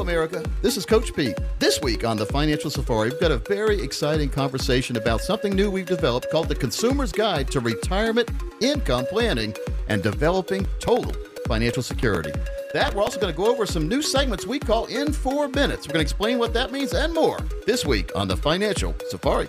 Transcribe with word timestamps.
America. 0.00 0.42
This 0.62 0.76
is 0.76 0.86
Coach 0.86 1.14
Pete. 1.14 1.36
This 1.58 1.80
week 1.80 2.04
on 2.04 2.16
the 2.16 2.26
Financial 2.26 2.70
Safari, 2.70 3.10
we've 3.10 3.20
got 3.20 3.30
a 3.30 3.36
very 3.36 3.80
exciting 3.80 4.28
conversation 4.28 4.96
about 4.96 5.20
something 5.20 5.54
new 5.54 5.70
we've 5.70 5.86
developed 5.86 6.30
called 6.30 6.48
the 6.48 6.54
Consumer's 6.54 7.12
Guide 7.12 7.50
to 7.50 7.60
Retirement 7.60 8.30
Income 8.60 9.06
Planning 9.06 9.54
and 9.88 10.02
Developing 10.02 10.66
Total 10.78 11.12
Financial 11.46 11.82
Security. 11.82 12.32
That, 12.72 12.94
we're 12.94 13.02
also 13.02 13.20
going 13.20 13.32
to 13.32 13.36
go 13.36 13.46
over 13.46 13.66
some 13.66 13.88
new 13.88 14.02
segments 14.02 14.46
we 14.46 14.58
call 14.58 14.86
In 14.86 15.12
Four 15.12 15.48
Minutes. 15.48 15.86
We're 15.86 15.94
going 15.94 16.04
to 16.04 16.10
explain 16.10 16.38
what 16.38 16.54
that 16.54 16.72
means 16.72 16.92
and 16.92 17.12
more 17.12 17.38
this 17.66 17.84
week 17.84 18.10
on 18.14 18.28
the 18.28 18.36
Financial 18.36 18.94
Safari. 19.08 19.48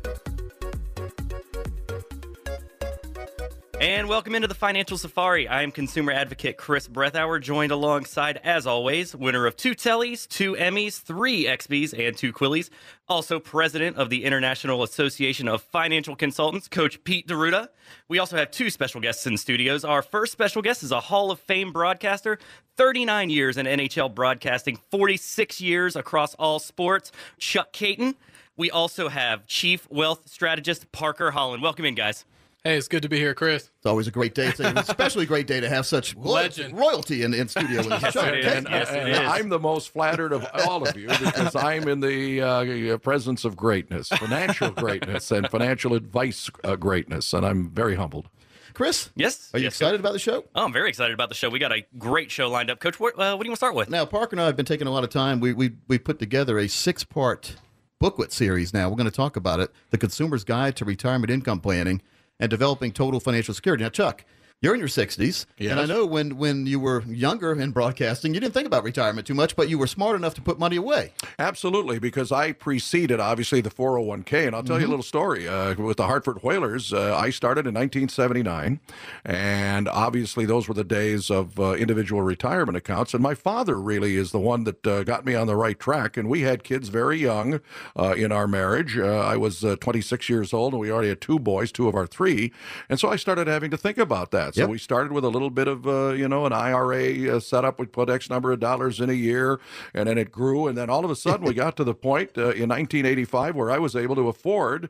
And 3.81 4.07
welcome 4.07 4.35
into 4.35 4.47
the 4.47 4.53
Financial 4.53 4.95
Safari. 4.95 5.47
I 5.47 5.63
am 5.63 5.71
consumer 5.71 6.11
advocate 6.11 6.55
Chris 6.55 6.87
Breathauer, 6.87 7.41
joined 7.41 7.71
alongside, 7.71 8.39
as 8.43 8.67
always, 8.67 9.15
winner 9.15 9.47
of 9.47 9.55
two 9.55 9.71
Tellys, 9.71 10.27
two 10.27 10.53
Emmys, 10.53 11.01
three 11.01 11.45
XBs, 11.45 11.91
and 11.97 12.15
two 12.15 12.31
Quillies. 12.31 12.69
Also, 13.09 13.39
president 13.39 13.97
of 13.97 14.11
the 14.11 14.23
International 14.23 14.83
Association 14.83 15.47
of 15.47 15.63
Financial 15.63 16.15
Consultants, 16.15 16.67
Coach 16.67 17.03
Pete 17.03 17.27
D'Arruda. 17.27 17.69
We 18.07 18.19
also 18.19 18.37
have 18.37 18.51
two 18.51 18.69
special 18.69 19.01
guests 19.01 19.25
in 19.25 19.35
studios. 19.35 19.83
Our 19.83 20.03
first 20.03 20.31
special 20.31 20.61
guest 20.61 20.83
is 20.83 20.91
a 20.91 20.99
Hall 20.99 21.31
of 21.31 21.39
Fame 21.39 21.73
broadcaster, 21.73 22.37
39 22.77 23.31
years 23.31 23.57
in 23.57 23.65
NHL 23.65 24.13
broadcasting, 24.13 24.77
46 24.91 25.59
years 25.59 25.95
across 25.95 26.35
all 26.35 26.59
sports, 26.59 27.11
Chuck 27.39 27.73
Kaiton. 27.73 28.13
We 28.55 28.69
also 28.69 29.09
have 29.09 29.47
Chief 29.47 29.89
Wealth 29.89 30.29
Strategist 30.29 30.91
Parker 30.91 31.31
Holland. 31.31 31.63
Welcome 31.63 31.85
in, 31.85 31.95
guys. 31.95 32.25
Hey, 32.63 32.77
it's 32.77 32.87
good 32.87 33.01
to 33.01 33.09
be 33.09 33.17
here, 33.17 33.33
Chris. 33.33 33.71
It's 33.77 33.85
always 33.87 34.05
a 34.05 34.11
great 34.11 34.35
day. 34.35 34.47
It's 34.49 34.59
an 34.59 34.77
especially 34.77 35.25
great 35.25 35.47
day 35.47 35.59
to 35.61 35.67
have 35.67 35.87
such 35.87 36.15
Legend. 36.15 36.77
royalty 36.77 37.23
in, 37.23 37.33
in 37.33 37.47
studio 37.47 37.77
with 37.77 37.91
us. 37.91 38.03
Yes, 38.03 38.13
Chuck, 38.13 38.27
it 38.27 38.45
is. 38.45 38.53
And, 38.53 38.67
Yes, 38.69 38.91
it 38.91 38.97
and 38.99 39.09
is. 39.09 39.17
I'm 39.17 39.49
the 39.49 39.57
most 39.57 39.89
flattered 39.89 40.31
of 40.31 40.45
all 40.67 40.87
of 40.87 40.95
you 40.95 41.07
because 41.07 41.55
I'm 41.55 41.87
in 41.87 42.01
the 42.01 42.41
uh, 42.41 42.97
presence 42.99 43.45
of 43.45 43.55
greatness, 43.57 44.09
financial 44.09 44.69
greatness, 44.71 45.31
and 45.31 45.49
financial 45.49 45.95
advice 45.95 46.51
uh, 46.63 46.75
greatness, 46.75 47.33
and 47.33 47.43
I'm 47.43 47.71
very 47.71 47.95
humbled. 47.95 48.29
Chris, 48.75 49.09
Yes. 49.15 49.49
are 49.55 49.57
you 49.57 49.63
Yes, 49.65 49.73
excited 49.73 49.99
about 49.99 50.13
the 50.13 50.19
show? 50.19 50.45
Oh, 50.53 50.63
I'm 50.63 50.71
very 50.71 50.87
excited 50.89 51.15
about 51.15 51.29
the 51.29 51.35
show. 51.35 51.49
We 51.49 51.57
got 51.57 51.73
a 51.73 51.83
great 51.97 52.29
show 52.29 52.47
lined 52.47 52.69
up. 52.69 52.79
Coach, 52.79 52.99
what, 52.99 53.15
uh, 53.15 53.35
what 53.35 53.43
do 53.43 53.47
you 53.47 53.51
want 53.51 53.53
to 53.53 53.55
start 53.55 53.73
with? 53.75 53.89
Now, 53.89 54.05
Parker 54.05 54.35
and 54.35 54.41
I 54.41 54.45
have 54.45 54.55
been 54.55 54.67
taking 54.67 54.85
a 54.87 54.91
lot 54.91 55.03
of 55.03 55.09
time. 55.09 55.39
We 55.39 55.51
we 55.53 55.71
we 55.87 55.97
put 55.97 56.19
together 56.19 56.59
a 56.59 56.67
six 56.69 57.03
part 57.03 57.55
booklet 57.99 58.31
series. 58.31 58.71
Now 58.71 58.87
we're 58.87 58.95
going 58.97 59.09
to 59.09 59.15
talk 59.15 59.35
about 59.35 59.59
it: 59.59 59.71
the 59.89 59.97
Consumer's 59.97 60.43
Guide 60.43 60.75
to 60.75 60.85
Retirement 60.85 61.31
Income 61.31 61.61
Planning 61.61 62.01
and 62.41 62.49
Developing 62.49 62.91
Total 62.91 63.19
Financial 63.21 63.53
Security. 63.53 63.83
Now, 63.83 63.89
Chuck. 63.89 64.25
You're 64.63 64.75
in 64.75 64.79
your 64.79 64.89
60s, 64.89 65.47
and 65.59 65.79
I 65.79 65.85
know 65.87 66.05
when, 66.05 66.37
when 66.37 66.67
you 66.67 66.79
were 66.79 67.01
younger 67.07 67.51
in 67.51 67.71
broadcasting, 67.71 68.35
you 68.35 68.39
didn't 68.39 68.53
think 68.53 68.67
about 68.67 68.83
retirement 68.83 69.25
too 69.25 69.33
much, 69.33 69.55
but 69.55 69.69
you 69.69 69.79
were 69.79 69.87
smart 69.87 70.15
enough 70.15 70.35
to 70.35 70.41
put 70.43 70.59
money 70.59 70.75
away. 70.75 71.13
Absolutely, 71.39 71.97
because 71.97 72.31
I 72.31 72.51
preceded 72.51 73.19
obviously 73.19 73.61
the 73.61 73.71
401k, 73.71 74.45
and 74.45 74.55
I'll 74.55 74.61
tell 74.61 74.79
you 74.79 74.85
a 74.85 74.87
little 74.87 75.01
story. 75.01 75.47
Uh, 75.47 75.73
with 75.73 75.97
the 75.97 76.05
Hartford 76.05 76.43
Whalers, 76.43 76.93
uh, 76.93 77.17
I 77.17 77.31
started 77.31 77.65
in 77.65 77.73
1979, 77.73 78.79
and 79.25 79.87
obviously 79.87 80.45
those 80.45 80.67
were 80.67 80.75
the 80.75 80.83
days 80.83 81.31
of 81.31 81.59
uh, 81.59 81.71
individual 81.71 82.21
retirement 82.21 82.77
accounts. 82.77 83.15
And 83.15 83.23
my 83.23 83.33
father 83.33 83.81
really 83.81 84.15
is 84.15 84.31
the 84.31 84.37
one 84.37 84.65
that 84.65 84.85
uh, 84.85 85.03
got 85.03 85.25
me 85.25 85.33
on 85.33 85.47
the 85.47 85.55
right 85.55 85.79
track. 85.79 86.17
And 86.17 86.29
we 86.29 86.41
had 86.41 86.63
kids 86.63 86.89
very 86.89 87.17
young 87.17 87.61
uh, 87.97 88.13
in 88.15 88.31
our 88.31 88.47
marriage. 88.47 88.95
Uh, 88.95 89.21
I 89.21 89.37
was 89.37 89.65
uh, 89.65 89.75
26 89.77 90.29
years 90.29 90.53
old, 90.53 90.73
and 90.73 90.79
we 90.79 90.91
already 90.91 91.09
had 91.09 91.19
two 91.19 91.39
boys, 91.39 91.71
two 91.71 91.87
of 91.87 91.95
our 91.95 92.05
three. 92.05 92.51
And 92.89 92.99
so 92.99 93.09
I 93.09 93.15
started 93.15 93.47
having 93.47 93.71
to 93.71 93.77
think 93.77 93.97
about 93.97 94.29
that. 94.29 94.50
So 94.51 94.61
Yep. 94.61 94.69
we 94.69 94.77
started 94.77 95.11
with 95.11 95.23
a 95.23 95.29
little 95.29 95.49
bit 95.49 95.67
of 95.67 95.87
uh, 95.87 96.09
you 96.09 96.27
know 96.27 96.45
an 96.45 96.53
IRA 96.53 97.35
uh, 97.35 97.39
setup. 97.39 97.79
We 97.79 97.85
put 97.85 98.09
X 98.09 98.29
number 98.29 98.51
of 98.51 98.59
dollars 98.59 98.99
in 98.99 99.09
a 99.09 99.13
year, 99.13 99.59
and 99.93 100.07
then 100.09 100.17
it 100.17 100.31
grew. 100.31 100.67
And 100.67 100.77
then 100.77 100.89
all 100.89 101.03
of 101.05 101.11
a 101.11 101.15
sudden, 101.15 101.45
we 101.45 101.53
got 101.65 101.77
to 101.77 101.83
the 101.83 101.93
point 101.95 102.37
uh, 102.37 102.51
in 102.51 102.69
1985 102.69 103.55
where 103.55 103.71
I 103.71 103.77
was 103.79 103.95
able 103.95 104.15
to 104.15 104.27
afford 104.27 104.89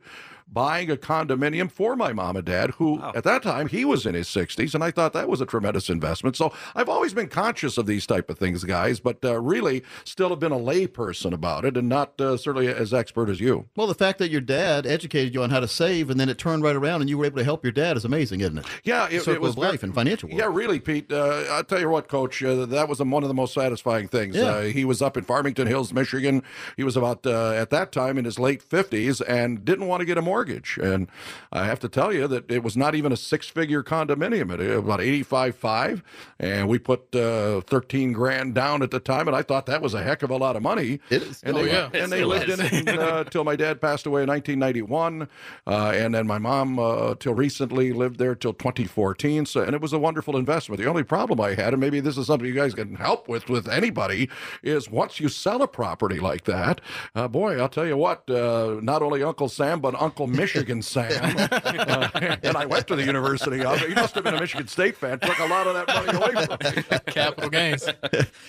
buying 0.52 0.92
a 0.92 0.98
condominium 0.98 1.72
for 1.72 1.96
my 1.96 2.14
mom 2.14 2.36
and 2.36 2.46
dad, 2.46 2.72
who 2.72 3.02
at 3.16 3.24
that 3.24 3.44
time 3.44 3.68
he 3.68 3.86
was 3.86 4.06
in 4.06 4.14
his 4.14 4.28
60s, 4.28 4.74
and 4.74 4.84
I 4.84 4.92
thought 4.92 5.14
that 5.14 5.30
was 5.30 5.42
a 5.42 5.46
tremendous 5.46 5.90
investment. 5.90 6.36
So 6.36 6.54
I've 6.76 6.90
always 6.90 7.14
been 7.14 7.28
conscious 7.28 7.78
of 7.78 7.86
these 7.86 8.06
type 8.06 8.30
of 8.30 8.38
things, 8.38 8.64
guys, 8.64 9.00
but 9.00 9.24
uh, 9.24 9.40
really 9.40 9.84
still 10.04 10.30
have 10.30 10.40
been 10.40 10.52
a 10.52 10.60
layperson 10.60 11.34
about 11.34 11.66
it, 11.66 11.78
and 11.78 11.88
not 11.90 12.20
uh, 12.20 12.38
certainly 12.38 12.68
as 12.68 12.94
expert 12.94 13.30
as 13.30 13.40
you. 13.40 13.68
Well, 13.76 13.88
the 13.88 13.96
fact 13.96 14.20
that 14.20 14.30
your 14.30 14.42
dad 14.42 14.86
educated 14.86 15.34
you 15.34 15.44
on 15.44 15.50
how 15.50 15.60
to 15.60 15.68
save 15.68 16.10
and 16.10 16.20
then 16.20 16.30
it 16.30 16.38
turned 16.38 16.64
right 16.64 16.76
around 16.76 17.02
and 17.02 17.10
you 17.10 17.18
were 17.18 17.26
able 17.26 17.38
to 17.38 17.44
help 17.44 17.64
your 17.64 17.72
dad 17.72 17.98
is 17.98 18.06
amazing, 18.06 18.42
isn't 18.42 18.58
it? 18.60 18.66
Yeah, 18.84 19.08
The 19.08 19.16
it, 19.16 19.28
it 19.28 19.42
was 19.42 19.52
of 19.52 19.58
life 19.60 19.84
and 19.84 19.94
financial 19.94 20.30
world. 20.30 20.40
Yeah, 20.40 20.50
really, 20.52 20.80
Pete. 20.80 21.12
Uh, 21.12 21.46
I'll 21.50 21.64
tell 21.64 21.80
you 21.80 21.90
what, 21.90 22.08
Coach. 22.08 22.44
Uh, 22.44 22.66
that 22.66 22.90
was 22.90 23.00
one 23.00 23.24
of 23.24 23.28
the 23.28 23.34
most 23.34 23.54
satisfying 23.54 24.08
things. 24.08 24.36
Yeah. 24.36 24.44
Uh, 24.44 24.62
he 24.64 24.86
was 24.86 25.02
up 25.02 25.18
in 25.18 25.24
Farmington 25.24 25.68
Hills, 25.68 25.94
Michigan. 25.94 26.44
He 26.78 26.84
was 26.84 26.98
about 26.98 27.26
uh, 27.26 27.52
at 27.52 27.70
that 27.70 27.92
time 27.92 28.18
in 28.18 28.26
his 28.26 28.40
late 28.40 28.62
fifties 28.62 29.22
and 29.22 29.64
didn't 29.64 29.88
want 29.88 30.02
to 30.02 30.06
get 30.06 30.18
a 30.18 30.22
mortgage. 30.22 30.41
And 30.78 31.08
I 31.52 31.66
have 31.66 31.80
to 31.82 31.90
tell 31.90 32.14
you 32.14 32.28
that 32.28 32.50
it 32.52 32.64
was 32.64 32.76
not 32.78 32.96
even 32.96 33.12
a 33.12 33.18
six-figure 33.18 33.84
condominium. 33.84 34.52
It 34.60 34.60
was 34.70 34.78
about 34.80 35.02
eighty-five 35.02 35.56
five, 35.56 36.04
and 36.40 36.68
we 36.68 36.80
put 36.80 37.16
uh, 37.16 37.62
thirteen 37.62 38.14
grand 38.14 38.54
down 38.56 38.82
at 38.82 38.92
the 38.92 39.00
time, 39.00 39.28
and 39.28 39.36
I 39.36 39.42
thought 39.42 39.66
that 39.68 39.82
was 39.82 39.94
a 39.94 40.02
heck 40.04 40.24
of 40.24 40.30
a 40.30 40.38
lot 40.38 40.56
of 40.56 40.62
money. 40.64 41.00
It 41.10 41.22
is. 41.24 41.44
And 41.44 41.56
Oh, 41.58 41.64
they, 41.64 41.72
yeah. 41.72 41.90
And 41.94 42.12
they 42.12 42.24
lived 42.24 42.50
is. 42.50 42.60
in 42.60 42.88
it 42.88 43.00
uh, 43.00 43.24
till 43.30 43.44
my 43.44 43.56
dad 43.56 43.82
passed 43.82 44.06
away 44.06 44.24
in 44.24 44.30
1991, 44.30 45.28
uh, 45.68 45.92
and 45.96 46.14
then 46.16 46.26
my 46.28 46.38
mom 46.38 46.80
uh, 46.80 47.16
till 47.16 47.34
recently 47.34 47.92
lived 47.94 48.18
there 48.18 48.36
till 48.36 48.54
2014. 48.54 49.46
So, 49.46 49.62
and 49.62 49.74
it 49.76 49.82
was 49.82 49.94
a 49.94 50.00
wonderful 50.00 50.38
investment. 50.38 50.82
The 50.82 50.88
only 50.88 51.04
problem 51.04 51.40
I 51.42 51.56
had, 51.56 51.74
and 51.74 51.80
maybe 51.80 52.00
this 52.00 52.18
is 52.18 52.28
something 52.28 52.48
you 52.48 52.54
guys 52.54 52.74
can 52.74 52.96
help 52.96 53.28
with 53.28 53.50
with 53.50 53.68
anybody, 53.68 54.30
is 54.64 54.90
once 54.90 55.20
you 55.20 55.30
sell 55.30 55.62
a 55.62 55.68
property 55.68 56.20
like 56.20 56.46
that, 56.46 56.82
uh, 57.16 57.28
boy, 57.28 57.60
I'll 57.60 57.70
tell 57.70 57.86
you 57.86 57.98
what, 57.98 58.30
uh, 58.30 58.80
not 58.82 59.02
only 59.02 59.24
Uncle 59.24 59.50
Sam 59.50 59.80
but 59.82 59.94
Uncle 60.02 60.28
Michigan 60.32 60.82
Sam, 60.82 61.36
uh, 61.52 62.38
and 62.44 62.58
I 62.58 62.66
went 62.66 62.88
to 62.88 62.96
the 62.96 63.04
University 63.04 63.64
of. 63.64 63.80
He 63.80 63.94
must 63.94 64.16
have 64.16 64.24
been 64.24 64.36
a 64.36 64.40
Michigan 64.40 64.68
State 64.68 64.98
fan. 64.98 65.20
Took 65.20 65.40
a 65.40 65.46
lot 65.46 65.68
of 65.68 65.74
that 65.74 65.88
money 65.88 66.18
away 66.18 66.46
from 66.46 66.76
me. 66.76 67.00
Capital 67.14 67.50
gains. 67.50 67.88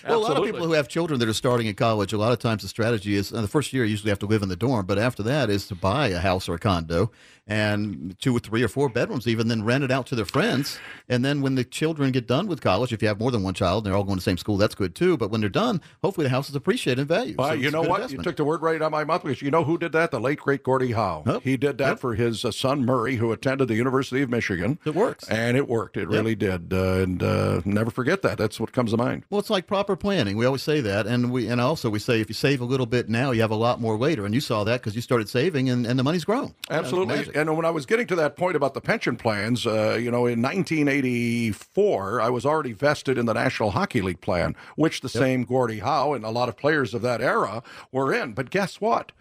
Well, 0.07 0.19
a 0.19 0.23
lot 0.23 0.37
of 0.37 0.45
people 0.45 0.67
who 0.67 0.73
have 0.73 0.89
children 0.89 1.19
that 1.21 1.29
are 1.29 1.35
starting 1.35 1.67
in 1.67 1.75
college, 1.75 2.13
a 2.13 2.19
lot 2.19 2.33
of 2.33 2.39
times 2.39 2.63
the 2.63 2.69
strategy 2.69 3.15
is 3.15 3.33
uh, 3.33 3.41
the 3.41 3.49
first 3.49 3.73
year 3.73 3.85
you 3.85 3.91
usually 3.91 4.11
have 4.11 4.19
to 4.21 4.27
live 4.27 4.43
in 4.43 4.49
the 4.49 4.57
dorm, 4.57 4.87
but 4.87 4.99
after 4.99 5.23
that 5.23 5.51
is 5.51 5.67
to 5.69 5.75
buy 5.75 6.09
a 6.09 6.19
house 6.19 6.49
or 6.49 6.55
a 6.55 6.59
condo 6.59 7.11
and 7.53 8.19
two 8.19 8.35
or 8.35 8.41
three 8.41 8.63
or 8.63 8.69
four 8.69 8.89
bedrooms, 8.89 9.27
even 9.29 9.49
then 9.49 9.63
rent 9.63 9.85
it 9.85 9.91
out 9.91 10.07
to 10.07 10.15
their 10.15 10.25
friends. 10.25 10.79
And 11.09 11.25
then 11.25 11.43
when 11.43 11.55
the 11.55 11.65
children 11.65 12.11
get 12.13 12.27
done 12.27 12.47
with 12.47 12.61
college, 12.61 12.93
if 12.93 13.03
you 13.03 13.09
have 13.09 13.21
more 13.21 13.31
than 13.31 13.43
one 13.43 13.55
child 13.55 13.85
and 13.85 13.91
they're 13.93 13.97
all 13.97 14.05
going 14.05 14.17
to 14.17 14.21
the 14.21 14.31
same 14.31 14.39
school, 14.39 14.57
that's 14.57 14.75
good 14.75 14.95
too. 14.95 15.17
But 15.17 15.31
when 15.31 15.41
they're 15.41 15.51
done, 15.51 15.81
hopefully 16.03 16.25
the 16.25 16.31
house 16.31 16.49
is 16.49 16.55
appreciated 16.57 17.03
in 17.03 17.07
value. 17.09 17.35
Well, 17.39 17.49
So 17.49 17.55
you 17.55 17.71
know 17.71 17.83
what? 17.83 18.11
You 18.11 18.19
took 18.23 18.37
the 18.37 18.45
word 18.45 18.63
right 18.63 18.77
out 18.81 18.87
of 18.87 18.93
my 18.93 19.05
mouth 19.05 19.23
because 19.23 19.43
you 19.43 19.51
know 19.51 19.65
who 19.65 19.77
did 19.79 19.93
that? 19.93 20.11
The 20.11 20.21
late 20.21 20.39
great 20.41 20.63
Gordie 20.63 20.93
Howe. 20.93 21.23
Yep. 21.27 21.43
He 21.43 21.57
did 21.57 21.79
that 21.79 21.89
Yep. 21.93 21.99
for 22.01 22.15
his 22.15 22.45
uh, 22.45 22.51
son 22.51 22.87
Murray, 22.87 23.17
who 23.17 23.33
attended 23.33 23.69
the 23.69 23.75
University 23.75 24.23
of 24.23 24.31
Michigan. 24.31 24.79
It 24.87 24.95
works. 24.95 25.29
and 25.29 25.57
it 25.57 25.69
worked. 25.69 25.97
It 25.97 26.09
really 26.09 26.35
did, 26.35 26.73
uh, 26.73 27.03
and 27.03 27.23
uh, 27.23 27.61
never 27.65 27.91
forget 27.91 28.23
that. 28.23 28.39
That's 28.39 28.59
what 28.59 28.73
comes 28.73 28.93
to 28.93 28.97
mind. 28.97 29.25
Well, 29.31 29.39
it's 29.41 29.51
like 29.51 29.67
proper 29.67 29.97
planning. 29.97 30.37
We 30.37 30.47
always 30.47 30.63
say 30.63 30.81
that, 30.81 31.07
and 31.07 31.31
we 31.31 31.49
and 31.49 31.61
also 31.61 31.91
we 31.91 31.99
say 31.99 32.21
if 32.21 32.29
you 32.31 32.35
save 32.35 32.61
a 32.61 32.65
little 32.65 32.87
bit 32.87 33.09
now, 33.09 33.31
you 33.33 33.41
have 33.43 33.51
a 33.51 33.57
lot 33.57 33.81
more 33.81 33.97
later. 33.99 34.25
And 34.25 34.35
you 34.35 34.41
saw 34.41 34.65
that 34.65 34.81
because 34.81 34.95
you 34.95 35.03
started 35.03 35.29
saving, 35.29 35.69
and, 35.69 35.87
and 35.87 35.99
the 35.99 36.03
money's 36.03 36.25
grown. 36.25 36.55
Absolutely. 36.71 37.27
And 37.49 37.57
when 37.57 37.67
I 37.67 37.71
was 37.71 37.87
getting 37.87 38.07
to 38.09 38.17
that 38.17 38.37
point 38.37 38.57
about 38.57 38.75
the 38.75 38.81
pension 38.81 39.17
plans, 39.17 39.67
uh, 39.67 39.99
you 40.01 40.11
know, 40.11 40.27
in 40.27 40.43
1984, 40.43 42.21
I 42.21 42.29
was 42.29 42.45
already 42.45 42.73
vested 42.73 43.19
in 43.19 43.27
the 43.27 43.35
National 43.35 43.71
Hockey 43.71 44.01
League 44.01 44.21
plan, 44.21 44.55
which 44.77 45.01
the 45.01 45.09
same 45.09 45.45
Gordie 45.45 45.81
Howe 45.81 46.13
and 46.15 46.25
a 46.25 46.31
lot 46.31 46.49
of 46.49 46.57
players 46.57 46.95
of 46.95 47.03
that 47.03 47.21
era 47.21 47.63
were 47.91 48.13
in. 48.13 48.33
But 48.33 48.51
guess 48.51 48.81
what? 48.81 49.13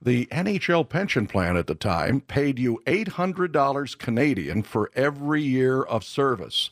The 0.00 0.26
NHL 0.26 0.88
pension 0.88 1.26
plan 1.26 1.56
at 1.56 1.66
the 1.66 1.74
time 1.74 2.20
paid 2.20 2.58
you 2.58 2.82
$800 2.86 3.98
Canadian 3.98 4.62
for 4.62 4.90
every 4.94 5.42
year 5.42 5.82
of 5.82 6.04
service. 6.04 6.70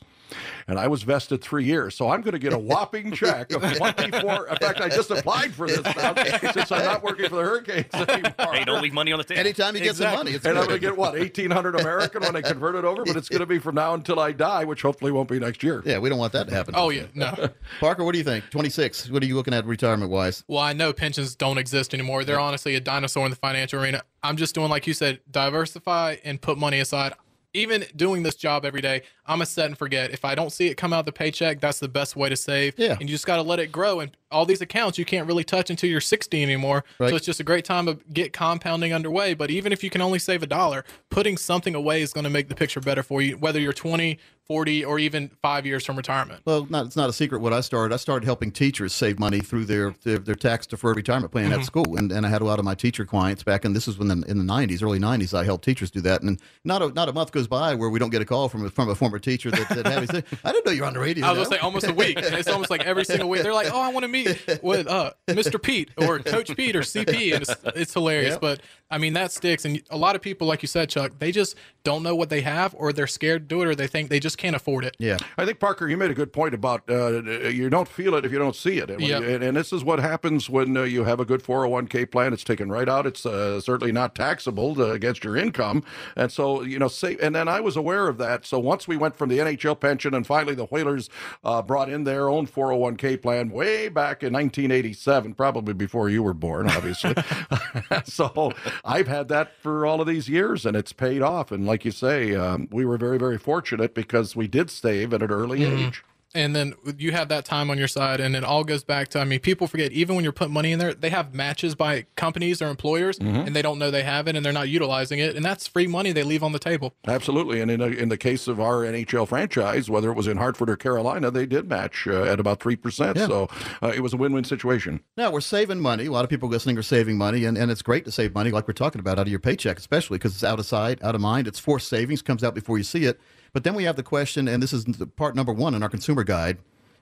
And 0.67 0.79
I 0.79 0.87
was 0.87 1.03
vested 1.03 1.41
three 1.41 1.65
years. 1.65 1.95
So 1.95 2.09
I'm 2.09 2.21
going 2.21 2.33
to 2.33 2.39
get 2.39 2.53
a 2.53 2.57
whopping 2.57 3.11
check 3.11 3.51
of 3.51 3.61
24. 3.61 4.47
In 4.47 4.55
fact, 4.57 4.81
I 4.81 4.89
just 4.89 5.11
applied 5.11 5.53
for 5.53 5.67
this 5.67 5.83
now 5.83 6.13
since 6.51 6.71
I'm 6.71 6.83
not 6.83 7.03
working 7.03 7.29
for 7.29 7.35
the 7.35 7.43
Hurricanes 7.43 7.93
anymore. 7.93 8.53
Hey, 8.53 8.65
don't 8.65 8.81
leave 8.81 8.93
money 8.93 9.11
on 9.11 9.17
the 9.17 9.23
table. 9.23 9.39
Anytime 9.39 9.75
you 9.75 9.81
get 9.81 9.95
some 9.95 10.13
money, 10.13 10.31
it's 10.31 10.45
and 10.45 10.57
I'm 10.57 10.65
going 10.65 10.79
to 10.79 10.85
get 10.85 10.95
what 10.95 11.13
1,800 11.13 11.79
American 11.79 12.21
when 12.21 12.35
I 12.35 12.41
convert 12.41 12.75
it 12.75 12.85
over, 12.85 13.03
but 13.05 13.15
it's 13.15 13.29
going 13.29 13.41
to 13.41 13.45
be 13.45 13.59
from 13.59 13.75
now 13.75 13.93
until 13.93 14.19
I 14.19 14.31
die, 14.31 14.63
which 14.65 14.81
hopefully 14.81 15.11
won't 15.11 15.29
be 15.29 15.39
next 15.39 15.63
year. 15.63 15.81
Yeah, 15.85 15.99
we 15.99 16.09
don't 16.09 16.19
want 16.19 16.33
that 16.33 16.47
to 16.47 16.53
happen. 16.53 16.73
Oh 16.77 16.89
yeah, 16.89 17.05
no. 17.13 17.49
Parker, 17.79 18.03
what 18.03 18.13
do 18.13 18.17
you 18.17 18.23
think? 18.23 18.49
26. 18.49 19.09
What 19.09 19.23
are 19.23 19.25
you 19.25 19.35
looking 19.35 19.53
at 19.53 19.65
retirement 19.65 20.11
wise? 20.11 20.43
Well, 20.47 20.59
I 20.59 20.73
know 20.73 20.93
pensions 20.93 21.35
don't 21.35 21.57
exist 21.57 21.93
anymore. 21.93 22.23
They're 22.23 22.39
honestly 22.39 22.75
a 22.75 22.79
dinosaur 22.79 23.25
in 23.25 23.29
the 23.29 23.35
financial 23.35 23.81
arena. 23.81 24.03
I'm 24.21 24.37
just 24.37 24.55
doing 24.55 24.69
like 24.69 24.87
you 24.87 24.93
said, 24.93 25.19
diversify 25.29 26.17
and 26.23 26.41
put 26.41 26.57
money 26.57 26.79
aside. 26.79 27.13
Even 27.53 27.85
doing 27.95 28.23
this 28.23 28.35
job 28.35 28.65
every 28.65 28.81
day, 28.81 29.03
I'm 29.27 29.41
a 29.41 29.45
set 29.45 29.67
and 29.67 29.77
forget. 29.77 30.11
If 30.11 30.25
I 30.25 30.33
don't 30.33 30.51
see 30.51 30.67
it 30.67 30.75
come 30.75 30.91
out 30.91 31.01
of 31.01 31.05
the 31.05 31.11
paycheck, 31.11 31.59
that's 31.59 31.79
the 31.79 31.87
best 31.87 32.15
way 32.15 32.29
to 32.29 32.35
save. 32.35 32.77
Yeah. 32.77 32.97
And 32.99 33.01
you 33.01 33.15
just 33.15 33.27
got 33.27 33.35
to 33.35 33.43
let 33.43 33.59
it 33.59 33.71
grow. 33.71 33.99
And 33.99 34.15
all 34.33 34.45
these 34.45 34.61
accounts 34.61 34.97
you 34.97 35.05
can't 35.05 35.27
really 35.27 35.43
touch 35.43 35.69
until 35.69 35.89
you're 35.89 36.01
60 36.01 36.41
anymore. 36.43 36.83
Right. 36.99 37.09
So 37.09 37.15
it's 37.15 37.25
just 37.25 37.39
a 37.39 37.43
great 37.43 37.65
time 37.65 37.85
to 37.85 37.97
get 38.11 38.33
compounding 38.33 38.91
underway. 38.93 39.33
But 39.33 39.51
even 39.51 39.71
if 39.71 39.83
you 39.83 39.89
can 39.89 40.01
only 40.01 40.19
save 40.19 40.43
a 40.43 40.47
dollar, 40.47 40.83
putting 41.09 41.37
something 41.37 41.75
away 41.75 42.01
is 42.01 42.11
going 42.13 42.23
to 42.25 42.29
make 42.29 42.49
the 42.49 42.55
picture 42.55 42.81
better 42.81 43.03
for 43.03 43.21
you, 43.21 43.37
whether 43.37 43.59
you're 43.59 43.71
20, 43.73 44.17
40, 44.45 44.83
or 44.83 44.99
even 44.99 45.29
five 45.41 45.65
years 45.65 45.85
from 45.85 45.95
retirement. 45.95 46.41
Well, 46.43 46.67
not, 46.69 46.85
it's 46.87 46.97
not 46.97 47.09
a 47.09 47.13
secret 47.13 47.39
what 47.39 47.53
I 47.53 47.61
started. 47.61 47.93
I 47.93 47.97
started 47.97 48.25
helping 48.25 48.51
teachers 48.51 48.91
save 48.93 49.17
money 49.17 49.39
through 49.39 49.65
their 49.65 49.95
their, 50.03 50.17
their 50.17 50.35
tax 50.35 50.67
deferred 50.67 50.97
retirement 50.97 51.31
plan 51.31 51.43
Mm-hmm. 51.51 51.59
at 51.61 51.65
school, 51.65 51.97
and, 51.97 52.11
and 52.11 52.25
I 52.25 52.29
had 52.29 52.41
a 52.41 52.45
lot 52.45 52.59
of 52.59 52.65
my 52.65 52.75
teacher 52.75 53.05
clients 53.05 53.41
back, 53.43 53.63
and 53.63 53.73
this 53.75 53.87
was 53.87 53.97
when 53.97 54.07
the, 54.09 54.21
in 54.27 54.37
the 54.45 54.53
'90s, 54.53 54.83
early 54.83 54.99
'90s. 54.99 55.33
I 55.37 55.43
helped 55.45 55.63
teachers 55.63 55.91
do 55.91 56.01
that, 56.01 56.21
and 56.23 56.39
not 56.65 56.81
a 56.81 56.89
not 56.89 57.07
a 57.07 57.13
month 57.13 57.31
goes 57.31 57.47
by 57.47 57.73
where 57.75 57.89
we 57.89 57.99
don't 57.99 58.09
get 58.09 58.21
a 58.21 58.25
call 58.25 58.49
from 58.49 58.65
a, 58.65 58.69
from 58.69 58.89
a 58.89 58.95
former 58.95 59.17
teacher 59.19 59.49
that, 59.51 59.69
that 59.69 59.85
had 59.85 60.01
me 60.01 60.07
say, 60.07 60.23
"I 60.43 60.51
didn't 60.51 60.65
know 60.65 60.71
you're 60.73 60.85
on 60.85 60.93
the 60.93 60.99
radio." 60.99 61.25
I 61.25 61.29
was 61.31 61.37
now." 61.37 61.43
gonna 61.43 61.55
say 61.55 61.61
almost 61.61 61.87
a 61.87 61.93
week. 61.93 62.17
It's 62.17 62.49
almost 62.49 62.69
like 62.69 62.85
every 62.85 63.05
single 63.13 63.29
week. 63.29 63.43
They're 63.43 63.53
like, 63.53 63.71
"Oh, 63.73 63.79
I 63.81 63.89
want 63.89 64.03
to 64.03 64.09
meet 64.09 64.22
with 64.61 64.87
uh, 64.87 65.11
Mr. 65.27 65.61
Pete 65.61 65.89
or 65.97 66.19
Coach 66.19 66.55
Pete 66.55 66.75
or 66.75 66.81
CP," 66.81 67.33
and 67.33 67.41
it's, 67.41 67.55
it's 67.75 67.93
hilarious. 67.93 68.33
Yep. 68.33 68.41
But 68.41 68.61
I 68.93 68.97
mean, 68.99 69.13
that 69.13 69.31
sticks. 69.31 69.65
And 69.65 69.81
a 69.89 69.97
lot 69.97 70.15
of 70.15 70.21
people, 70.21 70.47
like 70.47 70.61
you 70.61 70.67
said, 70.67 70.89
Chuck, 70.89 71.13
they 71.19 71.31
just 71.31 71.55
don't 71.83 72.03
know 72.03 72.15
what 72.15 72.29
they 72.29 72.41
have, 72.41 72.73
or 72.77 72.93
they're 72.93 73.07
scared 73.07 73.49
to 73.49 73.55
do 73.55 73.61
it, 73.61 73.67
or 73.67 73.75
they 73.75 73.87
think 73.87 74.09
they 74.09 74.19
just 74.19 74.37
can't 74.37 74.55
afford 74.55 74.85
it. 74.85 74.95
yeah. 74.99 75.17
I 75.37 75.45
think 75.45 75.59
Parker, 75.59 75.87
you 75.89 75.97
made 75.97 76.11
a 76.11 76.13
good 76.13 76.31
point 76.31 76.53
about 76.53 76.83
uh, 76.89 77.21
you 77.49 77.69
don't 77.69 77.87
feel 77.87 78.15
it 78.15 78.23
if 78.25 78.31
you 78.31 78.39
don't 78.39 78.55
see 78.55 78.77
it, 78.77 78.89
and, 78.89 79.01
Yep. 79.01 79.21
you- 79.21 79.27
and, 79.29 79.43
and 79.43 79.57
this 79.57 79.73
is 79.73 79.83
what 79.83 79.99
happens 79.99 80.49
when 80.49 80.77
uh, 80.77 80.83
you 80.83 81.03
have 81.03 81.19
a 81.19 81.25
good 81.25 81.43
401k 81.43 82.09
plan. 82.11 82.31
It's 82.33 82.43
taken 82.43 82.69
right 82.69 82.87
out. 82.87 83.05
It's 83.05 83.25
uh, 83.25 83.59
certainly 83.59 83.91
not 83.91 84.15
taxable 84.15 84.79
uh, 84.81 84.91
against 84.91 85.23
your 85.23 85.35
income, 85.35 85.83
and 86.15 86.31
so 86.31 86.61
you 86.61 86.79
know. 86.79 86.87
Say, 86.87 87.17
and 87.21 87.33
then 87.35 87.47
I 87.47 87.59
was 87.59 87.75
aware 87.75 88.07
of 88.07 88.17
that. 88.19 88.45
So 88.45 88.59
once 88.59 88.87
we 88.87 88.95
went 88.95 89.15
from 89.17 89.29
the 89.29 89.39
NHL 89.39 89.79
pension, 89.79 90.13
and 90.13 90.25
finally 90.27 90.55
the 90.55 90.65
Whalers 90.65 91.09
uh, 91.43 91.61
brought 91.61 91.89
in 91.89 92.03
their 92.03 92.29
own 92.29 92.45
401k 92.47 93.21
plan 93.21 93.49
way 93.49 93.89
back 93.89 94.21
in 94.23 94.31
1987, 94.33 95.33
probably 95.33 95.73
before 95.73 96.09
you 96.09 96.21
were 96.23 96.33
born, 96.33 96.69
obviously. 96.69 97.15
so 98.05 98.53
I've 98.85 99.07
had 99.07 99.29
that 99.29 99.55
for 99.61 99.85
all 99.85 100.01
of 100.01 100.07
these 100.07 100.27
years, 100.27 100.65
and 100.65 100.75
it's 100.75 100.91
paid 100.91 101.21
off. 101.21 101.51
And 101.51 101.65
like 101.65 101.85
you 101.85 101.91
say, 101.91 102.35
um, 102.35 102.67
we 102.71 102.83
were 102.85 102.97
very, 102.97 103.17
very 103.17 103.37
fortunate 103.37 103.93
because 103.93 104.35
we 104.35 104.47
did 104.47 104.69
save 104.69 105.13
at 105.13 105.21
an 105.21 105.31
early 105.31 105.63
age. 105.63 106.03
And 106.35 106.55
then 106.55 106.73
you 106.97 107.11
have 107.11 107.29
that 107.29 107.45
time 107.45 107.69
on 107.69 107.77
your 107.77 107.87
side, 107.87 108.19
and 108.19 108.35
it 108.35 108.43
all 108.43 108.63
goes 108.63 108.83
back 108.83 109.09
to 109.09 109.19
I 109.19 109.23
mean, 109.23 109.39
people 109.39 109.67
forget 109.67 109.91
even 109.91 110.15
when 110.15 110.23
you're 110.23 110.33
putting 110.33 110.53
money 110.53 110.71
in 110.71 110.79
there, 110.79 110.93
they 110.93 111.09
have 111.09 111.33
matches 111.33 111.75
by 111.75 112.05
companies 112.15 112.61
or 112.61 112.69
employers, 112.69 113.19
and 113.19 113.55
they 113.55 113.61
don't 113.61 113.77
know 113.77 113.91
they 113.91 114.03
have 114.03 114.27
it, 114.27 114.35
and 114.35 114.45
they're 114.45 114.51
not 114.53 114.69
utilizing 114.69 115.19
it, 115.19 115.35
and 115.35 115.45
that's 115.45 115.67
free 115.67 115.87
money 115.87 116.11
they 116.11 116.23
leave 116.23 116.43
on 116.43 116.51
the 116.51 116.59
table. 116.59 116.95
Absolutely, 117.07 117.61
and 117.61 117.69
in 117.69 117.81
a, 117.81 117.87
in 117.87 118.09
the 118.09 118.17
case 118.17 118.47
of 118.47 118.59
our 118.59 118.81
NHL 118.81 119.27
franchise, 119.27 119.89
whether 119.89 120.09
it 120.09 120.15
was 120.15 120.27
in 120.27 120.37
Hartford 120.37 120.69
or 120.69 120.75
Carolina, 120.75 121.29
they 121.29 121.45
did 121.45 121.69
match 121.69 122.07
uh, 122.07 122.23
at 122.23 122.39
about 122.39 122.59
three 122.59 122.75
percent. 122.75 123.17
Yeah. 123.17 123.27
So 123.27 123.49
uh, 123.81 123.91
it 123.95 123.99
was 123.99 124.13
a 124.13 124.17
win-win 124.17 124.43
situation. 124.43 125.01
Now 125.17 125.31
we're 125.31 125.41
saving 125.41 125.81
money. 125.81 126.07
A 126.07 126.11
lot 126.11 126.23
of 126.23 126.29
people 126.29 126.49
listening 126.49 126.77
are 126.77 126.83
saving 126.83 127.17
money, 127.17 127.45
and, 127.45 127.57
and 127.57 127.69
it's 127.69 127.81
great 127.81 128.05
to 128.05 128.11
save 128.11 128.33
money, 128.33 128.51
like 128.51 128.67
we're 128.67 128.73
talking 128.73 128.99
about, 128.99 129.19
out 129.19 129.27
of 129.27 129.31
your 129.31 129.39
paycheck, 129.39 129.77
especially 129.77 130.17
because 130.17 130.33
it's 130.33 130.43
out 130.43 130.59
of 130.59 130.65
sight, 130.65 131.03
out 131.03 131.15
of 131.15 131.21
mind. 131.21 131.47
It's 131.47 131.59
forced 131.59 131.87
savings, 131.87 132.21
comes 132.21 132.43
out 132.43 132.55
before 132.55 132.77
you 132.77 132.83
see 132.83 133.05
it. 133.05 133.19
But 133.53 133.63
then 133.63 133.75
we 133.75 133.83
have 133.83 133.95
the 133.95 134.03
question, 134.03 134.47
and 134.47 134.61
this 134.61 134.73
is 134.73 134.85
part 135.15 135.35
number 135.35 135.53
one 135.53 135.75
in 135.75 135.83
our 135.83 135.89
consumer 135.89 136.23
guide. 136.23 136.57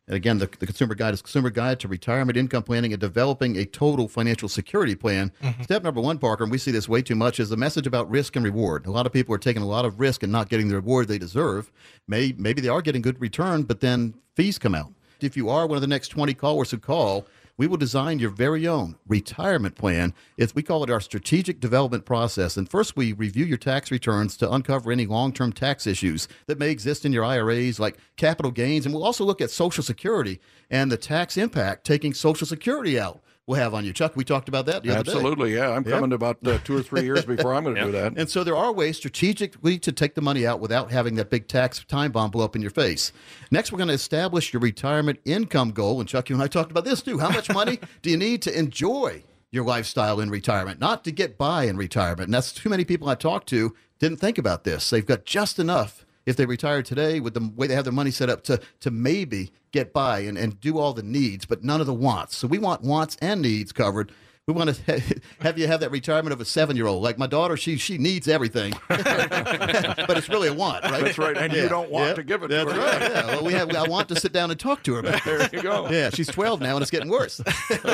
And 0.07 0.17
again, 0.17 0.39
the, 0.39 0.47
the 0.59 0.65
consumer 0.65 0.95
guide 0.95 1.13
is 1.13 1.21
consumer 1.21 1.49
guide 1.49 1.79
to 1.79 1.87
retirement 1.87 2.37
income 2.37 2.63
planning 2.63 2.91
and 2.91 2.99
developing 2.99 3.55
a 3.55 3.65
total 3.65 4.09
financial 4.09 4.49
security 4.49 4.95
plan. 4.95 5.31
Mm-hmm. 5.41 5.63
Step 5.63 5.83
number 5.83 6.01
one, 6.01 6.17
Parker, 6.17 6.43
and 6.43 6.51
we 6.51 6.57
see 6.57 6.71
this 6.71 6.89
way 6.89 7.01
too 7.01 7.15
much, 7.15 7.39
is 7.39 7.49
the 7.49 7.55
message 7.55 7.87
about 7.87 8.09
risk 8.09 8.35
and 8.35 8.43
reward. 8.43 8.85
A 8.85 8.91
lot 8.91 9.05
of 9.05 9.13
people 9.13 9.33
are 9.33 9.39
taking 9.39 9.61
a 9.61 9.67
lot 9.67 9.85
of 9.85 9.99
risk 9.99 10.23
and 10.23 10.31
not 10.31 10.49
getting 10.49 10.67
the 10.67 10.75
reward 10.75 11.07
they 11.07 11.17
deserve. 11.17 11.71
May, 12.07 12.33
maybe 12.37 12.61
they 12.61 12.67
are 12.67 12.81
getting 12.81 13.01
good 13.01 13.21
return, 13.21 13.63
but 13.63 13.79
then 13.79 14.15
fees 14.35 14.57
come 14.57 14.75
out. 14.75 14.91
If 15.21 15.37
you 15.37 15.49
are 15.49 15.67
one 15.67 15.77
of 15.77 15.81
the 15.81 15.87
next 15.87 16.09
20 16.09 16.33
callers 16.33 16.71
who 16.71 16.79
call, 16.79 17.27
we 17.61 17.67
will 17.67 17.77
design 17.77 18.17
your 18.17 18.31
very 18.31 18.67
own 18.67 18.95
retirement 19.07 19.75
plan. 19.75 20.15
It's, 20.35 20.55
we 20.55 20.63
call 20.63 20.83
it 20.83 20.89
our 20.89 20.99
strategic 20.99 21.59
development 21.59 22.05
process. 22.05 22.57
And 22.57 22.67
first, 22.67 22.97
we 22.97 23.13
review 23.13 23.45
your 23.45 23.59
tax 23.59 23.91
returns 23.91 24.35
to 24.37 24.51
uncover 24.51 24.91
any 24.91 25.05
long 25.05 25.31
term 25.31 25.53
tax 25.53 25.85
issues 25.85 26.27
that 26.47 26.57
may 26.57 26.71
exist 26.71 27.05
in 27.05 27.13
your 27.13 27.23
IRAs, 27.23 27.79
like 27.79 27.99
capital 28.17 28.49
gains. 28.49 28.87
And 28.87 28.95
we'll 28.95 29.03
also 29.03 29.23
look 29.23 29.41
at 29.41 29.51
Social 29.51 29.83
Security 29.83 30.39
and 30.71 30.91
the 30.91 30.97
tax 30.97 31.37
impact 31.37 31.85
taking 31.85 32.15
Social 32.15 32.47
Security 32.47 32.99
out 32.99 33.21
will 33.47 33.55
have 33.55 33.73
on 33.73 33.83
you. 33.83 33.91
Chuck, 33.93 34.15
we 34.15 34.23
talked 34.23 34.47
about 34.47 34.65
that 34.67 34.83
the 34.83 34.91
other 34.91 35.03
day. 35.03 35.11
Absolutely, 35.11 35.55
yeah. 35.55 35.69
I'm 35.71 35.83
Yeah. 35.83 35.95
coming 35.95 36.11
to 36.11 36.15
about 36.15 36.37
uh, 36.45 36.59
two 36.63 36.77
or 36.77 36.81
three 36.83 37.01
years 37.03 37.25
before 37.25 37.53
I'm 37.53 37.63
going 37.63 37.75
to 37.75 37.83
do 37.85 37.91
that. 37.91 38.13
And 38.17 38.29
so 38.29 38.43
there 38.43 38.55
are 38.55 38.71
ways 38.71 38.97
strategically 38.97 39.79
to 39.79 39.91
take 39.91 40.15
the 40.15 40.21
money 40.21 40.45
out 40.45 40.59
without 40.59 40.91
having 40.91 41.15
that 41.15 41.29
big 41.29 41.47
tax 41.47 41.83
time 41.85 42.11
bomb 42.11 42.31
blow 42.31 42.45
up 42.45 42.55
in 42.55 42.61
your 42.61 42.71
face. 42.71 43.11
Next, 43.49 43.71
we're 43.71 43.77
going 43.79 43.87
to 43.89 43.93
establish 43.93 44.53
your 44.53 44.61
retirement 44.61 45.19
income 45.25 45.71
goal. 45.71 45.99
And 45.99 46.07
Chuck, 46.07 46.29
you 46.29 46.35
and 46.35 46.43
I 46.43 46.47
talked 46.47 46.71
about 46.71 46.85
this 46.85 47.01
too. 47.01 47.19
How 47.19 47.29
much 47.29 47.51
money 47.51 47.79
do 48.01 48.09
you 48.09 48.17
need 48.17 48.41
to 48.43 48.57
enjoy 48.57 49.23
your 49.51 49.65
lifestyle 49.65 50.19
in 50.21 50.29
retirement, 50.29 50.79
not 50.79 51.03
to 51.03 51.11
get 51.11 51.37
by 51.37 51.65
in 51.65 51.77
retirement? 51.77 52.27
And 52.27 52.33
that's 52.33 52.51
too 52.53 52.69
many 52.69 52.85
people 52.85 53.09
I 53.09 53.15
talked 53.15 53.49
to 53.49 53.75
didn't 53.99 54.17
think 54.19 54.37
about 54.37 54.63
this. 54.63 54.89
They've 54.89 55.05
got 55.05 55.25
just 55.25 55.59
enough 55.59 56.05
if 56.31 56.37
they 56.37 56.47
retire 56.47 56.81
today 56.81 57.19
with 57.19 57.35
the 57.35 57.51
way 57.55 57.67
they 57.67 57.75
have 57.75 57.83
their 57.83 57.93
money 57.93 58.09
set 58.09 58.29
up 58.29 58.43
to 58.45 58.59
to 58.79 58.89
maybe 58.89 59.51
get 59.71 59.93
by 59.93 60.19
and, 60.19 60.37
and 60.37 60.59
do 60.59 60.79
all 60.79 60.93
the 60.93 61.03
needs, 61.03 61.45
but 61.45 61.63
none 61.63 61.79
of 61.79 61.87
the 61.87 61.93
wants. 61.93 62.35
So 62.35 62.47
we 62.47 62.57
want 62.57 62.81
wants 62.81 63.15
and 63.21 63.41
needs 63.41 63.71
covered. 63.71 64.11
We 64.47 64.55
want 64.55 64.73
to 64.73 65.01
have 65.41 65.59
you 65.59 65.67
have 65.67 65.81
that 65.81 65.91
retirement 65.91 66.33
of 66.33 66.41
a 66.41 66.45
seven 66.45 66.75
year 66.75 66.87
old. 66.87 67.03
Like 67.03 67.19
my 67.19 67.27
daughter, 67.27 67.55
she 67.55 67.77
she 67.77 67.99
needs 67.99 68.27
everything, 68.27 68.73
but 68.87 70.17
it's 70.17 70.29
really 70.29 70.47
a 70.47 70.53
want, 70.53 70.83
right? 70.83 71.03
That's 71.03 71.19
right, 71.19 71.37
and 71.37 71.53
you 71.53 71.69
don't 71.69 71.91
want 71.91 72.07
Yeah. 72.09 72.13
to 72.15 72.23
give 72.23 72.41
it 72.41 72.49
That's 72.49 72.67
to 72.67 72.75
her. 72.75 72.81
right. 72.81 73.01
Yeah. 73.01 73.25
Well, 73.27 73.45
we 73.45 73.53
have. 73.53 73.69
I 73.75 73.87
want 73.87 74.09
to 74.09 74.15
sit 74.19 74.33
down 74.33 74.49
and 74.49 74.59
talk 74.59 74.81
to 74.83 74.93
her 74.95 74.99
about. 75.01 75.23
There 75.23 75.47
you 75.53 75.61
go. 75.61 75.87
Yeah, 75.91 76.09
she's 76.09 76.25
12 76.27 76.59
now, 76.59 76.75
and 76.75 76.81
it's 76.81 76.89
getting 76.89 77.09
worse. 77.09 77.39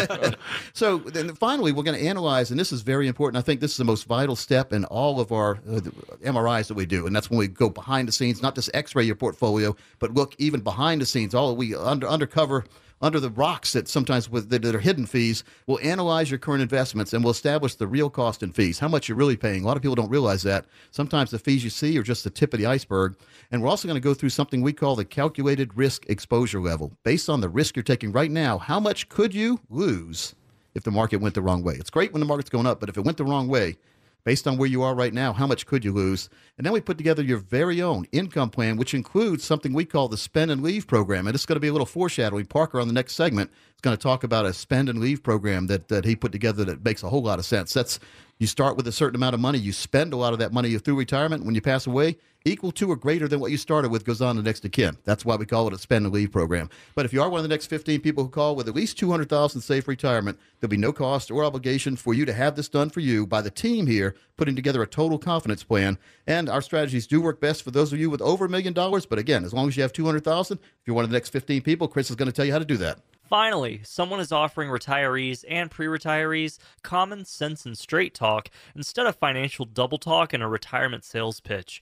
so 0.73 0.99
then 0.99 1.35
finally, 1.35 1.73
we're 1.73 1.83
going 1.83 1.99
to 1.99 2.05
analyze, 2.07 2.49
and 2.49 2.57
this 2.57 2.71
is 2.71 2.81
very 2.81 3.09
important. 3.09 3.37
I 3.37 3.45
think 3.45 3.59
this 3.59 3.71
is 3.71 3.77
the 3.77 3.83
most 3.85 4.05
vital 4.05 4.37
step 4.37 4.71
in 4.71 4.85
all 4.85 5.19
of 5.19 5.33
our 5.33 5.55
uh, 5.69 5.81
MRIs 6.23 6.67
that 6.69 6.75
we 6.75 6.85
do, 6.85 7.07
and 7.07 7.13
that's 7.15 7.29
when 7.29 7.39
we 7.39 7.49
go 7.49 7.69
behind 7.69 8.07
the 8.07 8.13
scenes, 8.13 8.41
not 8.41 8.55
just 8.55 8.69
X-ray 8.73 9.03
your 9.03 9.15
portfolio, 9.15 9.75
but 9.99 10.13
look 10.13 10.33
even 10.37 10.61
behind 10.61 11.01
the 11.01 11.05
scenes. 11.05 11.35
All 11.35 11.57
we 11.57 11.75
under 11.75 12.07
undercover. 12.07 12.63
Under 12.99 13.19
the 13.19 13.29
rocks 13.29 13.73
that 13.73 13.87
sometimes 13.87 14.29
with, 14.29 14.49
that 14.49 14.65
are 14.65 14.79
hidden 14.79 15.05
fees, 15.05 15.43
we'll 15.67 15.79
analyze 15.83 16.31
your 16.31 16.39
current 16.39 16.63
investments 16.63 17.13
and 17.13 17.23
we'll 17.23 17.31
establish 17.31 17.75
the 17.75 17.85
real 17.85 18.09
cost 18.09 18.41
and 18.41 18.55
fees, 18.55 18.79
how 18.79 18.87
much 18.87 19.07
you're 19.07 19.17
really 19.17 19.37
paying. 19.37 19.63
A 19.63 19.67
lot 19.67 19.77
of 19.77 19.83
people 19.83 19.95
don't 19.95 20.09
realize 20.09 20.41
that. 20.43 20.65
Sometimes 20.89 21.29
the 21.29 21.37
fees 21.37 21.63
you 21.63 21.69
see 21.69 21.97
are 21.99 22.03
just 22.03 22.23
the 22.23 22.31
tip 22.31 22.53
of 22.53 22.59
the 22.59 22.65
iceberg. 22.65 23.15
And 23.51 23.61
we're 23.61 23.69
also 23.69 23.87
going 23.87 24.01
to 24.01 24.03
go 24.03 24.15
through 24.15 24.29
something 24.29 24.61
we 24.61 24.73
call 24.73 24.95
the 24.95 25.05
calculated 25.05 25.77
risk 25.77 26.09
exposure 26.09 26.59
level. 26.59 26.91
Based 27.03 27.29
on 27.29 27.39
the 27.39 27.49
risk 27.49 27.75
you're 27.75 27.83
taking 27.83 28.11
right 28.11 28.31
now, 28.31 28.57
how 28.57 28.79
much 28.79 29.09
could 29.09 29.33
you 29.33 29.59
lose 29.69 30.33
if 30.73 30.83
the 30.83 30.91
market 30.91 31.17
went 31.17 31.35
the 31.35 31.41
wrong 31.41 31.61
way? 31.61 31.75
It's 31.75 31.91
great 31.91 32.13
when 32.13 32.19
the 32.19 32.25
market's 32.25 32.49
going 32.49 32.65
up, 32.65 32.79
but 32.79 32.89
if 32.89 32.97
it 32.97 33.01
went 33.01 33.17
the 33.17 33.25
wrong 33.25 33.47
way, 33.47 33.77
based 34.27 34.45
on 34.45 34.57
where 34.57 34.67
you 34.67 34.83
are 34.83 34.93
right 34.93 35.13
now, 35.13 35.31
how 35.31 35.47
much 35.47 35.65
could 35.65 35.85
you 35.85 35.93
lose? 35.93 36.27
And 36.57 36.65
then 36.65 36.73
we 36.73 36.81
put 36.81 36.97
together 36.97 37.23
your 37.23 37.37
very 37.37 37.81
own 37.81 38.05
income 38.11 38.49
plan, 38.49 38.75
which 38.75 38.93
includes 38.93 39.45
something 39.45 39.71
we 39.71 39.85
call 39.85 40.09
the 40.09 40.17
spend 40.17 40.51
and 40.51 40.61
leave 40.61 40.85
program. 40.85 41.27
And 41.27 41.33
it's 41.33 41.45
going 41.45 41.55
to 41.55 41.61
be 41.61 41.69
a 41.69 41.71
little 41.71 41.85
foreshadowing. 41.85 42.45
Parker 42.47 42.81
on 42.81 42.89
the 42.89 42.93
next 42.93 43.13
segment 43.13 43.51
is 43.73 43.79
going 43.79 43.95
to 43.95 44.03
talk 44.03 44.25
about 44.25 44.45
a 44.45 44.51
spend 44.51 44.89
and 44.89 44.99
leave 44.99 45.23
program 45.23 45.67
that, 45.67 45.87
that 45.87 46.03
he 46.03 46.13
put 46.13 46.33
together 46.33 46.65
that 46.65 46.83
makes 46.83 47.03
a 47.03 47.09
whole 47.09 47.21
lot 47.21 47.39
of 47.39 47.45
sense. 47.45 47.73
That's 47.73 48.01
you 48.37 48.47
start 48.47 48.75
with 48.75 48.85
a 48.85 48.91
certain 48.91 49.15
amount 49.15 49.33
of 49.33 49.39
money, 49.39 49.59
you 49.59 49.71
spend 49.71 50.11
a 50.11 50.17
lot 50.17 50.33
of 50.33 50.39
that 50.39 50.51
money 50.51 50.77
through 50.77 50.97
retirement. 50.97 51.45
When 51.45 51.55
you 51.55 51.61
pass 51.61 51.87
away, 51.87 52.17
equal 52.47 52.71
to 52.71 52.91
or 52.91 52.95
greater 52.95 53.27
than 53.27 53.39
what 53.39 53.51
you 53.51 53.57
started 53.57 53.91
with 53.91 54.05
goes 54.05 54.21
on 54.21 54.35
to 54.35 54.41
next 54.41 54.61
to 54.61 54.69
kin. 54.69 54.97
That's 55.03 55.25
why 55.25 55.35
we 55.35 55.45
call 55.45 55.67
it 55.67 55.73
a 55.73 55.77
spend 55.77 56.05
and 56.05 56.13
leave 56.13 56.31
program. 56.31 56.69
But 56.95 57.05
if 57.05 57.13
you 57.13 57.21
are 57.21 57.29
one 57.29 57.39
of 57.39 57.43
the 57.43 57.49
next 57.49 57.67
15 57.67 58.01
people 58.01 58.23
who 58.23 58.29
call 58.29 58.55
with 58.55 58.67
at 58.67 58.75
least 58.75 58.97
200,000 58.97 59.61
safe 59.61 59.87
retirement, 59.87 60.39
there'll 60.59 60.69
be 60.69 60.77
no 60.77 60.93
cost 60.93 61.29
or 61.29 61.43
obligation 61.43 61.95
for 61.95 62.13
you 62.13 62.25
to 62.25 62.33
have 62.33 62.55
this 62.55 62.69
done 62.69 62.89
for 62.89 62.99
you 62.99 63.27
by 63.27 63.41
the 63.41 63.51
team 63.51 63.87
here 63.87 64.15
putting 64.37 64.55
together 64.55 64.81
a 64.81 64.87
total 64.87 65.17
confidence 65.17 65.63
plan. 65.63 65.97
And 66.25 66.49
our 66.49 66.61
strategies 66.61 67.07
do 67.07 67.21
work 67.21 67.39
best 67.39 67.63
for 67.63 67.71
those 67.71 67.91
of 67.91 67.99
you 67.99 68.09
with 68.09 68.21
over 68.21 68.45
a 68.45 68.49
million 68.49 68.73
dollars, 68.73 69.05
but 69.05 69.19
again, 69.19 69.43
as 69.43 69.53
long 69.53 69.67
as 69.67 69.75
you 69.75 69.83
have 69.83 69.93
200,000, 69.93 70.57
if 70.57 70.63
you're 70.85 70.95
one 70.95 71.03
of 71.03 71.09
the 71.09 71.15
next 71.15 71.29
15 71.29 71.61
people, 71.61 71.87
Chris 71.87 72.09
is 72.09 72.15
going 72.15 72.27
to 72.27 72.31
tell 72.31 72.45
you 72.45 72.53
how 72.53 72.59
to 72.59 72.65
do 72.65 72.77
that. 72.77 72.99
Finally, 73.27 73.81
someone 73.83 74.21
is 74.21 74.31
offering 74.31 74.69
retirees 74.69 75.43
and 75.49 75.69
pre 75.69 75.85
retirees 75.85 76.59
common 76.81 77.25
sense 77.25 77.65
and 77.65 77.77
straight 77.77 78.13
talk 78.13 78.49
instead 78.73 79.05
of 79.05 79.17
financial 79.17 79.65
double 79.65 79.97
talk 79.97 80.31
and 80.31 80.41
a 80.41 80.47
retirement 80.47 81.03
sales 81.03 81.41
pitch. 81.41 81.81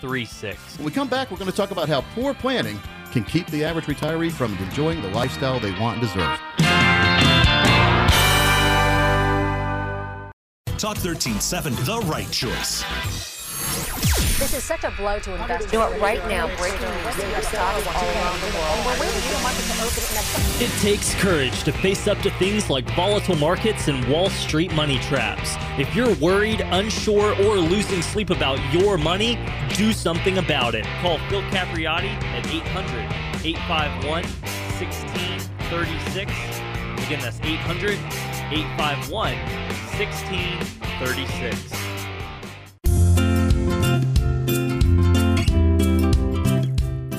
When 0.00 0.84
we 0.84 0.90
come 0.90 1.08
back, 1.08 1.30
we're 1.30 1.38
going 1.38 1.50
to 1.50 1.56
talk 1.56 1.70
about 1.70 1.88
how 1.88 2.02
poor 2.14 2.34
planning 2.34 2.80
can 3.12 3.24
keep 3.24 3.46
the 3.48 3.64
average 3.64 3.86
retiree 3.86 4.30
from 4.30 4.56
enjoying 4.58 5.00
the 5.02 5.08
lifestyle 5.08 5.58
they 5.58 5.72
want 5.80 5.98
and 5.98 6.06
deserve. 6.06 6.38
Talk 10.78 10.98
13.7, 10.98 11.86
the 11.86 11.98
right 12.06 12.30
choice. 12.30 12.84
This 14.38 14.52
is 14.52 14.62
such 14.62 14.84
a 14.84 14.90
blow 14.90 15.18
to 15.18 15.32
investors. 15.34 15.72
You 15.72 15.78
know 15.78 15.90
what? 15.90 15.98
Right 16.00 16.20
now, 16.28 16.46
breaking 16.58 16.78
news: 16.78 17.46
stocks 17.48 17.86
all 17.88 18.04
around 18.04 18.40
the 18.40 18.52
world. 18.52 18.84
We're 18.84 19.00
waiting 19.00 19.20
for 19.24 19.32
the 19.32 19.40
market 19.42 19.64
to 19.64 19.72
open. 19.80 20.05
It 20.58 20.70
takes 20.80 21.14
courage 21.16 21.64
to 21.64 21.72
face 21.72 22.08
up 22.08 22.18
to 22.20 22.30
things 22.30 22.70
like 22.70 22.88
volatile 22.94 23.36
markets 23.36 23.88
and 23.88 24.02
Wall 24.08 24.30
Street 24.30 24.72
money 24.74 24.98
traps. 25.00 25.54
If 25.78 25.94
you're 25.94 26.14
worried, 26.16 26.62
unsure, 26.62 27.34
or 27.44 27.56
losing 27.56 28.00
sleep 28.02 28.30
about 28.30 28.58
your 28.72 28.96
money, 28.98 29.38
do 29.74 29.92
something 29.92 30.38
about 30.38 30.74
it. 30.74 30.84
Call 31.00 31.18
Phil 31.28 31.42
Capriotti 31.50 32.10
at 32.22 32.46
800 32.46 33.04
851 33.44 34.24
1636. 34.24 36.32
Again, 37.06 37.20
that's 37.20 37.38
800 37.40 37.98
851 38.50 39.36
1636. 39.98 41.72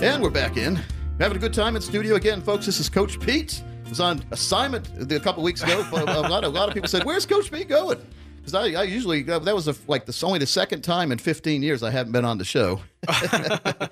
And 0.03 0.21
we're 0.21 0.29
back 0.29 0.57
in. 0.57 0.79
Having 1.19 1.37
a 1.37 1.39
good 1.39 1.53
time 1.53 1.75
in 1.75 1.81
studio 1.81 2.13
again, 2.13 2.41
folks. 2.41 2.67
This 2.67 2.79
is 2.79 2.89
Coach 2.89 3.19
Pete. 3.19 3.63
Was 3.89 3.99
on 3.99 4.23
assignment 4.29 5.11
a 5.11 5.19
couple 5.19 5.41
weeks 5.41 5.63
ago. 5.63 5.83
But 5.89 6.03
a 6.07 6.27
lot, 6.29 6.43
of, 6.43 6.53
a 6.53 6.55
lot 6.55 6.67
of 6.67 6.75
people 6.75 6.87
said, 6.89 7.05
"Where's 7.05 7.25
Coach 7.25 7.51
Pete 7.51 7.67
going?" 7.67 7.99
Because 8.37 8.53
I, 8.53 8.81
I 8.81 8.83
usually 8.83 9.27
uh, 9.27 9.39
that 9.39 9.55
was 9.55 9.67
a, 9.67 9.75
like 9.87 10.05
the 10.05 10.15
only 10.23 10.37
the 10.37 10.45
second 10.45 10.83
time 10.83 11.11
in 11.11 11.17
15 11.17 11.63
years 11.63 11.81
I 11.81 11.89
haven't 11.89 12.11
been 12.11 12.23
on 12.25 12.37
the 12.37 12.45
show. 12.45 12.81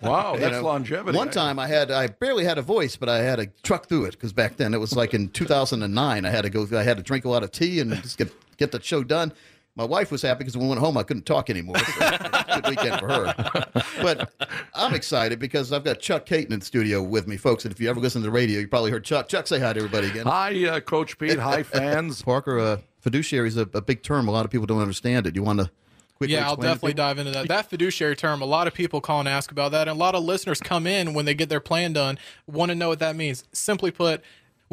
Wow, 0.02 0.36
You 0.36 0.42
that's 0.42 0.52
know, 0.58 0.62
longevity. 0.62 1.18
One 1.18 1.30
eh? 1.30 1.32
time 1.32 1.58
I 1.58 1.66
had 1.68 1.90
I 1.90 2.08
barely 2.08 2.44
had 2.44 2.60
a 2.60 2.62
voice, 2.62 2.96
but 2.96 3.10
I 3.10 3.20
had 3.24 3.38
to 3.38 3.48
truck 3.64 3.88
through 3.88 4.06
it 4.06 4.12
because 4.12 4.32
back 4.34 4.58
then 4.58 4.74
it 4.76 4.80
was 4.80 4.96
like 4.96 5.16
in 5.16 5.30
2009. 5.30 6.26
I 6.26 6.30
had 6.30 6.44
to 6.44 6.50
go. 6.52 6.68
I 6.78 6.84
had 6.84 6.98
to 6.98 7.04
drink 7.04 7.26
a 7.26 7.30
lot 7.30 7.42
of 7.42 7.52
tea 7.52 7.80
and 7.80 7.92
just 8.04 8.20
get 8.20 8.32
get 8.58 8.72
the 8.72 8.82
show 8.82 9.04
done. 9.04 9.34
My 9.78 9.84
wife 9.84 10.10
was 10.10 10.22
happy 10.22 10.40
because 10.40 10.56
when 10.56 10.68
we 10.68 10.70
went 10.70 10.80
home 10.80 10.98
I 10.98 11.04
couldn't 11.04 11.26
talk 11.26 11.50
anymore. 11.50 11.78
So 11.78 12.06
it 12.06 12.22
was 12.22 12.32
a 12.48 12.62
good 12.62 12.70
weekend 12.70 13.00
for 13.00 13.08
her. 13.10 13.84
But 14.02 14.32
I'm 14.74 14.94
excited 14.94 15.38
because 15.40 15.74
I've 15.74 15.84
got 15.84 16.00
Chuck 16.00 16.26
Kaiton 16.26 16.52
in 16.52 16.60
the 16.60 16.66
studio 16.66 17.04
with 17.04 17.28
me, 17.28 17.36
folks. 17.38 17.66
And 17.66 17.74
if 17.74 17.80
you 17.82 17.90
ever 17.90 18.00
listen 18.00 18.22
to 18.22 18.28
the 18.28 18.32
radio, 18.32 18.60
you 18.60 18.68
probably 18.68 18.92
heard 18.92 19.04
Chuck. 19.04 19.28
Chuck, 19.28 19.48
say 19.48 19.60
hi 19.60 19.74
to 19.74 19.80
everybody 19.80 20.08
again. 20.08 20.26
Hi, 20.26 20.66
uh, 20.66 20.80
Coach 20.80 21.18
Pete. 21.18 21.38
Hi, 21.38 21.64
fans. 21.64 22.22
Parker, 22.22 22.60
uh, 22.60 22.78
fiduciary 23.00 23.50
is 23.50 23.58
a, 23.58 23.68
a 23.74 23.82
big 23.82 24.02
term. 24.02 24.28
A 24.28 24.32
lot 24.32 24.46
of 24.46 24.52
people 24.52 24.66
don't 24.66 24.82
understand 24.82 25.28
it. 25.28 25.36
You 25.36 25.44
want 25.44 25.60
to 25.60 25.70
quickly 26.18 26.36
Yeah, 26.36 26.46
I'll 26.48 26.54
explain 26.54 26.70
it 26.70 26.74
definitely 26.74 26.94
dive 26.94 27.20
into 27.20 27.32
that. 27.32 27.48
That 27.48 27.70
fiduciary 27.70 28.16
term, 28.16 28.42
a 28.42 28.46
lot 28.46 28.68
of 28.68 28.74
people 28.74 29.02
call 29.02 29.20
and 29.20 29.30
ask 29.30 29.52
about 29.52 29.72
that. 29.74 29.88
And 29.88 29.98
a 29.98 30.00
lot 30.00 30.16
of 30.16 30.24
listeners 30.24 30.60
come 30.60 30.88
in 30.88 31.14
when 31.14 31.26
they 31.26 31.34
get 31.34 31.50
their 31.50 31.60
plan 31.60 31.94
done, 31.94 32.18
want 32.48 32.70
to 32.70 32.76
know 32.76 32.90
what 32.90 33.00
that 33.00 33.16
means. 33.16 33.44
Simply 33.52 33.92
put, 33.92 34.24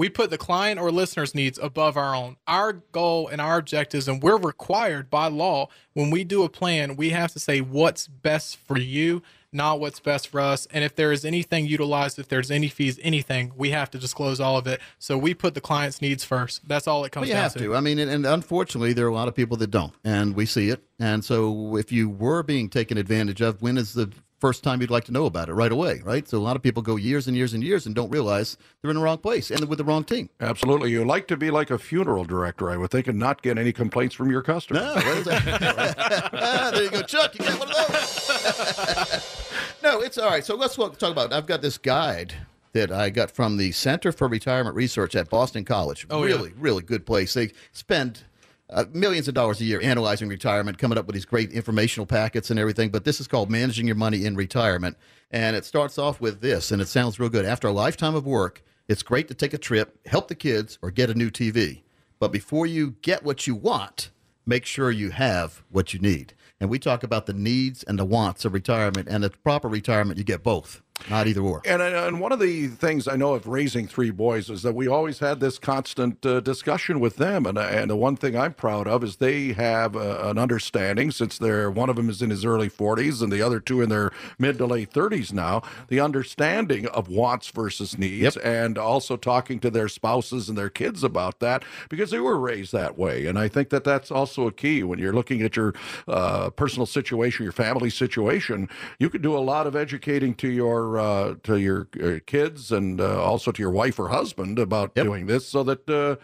we 0.02 0.08
put 0.08 0.30
the 0.30 0.36
client 0.38 0.80
or 0.80 0.90
listener's 0.90 1.32
needs 1.32 1.60
above 1.62 1.96
our 1.96 2.12
own. 2.12 2.36
Our 2.48 2.72
goal 2.72 3.28
and 3.28 3.40
our 3.40 3.56
objectives, 3.56 4.08
and 4.08 4.20
we're 4.20 4.36
required 4.36 5.08
by 5.08 5.28
law 5.28 5.68
when 5.92 6.10
we 6.10 6.24
do 6.24 6.42
a 6.42 6.48
plan, 6.48 6.96
we 6.96 7.10
have 7.10 7.30
to 7.34 7.38
say 7.38 7.60
what's 7.60 8.08
best 8.08 8.56
for 8.56 8.76
you, 8.76 9.22
not 9.52 9.78
what's 9.78 10.00
best 10.00 10.26
for 10.26 10.40
us. 10.40 10.66
And 10.72 10.82
if 10.82 10.96
there 10.96 11.12
is 11.12 11.24
anything 11.24 11.66
utilized, 11.66 12.18
if 12.18 12.26
there's 12.26 12.50
any 12.50 12.66
fees, 12.66 12.98
anything, 13.00 13.52
we 13.56 13.70
have 13.70 13.92
to 13.92 13.98
disclose 13.98 14.40
all 14.40 14.56
of 14.56 14.66
it. 14.66 14.80
So 14.98 15.16
we 15.16 15.34
put 15.34 15.54
the 15.54 15.60
client's 15.60 16.02
needs 16.02 16.24
first. 16.24 16.66
That's 16.66 16.88
all 16.88 17.04
it 17.04 17.12
comes 17.12 17.22
Well, 17.22 17.28
you 17.28 17.34
down 17.34 17.42
have 17.44 17.54
to. 17.58 17.76
I 17.76 17.78
mean, 17.80 18.00
and, 18.00 18.10
and 18.10 18.26
unfortunately, 18.26 18.94
there 18.94 19.06
are 19.06 19.10
a 19.10 19.14
lot 19.14 19.28
of 19.28 19.36
people 19.36 19.56
that 19.58 19.70
don't, 19.70 19.94
and 20.02 20.34
we 20.34 20.46
see 20.46 20.70
it. 20.70 20.82
And 20.98 21.24
so, 21.24 21.76
if 21.76 21.92
you 21.92 22.08
were 22.08 22.42
being 22.42 22.68
taken 22.68 22.98
advantage 22.98 23.40
of, 23.40 23.62
when 23.62 23.78
is 23.78 23.92
the 23.92 24.10
first 24.42 24.64
time 24.64 24.80
you'd 24.80 24.90
like 24.90 25.04
to 25.04 25.12
know 25.12 25.24
about 25.26 25.48
it? 25.48 25.52
Right 25.52 25.70
away, 25.70 26.02
right? 26.04 26.28
So, 26.28 26.36
a 26.36 26.40
lot 26.42 26.56
of 26.56 26.62
people 26.62 26.82
go 26.82 26.96
years 26.96 27.28
and 27.28 27.36
years 27.36 27.54
and 27.54 27.62
years 27.62 27.86
and 27.86 27.94
don't 27.94 28.10
realize 28.10 28.56
they're 28.82 28.90
in 28.90 28.96
the 28.96 29.02
wrong 29.02 29.18
place 29.18 29.52
and 29.52 29.68
with 29.68 29.78
the 29.78 29.84
wrong 29.84 30.02
team. 30.02 30.30
Absolutely. 30.40 30.90
You 30.90 31.04
like 31.04 31.28
to 31.28 31.36
be 31.36 31.52
like 31.52 31.70
a 31.70 31.78
funeral 31.78 32.24
director, 32.24 32.68
I 32.68 32.76
would 32.76 32.90
think, 32.90 33.06
and 33.06 33.20
not 33.20 33.40
get 33.42 33.56
any 33.56 33.72
complaints 33.72 34.16
from 34.16 34.32
your 34.32 34.42
customers. 34.42 34.82
No, 34.82 34.94
what 34.94 35.18
is 35.18 35.24
that? 35.26 36.72
There 36.72 36.82
you 36.82 36.90
go, 36.90 37.02
Chuck. 37.02 37.38
You 37.38 37.44
got 37.44 37.58
one 37.60 37.68
of 37.70 37.76
those. 37.76 39.46
no, 39.82 40.00
it's 40.00 40.18
all 40.18 40.28
right. 40.28 40.44
So 40.44 40.56
let's 40.56 40.74
talk 40.74 40.98
talk 40.98 41.12
about. 41.12 41.32
I've 41.32 41.46
got 41.46 41.62
this 41.62 41.78
guide 41.78 42.34
that 42.72 42.90
I 42.90 43.10
got 43.10 43.30
from 43.30 43.58
the 43.58 43.70
Center 43.70 44.10
for 44.10 44.26
Retirement 44.26 44.74
Research 44.74 45.14
at 45.14 45.30
Boston 45.30 45.64
College. 45.64 46.06
Oh, 46.10 46.24
yeah. 46.24 46.34
really, 46.34 46.52
really 46.58 46.82
good 46.82 47.06
place. 47.06 47.34
They 47.34 47.52
spend 47.72 48.24
uh, 48.72 48.84
millions 48.92 49.28
of 49.28 49.34
dollars 49.34 49.60
a 49.60 49.64
year 49.64 49.80
analyzing 49.82 50.28
retirement, 50.28 50.78
coming 50.78 50.98
up 50.98 51.06
with 51.06 51.14
these 51.14 51.24
great 51.24 51.52
informational 51.52 52.06
packets 52.06 52.50
and 52.50 52.58
everything. 52.58 52.90
But 52.90 53.04
this 53.04 53.20
is 53.20 53.28
called 53.28 53.50
Managing 53.50 53.86
Your 53.86 53.96
Money 53.96 54.24
in 54.24 54.34
Retirement, 54.34 54.96
and 55.30 55.54
it 55.54 55.64
starts 55.64 55.98
off 55.98 56.20
with 56.20 56.40
this, 56.40 56.70
and 56.70 56.80
it 56.80 56.88
sounds 56.88 57.20
real 57.20 57.28
good. 57.28 57.44
After 57.44 57.68
a 57.68 57.72
lifetime 57.72 58.14
of 58.14 58.26
work, 58.26 58.62
it's 58.88 59.02
great 59.02 59.28
to 59.28 59.34
take 59.34 59.54
a 59.54 59.58
trip, 59.58 59.98
help 60.06 60.28
the 60.28 60.34
kids, 60.34 60.78
or 60.82 60.90
get 60.90 61.10
a 61.10 61.14
new 61.14 61.30
TV. 61.30 61.82
But 62.18 62.32
before 62.32 62.66
you 62.66 62.96
get 63.02 63.24
what 63.24 63.46
you 63.46 63.54
want, 63.54 64.10
make 64.46 64.64
sure 64.64 64.90
you 64.90 65.10
have 65.10 65.62
what 65.70 65.92
you 65.92 66.00
need. 66.00 66.34
And 66.60 66.70
we 66.70 66.78
talk 66.78 67.02
about 67.02 67.26
the 67.26 67.32
needs 67.32 67.82
and 67.82 67.98
the 67.98 68.04
wants 68.04 68.44
of 68.44 68.52
retirement, 68.52 69.08
and 69.08 69.24
the 69.24 69.30
proper 69.30 69.68
retirement, 69.68 70.18
you 70.18 70.24
get 70.24 70.42
both, 70.42 70.82
not 71.10 71.26
either 71.26 71.40
or. 71.40 71.62
And, 71.64 71.82
and 71.82 72.20
one 72.20 72.32
of 72.32 72.40
the 72.40 72.68
things 72.68 73.08
I 73.08 73.16
know 73.16 73.34
of 73.34 73.46
raising 73.46 73.86
three 73.86 74.10
boys 74.10 74.50
is 74.50 74.62
that 74.62 74.74
we 74.74 74.88
always 74.88 75.18
had 75.18 75.40
this 75.40 75.58
constant 75.58 76.24
uh, 76.24 76.40
discussion 76.40 77.00
with 77.00 77.16
them. 77.16 77.46
And, 77.46 77.58
and 77.58 77.90
the 77.90 77.96
one 77.96 78.16
thing 78.16 78.36
I'm 78.36 78.54
proud 78.54 78.86
of 78.86 79.04
is 79.04 79.16
they 79.16 79.52
have 79.52 79.96
uh, 79.96 80.18
an 80.22 80.38
understanding, 80.38 81.10
since 81.10 81.38
they're 81.38 81.70
one 81.70 81.88
of 81.88 81.96
them 81.96 82.08
is 82.08 82.22
in 82.22 82.30
his 82.30 82.44
early 82.44 82.70
40s 82.70 83.22
and 83.22 83.32
the 83.32 83.42
other 83.42 83.60
two 83.60 83.80
in 83.80 83.88
their 83.88 84.10
mid 84.38 84.58
to 84.58 84.66
late 84.66 84.92
30s 84.92 85.32
now, 85.32 85.62
the 85.88 86.00
understanding 86.00 86.86
of 86.88 87.08
wants 87.08 87.48
versus 87.50 87.98
needs, 87.98 88.36
and 88.38 88.78
also 88.78 89.16
talking 89.16 89.58
to 89.60 89.70
their 89.70 89.88
spouses 89.88 90.48
and 90.48 90.56
their 90.56 90.70
kids 90.70 91.02
about 91.04 91.40
that 91.40 91.64
because 91.88 92.10
they 92.10 92.20
were 92.20 92.38
raised 92.38 92.72
that 92.72 92.98
way. 92.98 93.26
And 93.26 93.38
I 93.38 93.48
think 93.48 93.70
that 93.70 93.84
that's 93.84 94.10
also 94.10 94.46
a 94.46 94.52
key 94.52 94.82
when 94.82 94.98
you're 94.98 95.12
looking 95.12 95.42
at 95.42 95.56
your 95.56 95.74
uh, 96.08 96.50
personal 96.50 96.86
situation, 96.86 97.44
your 97.44 97.52
family 97.52 97.90
situation. 97.90 98.68
You 98.98 99.10
can 99.10 99.22
do 99.22 99.36
a 99.36 99.40
lot 99.40 99.66
of 99.66 99.76
educating 99.76 100.34
to 100.36 100.48
your 100.48 100.91
uh, 100.98 101.34
to 101.42 101.58
your 101.58 101.88
uh, 102.02 102.18
kids 102.26 102.72
and 102.72 103.00
uh, 103.00 103.22
also 103.22 103.52
to 103.52 103.62
your 103.62 103.70
wife 103.70 103.98
or 103.98 104.08
husband 104.08 104.58
about 104.58 104.94
doing 104.94 105.26
this, 105.26 105.46
so 105.46 105.62
that 105.64 105.88
uh, 105.88 106.16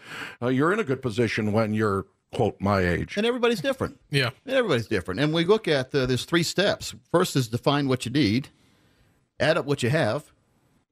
uh, 0.43 0.49
you're 0.49 0.73
in 0.73 0.79
a 0.79 0.83
good 0.83 1.01
position 1.01 1.51
when 1.51 1.73
you're 1.73 2.05
quote 2.33 2.59
my 2.59 2.81
age. 2.81 3.17
And 3.17 3.25
everybody's 3.25 3.61
different. 3.61 3.99
Yeah. 4.11 4.29
And 4.45 4.55
everybody's 4.55 4.87
different. 4.87 5.19
And 5.19 5.33
we 5.33 5.45
look 5.45 5.67
at 5.67 5.93
uh, 5.93 6.05
there's 6.05 6.25
three 6.25 6.43
steps. 6.43 6.93
First 7.11 7.35
is 7.35 7.47
define 7.47 7.87
what 7.87 8.05
you 8.05 8.11
need, 8.11 8.49
add 9.39 9.57
up 9.57 9.65
what 9.65 9.81
you 9.81 9.89
have, 9.89 10.31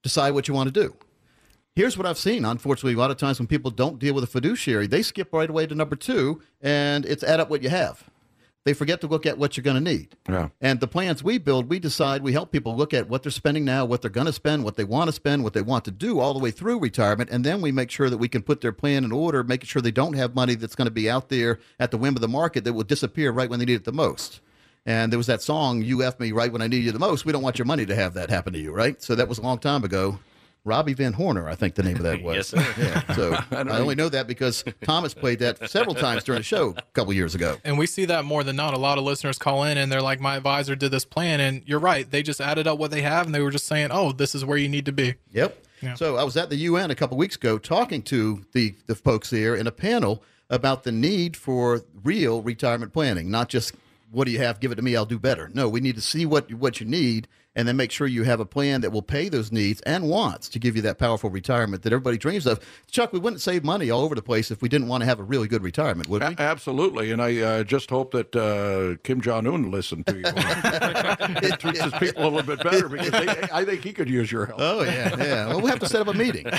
decide 0.02 0.32
what 0.32 0.48
you 0.48 0.54
want 0.54 0.74
to 0.74 0.82
do. 0.82 0.96
Here's 1.76 1.96
what 1.96 2.08
I've 2.08 2.18
seen. 2.18 2.44
Unfortunately, 2.44 2.96
a 2.96 2.98
lot 2.98 3.12
of 3.12 3.18
times 3.18 3.38
when 3.38 3.46
people 3.46 3.70
don't 3.70 4.00
deal 4.00 4.16
with 4.16 4.24
a 4.24 4.28
fiduciary, 4.28 4.88
they 4.88 5.04
skip 5.04 5.32
right 5.32 5.50
away 5.50 5.68
to 5.68 5.76
number 5.76 5.96
two, 5.96 6.42
and 6.60 7.06
it's 7.06 7.24
add 7.24 7.40
up 7.40 7.52
what 7.52 7.62
you 7.62 7.70
have. 7.70 8.04
They 8.68 8.74
forget 8.74 9.00
to 9.00 9.08
look 9.08 9.26
at 9.26 9.38
what 9.38 9.56
you're 9.56 9.64
going 9.64 9.82
to 9.82 9.92
need. 9.92 10.18
Yeah. 10.28 10.50
And 10.60 10.82
the 10.82 10.90
plans 10.90 11.24
we 11.24 11.38
build, 11.38 11.70
we 11.70 11.80
decide, 11.80 12.22
we 12.22 12.34
help 12.34 12.52
people 12.52 12.76
look 12.76 12.94
at 12.94 13.08
what 13.08 13.24
they're 13.24 13.32
spending 13.32 13.64
now, 13.64 13.86
what 13.86 14.02
they're 14.02 14.12
going 14.12 14.28
to 14.28 14.34
spend, 14.34 14.66
what 14.66 14.76
they 14.76 14.84
want 14.84 15.08
to 15.08 15.14
spend, 15.14 15.46
what 15.46 15.54
they 15.54 15.62
want 15.62 15.86
to 15.86 15.92
do 15.92 16.20
all 16.20 16.34
the 16.34 16.40
way 16.40 16.52
through 16.52 16.78
retirement. 16.78 17.30
And 17.30 17.46
then 17.46 17.62
we 17.62 17.72
make 17.72 17.90
sure 17.90 18.10
that 18.10 18.18
we 18.18 18.28
can 18.28 18.42
put 18.42 18.60
their 18.60 18.74
plan 18.74 19.06
in 19.06 19.14
order, 19.14 19.42
making 19.42 19.68
sure 19.68 19.82
they 19.82 19.90
don't 19.90 20.18
have 20.18 20.36
money 20.36 20.56
that's 20.56 20.76
going 20.76 20.88
to 20.88 20.92
be 20.92 21.10
out 21.10 21.30
there 21.30 21.60
at 21.80 21.92
the 21.92 21.98
whim 21.98 22.16
of 22.16 22.22
the 22.22 22.28
market 22.28 22.66
that 22.66 22.74
will 22.74 22.84
disappear 22.84 23.32
right 23.32 23.50
when 23.50 23.60
they 23.60 23.66
need 23.66 23.76
it 23.76 23.86
the 23.86 23.94
most. 23.94 24.42
And 24.86 25.14
there 25.14 25.18
was 25.18 25.28
that 25.28 25.42
song, 25.42 25.82
You 25.82 26.04
F 26.04 26.20
Me 26.20 26.34
Right 26.34 26.52
When 26.52 26.62
I 26.62 26.68
Need 26.68 26.84
You 26.84 26.92
the 26.92 27.00
Most. 27.00 27.24
We 27.24 27.32
don't 27.32 27.44
want 27.44 27.58
your 27.58 27.68
money 27.68 27.86
to 27.86 27.96
have 27.96 28.16
that 28.16 28.30
happen 28.30 28.52
to 28.52 28.60
you, 28.60 28.74
right? 28.74 29.02
So 29.02 29.16
that 29.16 29.30
was 29.30 29.38
a 29.38 29.44
long 29.44 29.60
time 29.60 29.86
ago. 29.86 30.20
Robbie 30.68 30.94
Van 30.94 31.14
Horner, 31.14 31.48
I 31.48 31.56
think 31.56 31.76
the 31.76 31.84
name 31.84 31.96
of 31.96 32.04
that 32.04 32.22
was. 32.24 32.36
Yes, 32.36 32.48
sir. 32.50 32.74
Yeah. 32.78 33.14
So 33.16 33.34
I, 33.52 33.80
only 33.80 33.96
know 33.96 34.10
that 34.10 34.28
because 34.28 34.64
Thomas 34.84 35.14
played 35.14 35.40
that 35.40 35.70
several 35.70 35.96
times 35.96 36.24
during 36.26 36.42
the 36.42 36.44
show 36.44 36.76
a 36.78 36.82
couple 36.94 37.14
years 37.14 37.34
ago. 37.34 37.58
And 37.64 37.78
we 37.78 37.88
see 37.88 38.06
that 38.06 38.26
more 38.26 38.44
than 38.44 38.56
not. 38.58 38.74
A 38.74 38.78
lot 38.78 38.98
of 38.98 39.04
listeners 39.06 39.38
call 39.38 39.64
in 39.64 39.78
and 39.78 39.92
they're 39.92 40.02
like, 40.02 40.20
my 40.20 40.36
advisor 40.36 40.76
did 40.76 40.92
this 40.92 41.06
plan. 41.06 41.40
And 41.40 41.64
you're 41.66 41.80
right. 41.80 42.10
They 42.10 42.22
just 42.22 42.42
added 42.42 42.68
up 42.68 42.78
what 42.78 42.92
they 42.92 43.02
have 43.02 43.26
and 43.26 43.34
they 43.34 43.42
were 43.42 43.50
just 43.50 43.66
saying, 43.66 43.90
oh, 43.92 44.12
this 44.12 44.36
is 44.36 44.44
where 44.44 44.58
you 44.58 44.68
need 44.68 44.86
to 44.86 44.92
be. 44.92 45.16
Yep. 45.32 45.66
Yeah. 45.82 45.94
So 45.94 46.18
I 46.18 46.24
was 46.24 46.36
at 46.36 46.50
the 46.50 46.58
UN 46.58 46.92
a 46.92 46.96
couple 46.96 47.18
weeks 47.18 47.36
ago 47.36 47.58
talking 47.58 48.02
to 48.04 48.46
the, 48.52 48.76
the 48.88 48.96
folks 48.96 49.30
there 49.30 49.56
in 49.56 49.68
a 49.68 49.72
panel 49.72 50.24
about 50.50 50.84
the 50.84 50.92
need 50.92 51.38
for 51.38 51.82
real 52.04 52.42
retirement 52.42 52.94
planning, 52.94 53.30
not 53.30 53.50
just 53.50 53.74
what 54.12 54.26
do 54.26 54.32
you 54.32 54.40
have, 54.40 54.60
give 54.60 54.72
it 54.72 54.76
to 54.76 54.82
me, 54.82 54.96
I'll 54.96 55.06
do 55.06 55.20
better. 55.20 55.50
No, 55.54 55.68
we 55.68 55.82
need 55.82 55.96
to 55.96 56.02
see 56.02 56.26
what 56.26 56.52
what 56.54 56.80
you 56.80 56.86
need 56.86 57.28
and 57.58 57.68
then 57.68 57.76
make 57.76 57.92
sure 57.92 58.08
you 58.08 58.24
have 58.24 58.40
a 58.40 58.46
plan 58.46 58.80
that 58.82 58.92
will 58.92 59.02
pay 59.02 59.28
those 59.28 59.52
needs 59.52 59.82
and 59.82 60.08
wants 60.08 60.48
to 60.48 60.60
give 60.60 60.76
you 60.78 60.82
that 60.84 60.98
powerful 60.98 61.30
retirement 61.30 61.84
that 61.84 61.92
everybody 61.92 62.18
dreams 62.18 62.46
of. 62.46 62.60
Chuck, 62.90 63.12
we 63.12 63.20
wouldn't 63.20 63.42
save 63.42 63.66
money 63.66 63.90
all 63.90 64.02
over 64.04 64.16
the 64.16 64.22
place 64.22 64.50
if 64.52 64.62
we 64.62 64.70
didn't 64.70 64.88
want 64.88 65.02
to 65.02 65.06
have 65.06 65.20
a 65.20 65.24
really 65.24 65.48
good 65.50 65.64
retirement, 65.64 66.08
would 66.08 66.22
we? 66.22 66.28
A- 66.28 66.36
absolutely, 66.40 67.12
and 67.12 67.22
I 67.22 67.42
uh, 67.42 67.64
just 67.64 67.90
hope 67.90 68.12
that 68.12 68.34
uh, 68.36 69.02
Kim 69.04 69.20
Jong 69.20 69.46
Un 69.48 69.72
listened 69.72 70.06
to 70.08 70.16
you. 70.16 70.24
it 70.26 71.60
treats 71.60 71.82
his 71.82 71.94
people 71.94 72.24
a 72.24 72.30
little 72.30 72.44
bit 72.56 72.64
better 72.64 72.88
because 72.88 73.12
they, 73.12 73.28
I 73.52 73.66
think 73.66 73.84
he 73.84 73.92
could 73.92 74.10
use 74.10 74.32
your 74.32 74.46
help. 74.46 74.60
Oh 74.62 74.84
yeah, 74.84 75.16
yeah. 75.18 75.48
Well, 75.48 75.58
we'll 75.58 75.68
have 75.68 75.80
to 75.80 75.90
set 75.90 76.02
up 76.02 76.08
a 76.08 76.14
meeting. 76.14 76.46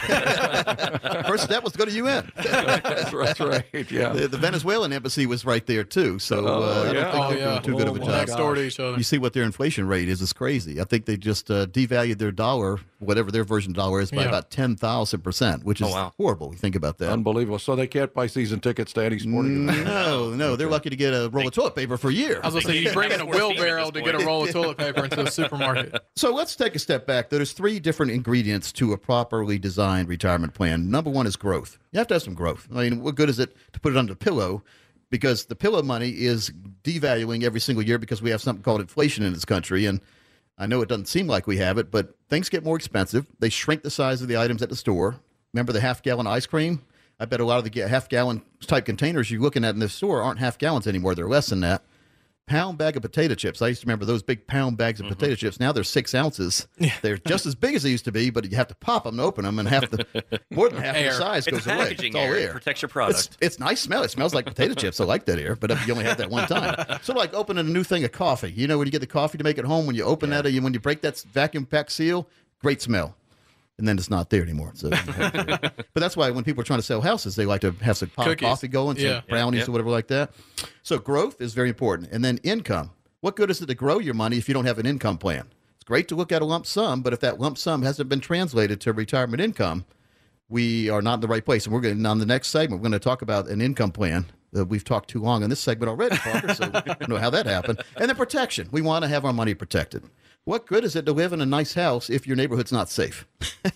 First 1.26 1.44
step 1.44 1.62
was 1.62 1.72
to 1.72 1.78
go 1.78 1.84
to 1.84 1.90
UN. 1.92 2.30
that's, 2.36 3.10
that's 3.12 3.40
right. 3.40 3.64
Yeah. 3.90 4.10
The, 4.10 4.28
the 4.28 4.38
Venezuelan 4.38 4.92
embassy 4.92 5.26
was 5.26 5.44
right 5.44 5.64
there 5.66 5.84
too. 5.84 6.18
So 6.18 6.46
Oh, 6.46 6.62
uh, 6.62 6.88
I 6.88 6.92
don't 6.92 7.04
think 7.04 7.14
Oh, 7.14 7.28
they're 7.30 7.38
yeah. 7.38 7.44
doing 7.44 7.62
too 7.62 7.76
good 7.76 7.88
of 7.88 7.96
a 7.96 8.00
Oh, 8.00 8.04
job. 8.06 8.14
Next 8.14 8.34
door 8.36 8.54
to 8.54 8.62
each 8.62 8.80
other. 8.80 8.96
You 8.96 9.02
see 9.02 9.18
what 9.18 9.32
their 9.32 9.44
inflation 9.44 9.86
rate 9.86 10.08
is? 10.08 10.20
It's 10.22 10.32
crazy. 10.32 10.80
I 10.80 10.84
think 10.88 11.04
they 11.06 11.16
just 11.16 11.50
uh, 11.50 11.66
devalued 11.66 12.18
their 12.18 12.32
dollar, 12.32 12.78
whatever 12.98 13.30
their 13.30 13.44
version 13.44 13.72
of 13.72 13.76
dollar 13.76 14.00
is, 14.00 14.10
by 14.10 14.22
Yeah. 14.22 14.28
about 14.28 14.50
ten 14.50 14.76
thousand 14.76 15.20
percent, 15.22 15.64
which 15.64 15.80
is 15.80 15.86
Oh, 15.86 15.90
wow. 15.90 16.12
horrible. 16.16 16.52
You 16.52 16.58
think 16.58 16.74
about 16.74 16.98
that. 16.98 17.10
Unbelievable. 17.10 17.58
So 17.58 17.76
they 17.76 17.86
can't 17.86 18.12
buy 18.14 18.26
season 18.26 18.60
tickets 18.60 18.92
to 18.94 19.04
any 19.04 19.18
sporting 19.18 19.68
event. 19.68 19.84
No, 19.86 20.30
no, 20.34 20.56
they're 20.56 20.68
lucky 20.68 20.90
to 20.90 20.96
get 20.96 21.12
a 21.12 21.28
roll 21.30 21.46
of 21.48 21.54
toilet 21.54 21.74
paper 21.76 21.96
for 21.96 22.08
a 22.08 22.12
year. 22.12 22.40
I 22.42 22.48
was 22.48 22.54
going 22.54 22.62
to 22.62 22.68
say, 22.72 22.78
you 22.78 22.92
bring 22.92 23.12
in 23.12 23.20
a 23.20 23.26
wheelbarrow 23.26 23.90
to 23.90 24.00
get 24.02 24.14
a 24.14 24.24
roll 24.24 24.44
of 24.44 24.50
toilet 24.50 24.78
paper 24.78 25.04
into 25.04 25.22
the 25.22 25.30
supermarket. 25.30 26.02
So 26.16 26.32
let's 26.32 26.56
take 26.56 26.74
a 26.74 26.78
step 26.78 27.06
back. 27.06 27.30
There's 27.30 27.52
three 27.52 27.78
different 27.80 28.12
ingredients 28.12 28.72
to 28.72 28.92
a 28.92 28.98
properly 28.98 29.58
designed 29.58 30.08
retirement 30.08 30.54
plan. 30.54 30.90
Number 30.90 31.10
one 31.10 31.26
is 31.26 31.36
growth. 31.36 31.78
You 31.92 31.98
have 31.98 32.08
to 32.08 32.14
have 32.14 32.22
some 32.22 32.34
growth. 32.34 32.66
I 32.74 32.88
mean, 32.88 33.02
what 33.02 33.14
good 33.14 33.28
is 33.28 33.38
it 33.38 33.54
to 33.72 33.80
put 33.80 33.92
it 33.92 33.96
under 33.98 34.12
the 34.12 34.16
pillow? 34.18 34.62
Because 35.10 35.46
the 35.46 35.56
pillow 35.56 35.80
money 35.82 36.10
is 36.10 36.50
devaluing 36.84 37.42
every 37.42 37.60
single 37.60 37.82
year 37.82 37.96
because 37.98 38.20
we 38.20 38.28
have 38.30 38.42
something 38.42 38.62
called 38.62 38.80
inflation 38.82 39.24
in 39.24 39.32
this 39.32 39.44
country. 39.46 39.86
And 39.86 40.00
I 40.58 40.66
know 40.66 40.82
it 40.82 40.88
doesn't 40.88 41.06
seem 41.06 41.26
like 41.26 41.46
we 41.46 41.58
have 41.58 41.78
it, 41.78 41.90
but 41.90 42.14
things 42.28 42.48
get 42.48 42.64
more 42.64 42.76
expensive. 42.76 43.26
They 43.38 43.48
shrink 43.48 43.82
the 43.82 43.90
size 43.90 44.22
of 44.22 44.28
the 44.28 44.36
items 44.36 44.60
at 44.62 44.68
the 44.68 44.76
store. 44.76 45.20
Remember 45.52 45.72
the 45.72 45.80
half 45.80 46.02
gallon 46.02 46.26
ice 46.26 46.46
cream? 46.46 46.82
I 47.20 47.24
bet 47.24 47.40
a 47.40 47.44
lot 47.44 47.58
of 47.58 47.70
the 47.70 47.88
half 47.88 48.08
gallon 48.08 48.42
type 48.60 48.84
containers 48.84 49.30
you're 49.30 49.40
looking 49.40 49.64
at 49.64 49.74
in 49.74 49.80
the 49.80 49.88
store 49.88 50.22
aren't 50.22 50.40
half 50.40 50.58
gallons 50.58 50.86
anymore. 50.86 51.14
They're 51.14 51.28
less 51.28 51.48
than 51.48 51.60
that 51.60 51.82
pound 52.48 52.78
bag 52.78 52.96
of 52.96 53.02
potato 53.02 53.34
chips. 53.34 53.62
I 53.62 53.68
used 53.68 53.82
to 53.82 53.86
remember 53.86 54.04
those 54.04 54.22
big 54.22 54.46
pound 54.46 54.76
bags 54.76 54.98
of 55.00 55.06
Mm-hmm. 55.06 55.14
potato 55.14 55.34
chips. 55.36 55.60
Now 55.60 55.70
they're 55.72 55.84
six 55.84 56.14
ounces. 56.14 56.66
They're 57.02 57.18
just 57.18 57.46
as 57.46 57.54
big 57.54 57.74
as 57.74 57.82
they 57.84 57.90
used 57.90 58.04
to 58.06 58.12
be, 58.12 58.30
but 58.30 58.50
you 58.50 58.56
have 58.56 58.68
to 58.68 58.74
pop 58.74 59.04
them 59.04 59.16
to 59.18 59.22
open 59.22 59.44
them, 59.44 59.58
and 59.58 59.68
half 59.68 59.88
the 59.90 60.06
more 60.50 60.68
than 60.68 60.82
half 60.82 60.96
Air. 60.96 61.10
the 61.12 61.18
size 61.18 61.46
It's 61.46 61.64
goes 61.64 61.66
away. 61.66 61.96
It's 61.98 62.14
all 62.16 62.22
air. 62.22 62.48
It 62.48 62.52
protects 62.52 62.82
your 62.82 62.88
product. 62.88 63.36
it's 63.40 63.58
nice 63.58 63.80
smell. 63.80 64.02
It 64.02 64.10
smells 64.10 64.34
like 64.34 64.46
potato 64.46 64.74
chips. 64.80 65.00
I 65.00 65.04
like 65.04 65.24
that 65.26 65.38
air, 65.38 65.54
but 65.56 65.70
you 65.86 65.92
only 65.92 66.04
have 66.04 66.18
that 66.18 66.30
one 66.30 66.48
time. 66.48 66.74
Sort 67.02 67.10
of 67.10 67.16
like 67.16 67.34
opening 67.34 67.66
a 67.66 67.70
new 67.70 67.84
thing 67.84 68.04
of 68.04 68.12
coffee. 68.12 68.50
You 68.50 68.66
know, 68.66 68.78
when 68.78 68.86
you 68.86 68.92
get 68.92 69.00
the 69.00 69.06
coffee 69.06 69.38
to 69.38 69.44
make 69.44 69.58
it 69.58 69.64
home, 69.64 69.86
when 69.86 69.94
you 69.96 70.04
open 70.04 70.30
that, 70.30 70.46
and 70.46 70.64
when 70.64 70.72
you 70.74 70.80
break 70.80 71.02
that 71.02 71.20
vacuum 71.32 71.66
pack 71.66 71.90
seal, 71.90 72.26
great 72.60 72.80
smell. 72.82 73.14
And 73.78 73.86
then 73.86 73.96
it's 73.96 74.10
not 74.10 74.30
there 74.30 74.42
anymore. 74.42 74.72
So, 74.74 74.90
but 75.16 75.84
that's 75.94 76.16
why 76.16 76.30
when 76.30 76.42
people 76.44 76.60
are 76.62 76.64
trying 76.64 76.80
to 76.80 76.84
sell 76.84 77.00
houses, 77.00 77.36
they 77.36 77.46
like 77.46 77.60
to 77.60 77.70
have 77.80 77.96
some 77.96 78.08
pot 78.08 78.26
Cookies. 78.26 78.48
coffee 78.48 78.68
going, 78.68 78.96
some 78.96 79.06
Yeah. 79.06 79.20
brownies 79.28 79.60
Yeah. 79.60 79.66
or 79.68 79.72
whatever 79.72 79.90
like 79.90 80.08
that. 80.08 80.32
So 80.82 80.98
growth 80.98 81.40
is 81.40 81.54
very 81.54 81.68
important, 81.68 82.08
and 82.10 82.24
then 82.24 82.38
income. 82.42 82.90
What 83.20 83.36
good 83.36 83.50
is 83.50 83.60
it 83.62 83.66
to 83.66 83.74
grow 83.74 83.98
your 84.00 84.14
money 84.14 84.36
if 84.36 84.48
you 84.48 84.54
don't 84.54 84.64
have 84.64 84.78
an 84.78 84.86
income 84.86 85.16
plan? 85.18 85.46
It's 85.76 85.84
great 85.84 86.08
to 86.08 86.16
look 86.16 86.32
at 86.32 86.42
a 86.42 86.44
lump 86.44 86.66
sum, 86.66 87.02
but 87.02 87.12
if 87.12 87.20
that 87.20 87.38
lump 87.40 87.56
sum 87.56 87.82
hasn't 87.82 88.08
been 88.08 88.20
translated 88.20 88.80
to 88.82 88.92
retirement 88.92 89.40
income, 89.40 89.84
we 90.48 90.88
are 90.88 91.02
not 91.02 91.14
in 91.14 91.20
the 91.20 91.28
right 91.28 91.44
place. 91.44 91.64
And 91.66 91.74
we're 91.74 91.80
going 91.80 92.02
to, 92.02 92.08
on 92.08 92.18
the 92.18 92.26
next 92.26 92.48
segment. 92.48 92.80
We're 92.80 92.88
going 92.88 92.98
to 93.00 93.04
talk 93.04 93.22
about 93.22 93.48
an 93.48 93.60
income 93.60 93.92
plan. 93.92 94.26
Uh, 94.56 94.64
we've 94.64 94.84
talked 94.84 95.10
too 95.10 95.20
long 95.20 95.42
on 95.42 95.50
this 95.50 95.60
segment 95.60 95.90
already, 95.90 96.16
Parker. 96.16 96.54
So 96.54 96.70
I 96.72 96.80
don't 96.80 97.08
know 97.08 97.16
how 97.16 97.30
that 97.30 97.46
happened. 97.46 97.82
And 97.96 98.08
then 98.08 98.16
protection. 98.16 98.68
We 98.70 98.80
want 98.80 99.04
to 99.04 99.08
have 99.08 99.24
our 99.24 99.32
money 99.32 99.54
protected. 99.54 100.04
What 100.44 100.66
good 100.66 100.84
is 100.84 100.96
it 100.96 101.04
to 101.04 101.12
live 101.12 101.34
in 101.34 101.42
a 101.42 101.46
nice 101.46 101.74
house 101.74 102.08
if 102.08 102.26
your 102.26 102.34
neighborhood's 102.34 102.72
not 102.72 102.88
safe? 102.88 103.26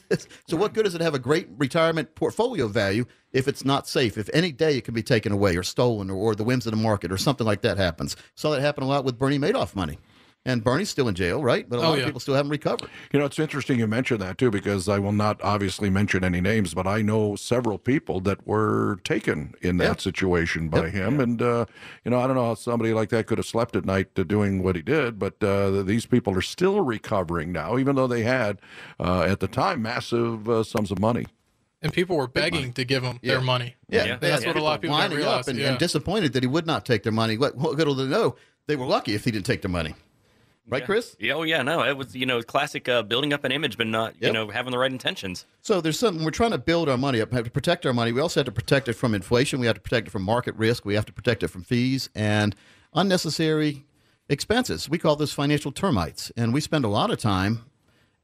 so 0.49 0.57
what 0.57 0.73
good 0.73 0.87
is 0.87 0.94
it 0.94 0.99
to 0.99 1.05
have 1.05 1.14
a 1.14 1.18
great 1.18 1.49
retirement 1.59 2.14
portfolio 2.14 2.66
value 2.66 3.05
if 3.33 3.46
it's 3.46 3.64
not 3.64 3.87
safe? 3.87 4.16
If 4.16 4.31
any 4.33 4.53
day 4.53 4.79
it 4.79 4.85
can 4.85 4.94
be 4.94 5.03
taken 5.03 5.33
away 5.33 5.55
or 5.57 5.62
stolen 5.62 6.09
or, 6.09 6.14
or 6.16 6.35
the 6.35 6.44
whims 6.44 6.66
of 6.66 6.70
the 6.70 6.79
market 6.79 7.12
or 7.12 7.18
something 7.18 7.46
like 7.46 7.61
that 7.61 7.77
happens. 7.77 8.16
Saw 8.37 8.53
that 8.53 8.62
happen 8.62 8.85
a 8.85 8.87
lot 8.87 9.05
with 9.05 9.18
Bernie 9.18 9.38
Madoff 9.38 9.77
money. 9.77 9.99
And 10.44 10.64
Bernie's 10.64 10.90
still 10.90 11.07
in 11.07 11.14
jail, 11.14 11.40
right? 11.40 11.68
But 11.68 11.78
a 11.78 11.83
Oh, 11.83 11.90
lot 11.90 11.94
yeah. 11.94 12.00
of 12.00 12.07
people 12.07 12.20
still 12.20 12.35
haven't 12.35 12.50
recovered. 12.50 12.90
You 13.12 13.20
know, 13.20 13.26
it's 13.26 13.38
interesting 13.38 13.78
you 13.78 13.87
mentioned 13.87 14.20
that 14.22 14.38
too, 14.38 14.50
because 14.50 14.88
I 14.88 14.98
will 14.98 15.12
not 15.12 15.40
obviously 15.44 15.88
mention 15.88 16.24
any 16.24 16.40
names, 16.40 16.74
but 16.74 16.85
I 16.85 17.00
know 17.00 17.37
several 17.37 17.78
people 17.78 18.18
that 18.22 18.44
were 18.44 18.98
taken 19.05 19.55
in 19.62 19.76
that 19.76 19.85
Yeah. 19.85 19.96
situation 19.98 20.68
by 20.68 20.90
him. 20.90 21.20
And, 21.20 21.40
uh, 21.40 21.66
you 22.05 22.11
know, 22.11 22.18
I 22.18 22.26
don't 22.26 22.35
know 22.35 22.46
how 22.46 22.55
somebody 22.55 22.92
like 22.92 23.11
that 23.11 23.26
could 23.28 23.38
have 23.38 23.46
slept 23.46 23.76
at 23.76 23.85
night 23.85 24.16
to 24.16 24.24
doing 24.24 24.64
what 24.64 24.74
he 24.74 24.83
did, 24.83 25.16
but 25.16 25.40
uh, 25.44 25.83
these 25.85 26.07
people 26.07 26.37
are 26.37 26.42
still 26.42 26.81
recovering 26.81 27.52
now, 27.52 27.78
even 27.78 27.94
though 27.94 28.09
they 28.09 28.24
had, 28.24 28.61
uh, 28.98 29.22
at 29.22 29.38
the 29.38 29.46
time, 29.48 29.81
massive 29.83 30.48
uh, 30.48 30.64
sums 30.64 30.90
of 30.90 30.98
money. 30.98 31.26
And 31.83 31.92
people 31.92 32.16
were 32.16 32.26
begging 32.28 32.72
to 32.72 32.85
give 32.85 33.05
them 33.05 33.20
Yeah. 33.22 33.35
their 33.35 33.42
money. 33.42 33.76
Yeah, 33.88 34.05
Yeah. 34.07 34.16
they 34.16 34.31
That's 34.31 34.42
had 34.42 34.55
what 34.57 34.61
a 34.61 34.64
lot 34.64 34.74
of 34.76 34.81
people 34.83 34.96
don't 34.98 35.11
lining 35.11 35.24
up 35.24 35.46
and, 35.46 35.57
yeah. 35.57 35.68
and 35.70 35.78
disappointed 35.78 36.33
that 36.33 36.42
he 36.42 36.48
would 36.48 36.66
not 36.66 36.85
take 36.85 37.05
their 37.05 37.12
money. 37.12 37.38
What, 37.38 37.57
what 37.57 37.76
good 37.76 37.87
will 37.87 37.94
they 37.94 38.07
know? 38.07 38.35
They 38.66 38.74
were 38.74 38.87
lucky 38.87 39.14
if 39.14 39.24
he 39.24 39.31
didn't 39.31 39.46
take 39.46 39.62
their 39.62 39.70
money, 39.70 39.94
right, 40.68 40.85
Chris? 40.85 41.16
Yeah, 41.18 41.35
oh 41.35 41.42
yeah, 41.42 41.62
no, 41.62 41.83
it 41.83 41.96
was 41.96 42.14
you 42.14 42.27
know 42.27 42.42
classic 42.42 42.88
uh, 42.88 43.03
building 43.03 43.33
up 43.33 43.44
an 43.44 43.53
image, 43.53 43.77
but 43.77 43.87
not 43.87 44.14
you 44.20 44.33
know 44.33 44.48
having 44.48 44.72
the 44.72 44.79
right 44.79 44.90
intentions. 44.90 45.44
So 45.61 45.81
there's 45.81 45.98
something 45.98 46.25
we're 46.25 46.31
trying 46.31 46.53
to 46.53 46.59
build 46.59 46.88
our 46.88 46.98
money 46.98 47.20
up. 47.20 47.33
Have 47.33 47.44
to 47.44 47.51
protect 47.51 47.87
our 47.87 47.92
money. 47.92 48.12
We 48.12 48.20
also 48.20 48.40
have 48.40 48.46
to 48.46 48.53
protect 48.53 48.88
it 48.88 48.94
from 48.94 49.14
inflation. 49.14 49.61
We 49.61 49.66
have 49.66 49.77
to 49.77 49.81
protect 49.81 50.09
it 50.09 50.11
from 50.11 50.22
market 50.22 50.55
risk. 50.57 50.85
We 50.85 50.94
have 50.94 51.07
to 51.07 51.12
protect 51.12 51.42
it 51.42 51.48
from 51.48 51.62
fees 51.62 52.09
and 52.14 52.55
unnecessary 52.94 53.85
expenses. 54.29 54.88
We 54.88 54.98
call 54.98 55.16
those 55.16 55.33
financial 55.33 55.72
termites, 55.72 56.33
and 56.37 56.53
we 56.55 56.61
spend 56.61 56.85
a 56.85 56.88
lot 56.88 57.11
of 57.11 57.18
time 57.18 57.64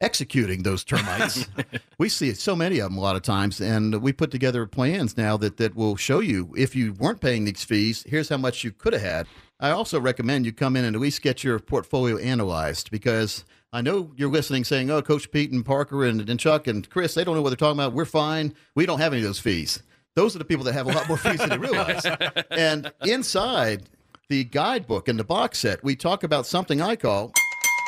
executing 0.00 0.62
those 0.62 0.84
termites. 0.84 1.46
we 1.98 2.08
see 2.08 2.32
so 2.34 2.54
many 2.54 2.78
of 2.78 2.90
them 2.90 2.98
a 2.98 3.00
lot 3.00 3.16
of 3.16 3.22
times, 3.22 3.60
and 3.60 4.00
we 4.02 4.12
put 4.12 4.30
together 4.30 4.66
plans 4.66 5.16
now 5.16 5.36
that 5.36 5.56
that 5.56 5.74
will 5.74 5.96
show 5.96 6.20
you 6.20 6.52
if 6.56 6.76
you 6.76 6.92
weren't 6.94 7.20
paying 7.20 7.44
these 7.44 7.64
fees, 7.64 8.04
here's 8.08 8.28
how 8.28 8.36
much 8.36 8.64
you 8.64 8.70
could 8.70 8.92
have 8.92 9.02
had. 9.02 9.26
I 9.60 9.70
also 9.70 10.00
recommend 10.00 10.46
you 10.46 10.52
come 10.52 10.76
in 10.76 10.84
and 10.84 10.94
at 10.94 11.02
least 11.02 11.20
get 11.22 11.42
your 11.42 11.58
portfolio 11.58 12.16
analyzed 12.18 12.90
because 12.90 13.44
I 13.72 13.80
know 13.80 14.12
you're 14.16 14.30
listening 14.30 14.64
saying, 14.64 14.90
oh, 14.90 15.02
Coach 15.02 15.30
Pete 15.32 15.50
and 15.50 15.64
Parker 15.64 16.04
and, 16.04 16.28
and 16.28 16.38
Chuck 16.38 16.68
and 16.68 16.88
Chris, 16.88 17.14
they 17.14 17.24
don't 17.24 17.34
know 17.34 17.42
what 17.42 17.50
they're 17.50 17.56
talking 17.56 17.78
about. 17.78 17.92
We're 17.92 18.04
fine. 18.04 18.54
We 18.76 18.86
don't 18.86 19.00
have 19.00 19.12
any 19.12 19.22
of 19.22 19.28
those 19.28 19.40
fees. 19.40 19.82
Those 20.14 20.34
are 20.34 20.38
the 20.38 20.44
people 20.44 20.64
that 20.64 20.72
have 20.72 20.86
a 20.86 20.92
lot 20.92 21.08
more 21.08 21.16
fees 21.16 21.38
than 21.38 21.50
they 21.50 21.58
realize. 21.58 22.04
and 22.50 22.92
inside 23.04 23.88
the 24.28 24.44
guidebook 24.44 25.08
and 25.08 25.18
the 25.18 25.24
box 25.24 25.58
set, 25.58 25.82
we 25.82 25.96
talk 25.96 26.22
about 26.22 26.46
something 26.46 26.80
I 26.80 26.96
call 26.96 27.32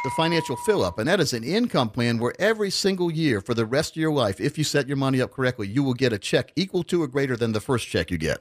the 0.05 0.11
financial 0.11 0.57
fill 0.57 0.85
up. 0.85 0.99
And 0.99 1.09
that 1.09 1.21
is 1.21 1.33
an 1.33 1.45
income 1.45 1.91
plan 1.91 2.19
where 2.19 2.35
every 2.39 2.71
single 2.71 3.11
year 3.11 3.41
for 3.41 3.55
the 3.55 3.67
rest 3.67 3.93
of 3.93 4.01
your 4.01 4.13
life, 4.13 4.41
if 4.41 4.59
you 4.59 4.65
set 4.65 4.89
your 4.89 4.97
money 4.97 5.21
up 5.21 5.33
correctly, 5.33 5.69
you 5.69 5.83
will 5.83 5.95
get 5.95 6.13
a 6.13 6.19
check 6.19 6.53
equal 6.57 6.83
to 6.85 7.03
or 7.03 7.09
greater 7.09 7.37
than 7.37 7.53
the 7.53 7.61
first 7.61 7.89
check 7.89 8.11
you 8.11 8.19
get. 8.19 8.41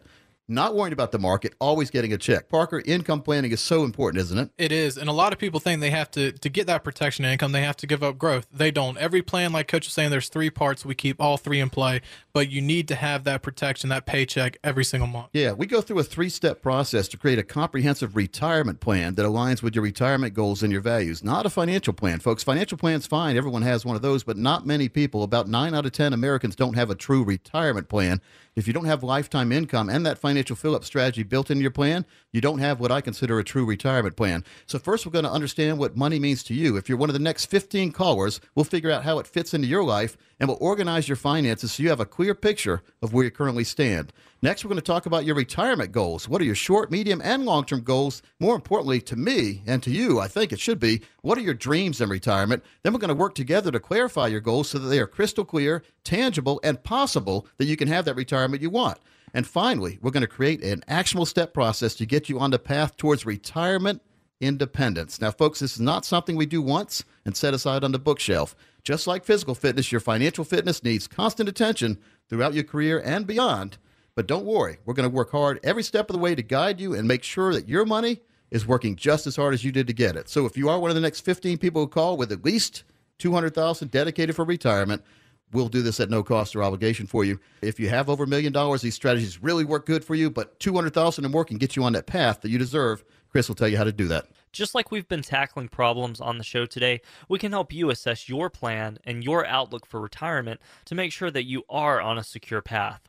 Not 0.50 0.76
worrying 0.76 0.94
about 0.94 1.12
the 1.12 1.20
market, 1.20 1.54
always 1.60 1.92
getting 1.92 2.12
a 2.12 2.18
check. 2.18 2.50
Parker, 2.50 2.82
income 2.84 3.22
planning 3.22 3.52
is 3.52 3.62
so 3.62 3.84
important, 3.84 4.22
isn't 4.22 4.38
it? 4.38 4.50
It 4.58 4.72
is, 4.72 4.98
and 4.98 5.08
a 5.08 5.14
lot 5.14 5.32
of 5.32 5.40
people 5.40 5.60
think 5.60 5.80
they 5.80 5.92
have 5.92 6.10
to 6.12 6.32
to 6.32 6.50
get 6.50 6.66
that 6.68 6.84
protection 6.84 7.24
income. 7.24 7.52
They 7.52 7.62
have 7.62 7.78
to 7.78 7.88
give 7.88 8.02
up 8.02 8.18
growth. 8.18 8.48
They 8.52 8.72
don't. 8.72 8.98
Every 8.98 9.22
plan, 9.22 9.54
like 9.54 9.68
Coach 9.68 9.86
was 9.86 9.94
saying, 9.94 10.10
there's 10.10 10.28
three 10.30 10.50
parts. 10.50 10.84
We 10.84 10.96
keep 10.96 11.22
all 11.22 11.38
three 11.38 11.60
in 11.60 11.70
play, 11.70 12.02
but 12.34 12.50
you 12.50 12.62
need 12.62 12.88
to 12.88 12.96
have 12.96 13.26
that 13.26 13.44
protection, 13.44 13.90
that 13.90 14.06
paycheck 14.06 14.58
every 14.64 14.84
single 14.84 15.08
month. 15.08 15.30
Yeah, 15.34 15.52
we 15.52 15.68
go 15.68 15.82
through 15.82 16.00
a 16.00 16.04
three 16.04 16.30
step 16.30 16.62
process 16.62 17.08
to 17.10 17.18
create 17.18 17.38
a 17.38 17.44
comprehensive 17.44 18.16
retirement 18.16 18.80
plan 18.80 19.16
that 19.16 19.26
aligns 19.26 19.62
with 19.62 19.76
your 19.76 19.84
retirement 19.84 20.34
goals 20.34 20.64
and 20.64 20.72
your 20.72 20.82
values. 20.82 21.24
Not 21.24 21.46
a 21.46 21.50
financial 21.50 21.94
plan, 21.94 22.20
folks. 22.20 22.44
Financial 22.44 22.78
plan's 22.78 23.06
fine. 23.06 23.38
Everyone 23.38 23.62
has 23.62 23.86
one 23.86 23.96
of 23.96 24.02
those, 24.02 24.24
but 24.24 24.38
not 24.38 24.66
many 24.66 24.90
people, 24.90 25.24
about 25.24 25.48
nine 25.48 25.76
out 25.76 25.86
of 25.86 25.92
10 25.92 26.14
Americans, 26.14 26.56
don't 26.56 26.76
have 26.76 26.90
a 26.90 26.96
true 26.96 27.24
retirement 27.24 27.88
plan. 27.88 28.22
If 28.60 28.68
you 28.68 28.74
don't 28.74 28.84
have 28.84 29.04
lifetime 29.04 29.54
income 29.54 29.88
and 29.88 30.06
that 30.06 30.18
financial 30.18 30.54
fill 30.54 30.76
up 30.76 30.84
strategy 30.84 31.24
built 31.24 31.50
into 31.50 31.62
your 31.62 31.72
plan, 31.72 32.06
you 32.34 32.42
don't 32.42 32.60
have 32.60 32.82
what 32.82 32.92
I 32.92 33.00
consider 33.00 33.40
a 33.40 33.44
true 33.44 33.64
retirement 33.64 34.18
plan. 34.18 34.44
So, 34.66 34.78
first, 34.78 35.06
we're 35.06 35.14
going 35.14 35.24
to 35.24 35.32
understand 35.32 35.78
what 35.78 35.96
money 35.96 36.20
means 36.20 36.44
to 36.44 36.54
you. 36.54 36.76
If 36.76 36.90
you're 36.90 36.98
one 36.98 37.10
of 37.10 37.14
the 37.14 37.20
next 37.20 37.46
15 37.46 37.94
callers, 37.94 38.42
we'll 38.56 38.66
figure 38.66 38.92
out 38.92 39.06
how 39.06 39.18
it 39.18 39.28
fits 39.28 39.54
into 39.54 39.70
your 39.70 39.86
life 39.86 40.18
and 40.40 40.48
we'll 40.48 40.58
organize 40.62 41.08
your 41.08 41.16
finances 41.16 41.74
so 41.74 41.84
you 41.84 41.90
have 41.90 42.00
a 42.00 42.06
clear 42.06 42.34
picture 42.34 42.82
of 43.02 43.14
where 43.14 43.26
you 43.26 43.32
currently 43.32 43.64
stand. 43.64 44.14
Next, 44.42 44.64
we're 44.64 44.70
going 44.70 44.78
to 44.78 44.82
talk 44.82 45.06
about 45.06 45.26
your 45.26 45.36
retirement 45.36 45.92
goals. 45.92 46.30
What 46.30 46.42
are 46.42 46.46
your 46.46 46.56
short, 46.56 46.92
medium, 46.92 47.22
and 47.22 47.46
long 47.46 47.66
term 47.66 47.82
goals? 47.82 48.22
More 48.40 48.56
importantly, 48.56 49.02
to 49.02 49.16
me 49.16 49.62
and 49.68 49.84
to 49.84 49.92
you, 49.92 50.20
I 50.20 50.28
think 50.28 50.54
it 50.54 50.60
should 50.60 50.80
be 50.80 51.02
what 51.22 51.38
are 51.38 51.42
your 51.42 51.54
dreams 51.54 52.00
in 52.00 52.10
retirement? 52.10 52.64
Then 52.84 52.94
we're 52.94 53.00
going 53.00 53.10
to 53.10 53.16
work 53.16 53.36
together 53.36 53.70
to 53.72 53.80
clarify 53.80 54.28
your 54.28 54.40
goals 54.40 54.70
so 54.70 54.80
that 54.80 54.88
they 54.88 55.00
are 55.00 55.08
crystal 55.08 55.44
clear, 55.44 55.84
tangible, 56.04 56.62
and 56.64 56.82
possible 56.82 57.48
that 57.58 57.66
you 57.66 57.76
can 57.76 57.90
have 57.90 58.06
that 58.06 58.16
retirement 58.16 58.62
you 58.62 58.70
want. 58.70 59.00
And 59.34 59.46
finally, 59.46 60.00
we're 60.02 60.12
going 60.12 60.22
to 60.22 60.28
create 60.28 60.64
an 60.64 60.84
actionable 60.88 61.26
step 61.26 61.54
process 61.54 61.94
to 61.96 62.06
get 62.06 62.30
you 62.30 62.40
on 62.40 62.52
the 62.52 62.60
path 62.60 62.98
towards 62.98 63.26
retirement 63.26 64.02
independence. 64.42 65.20
Now, 65.20 65.32
folks, 65.32 65.60
this 65.60 65.74
is 65.74 65.82
not 65.82 66.06
something 66.06 66.36
we 66.36 66.46
do 66.46 66.62
once 66.62 67.04
and 67.26 67.36
set 67.36 67.54
aside 67.54 67.84
on 67.84 67.92
the 67.92 68.00
bookshelf. 68.00 68.56
Just 68.84 69.08
like 69.08 69.26
physical 69.26 69.56
fitness, 69.56 69.92
your 69.92 70.02
financial 70.02 70.44
fitness 70.44 70.84
needs 70.84 71.08
constant 71.08 71.50
attention 71.50 72.00
throughout 72.30 72.54
your 72.54 72.64
career 72.64 73.02
and 73.04 73.28
beyond. 73.28 73.78
But 74.16 74.28
don't 74.28 74.46
worry, 74.46 74.78
we're 74.86 74.94
going 74.94 75.10
to 75.10 75.16
work 75.16 75.32
hard 75.32 75.60
every 75.64 75.84
step 75.84 76.10
of 76.10 76.14
the 76.14 76.22
way 76.22 76.36
to 76.36 76.42
guide 76.42 76.80
you 76.80 76.94
and 76.94 77.08
make 77.08 77.24
sure 77.24 77.54
that 77.54 77.70
your 77.70 77.86
money 77.86 78.22
is 78.52 78.68
working 78.68 78.96
just 78.96 79.28
as 79.28 79.36
hard 79.36 79.54
as 79.54 79.64
you 79.64 79.72
did 79.72 79.88
to 79.88 79.94
get 79.94 80.16
it. 80.16 80.28
So 80.28 80.46
if 80.46 80.58
you 80.58 80.70
are 80.70 80.80
one 80.80 80.92
of 80.92 80.96
the 80.96 81.02
next 81.02 81.22
15 81.22 81.58
people 81.58 81.84
who 81.84 81.88
call 81.88 82.18
with 82.18 82.32
at 82.32 82.44
least 82.44 82.84
200,000 83.20 83.92
dedicated 83.92 84.36
for 84.36 84.44
retirement, 84.44 85.04
we'll 85.52 85.70
do 85.70 85.82
this 85.82 86.00
at 86.00 86.10
no 86.10 86.24
cost 86.24 86.56
or 86.56 86.64
obligation 86.64 87.06
for 87.08 87.24
you. 87.24 87.40
If 87.62 87.80
you 87.80 87.90
have 87.90 88.10
over 88.10 88.24
a 88.24 88.28
million 88.28 88.54
dollars, 88.54 88.82
these 88.82 88.96
strategies 88.96 89.42
really 89.42 89.66
work 89.66 89.86
good 89.86 90.04
for 90.04 90.16
you, 90.16 90.30
but 90.30 90.60
200,000 90.60 91.24
and 91.24 91.32
more 91.32 91.46
can 91.46 91.58
get 91.58 91.76
you 91.76 91.84
on 91.84 91.94
that 91.94 92.08
path 92.08 92.42
that 92.42 92.50
you 92.50 92.58
deserve. 92.58 93.04
Chris 93.30 93.48
will 93.48 93.56
tell 93.56 93.68
you 93.68 93.78
how 93.78 93.84
to 93.84 93.92
do 93.92 94.08
that. 94.08 94.28
Just 94.52 94.74
like 94.74 94.92
we've 94.92 95.08
been 95.08 95.22
tackling 95.22 95.68
problems 95.68 96.20
on 96.20 96.38
the 96.38 96.44
show 96.44 96.66
today, 96.66 97.02
we 97.28 97.40
can 97.40 97.52
help 97.52 97.72
you 97.72 97.90
assess 97.90 98.28
your 98.28 98.50
plan 98.50 98.98
and 99.06 99.24
your 99.24 99.46
outlook 99.46 99.86
for 99.86 100.00
retirement 100.00 100.60
to 100.86 100.96
make 100.96 101.12
sure 101.12 101.32
that 101.32 101.46
you 101.46 101.64
are 101.70 102.02
on 102.02 102.18
a 102.18 102.24
secure 102.24 102.62
path. 102.62 103.09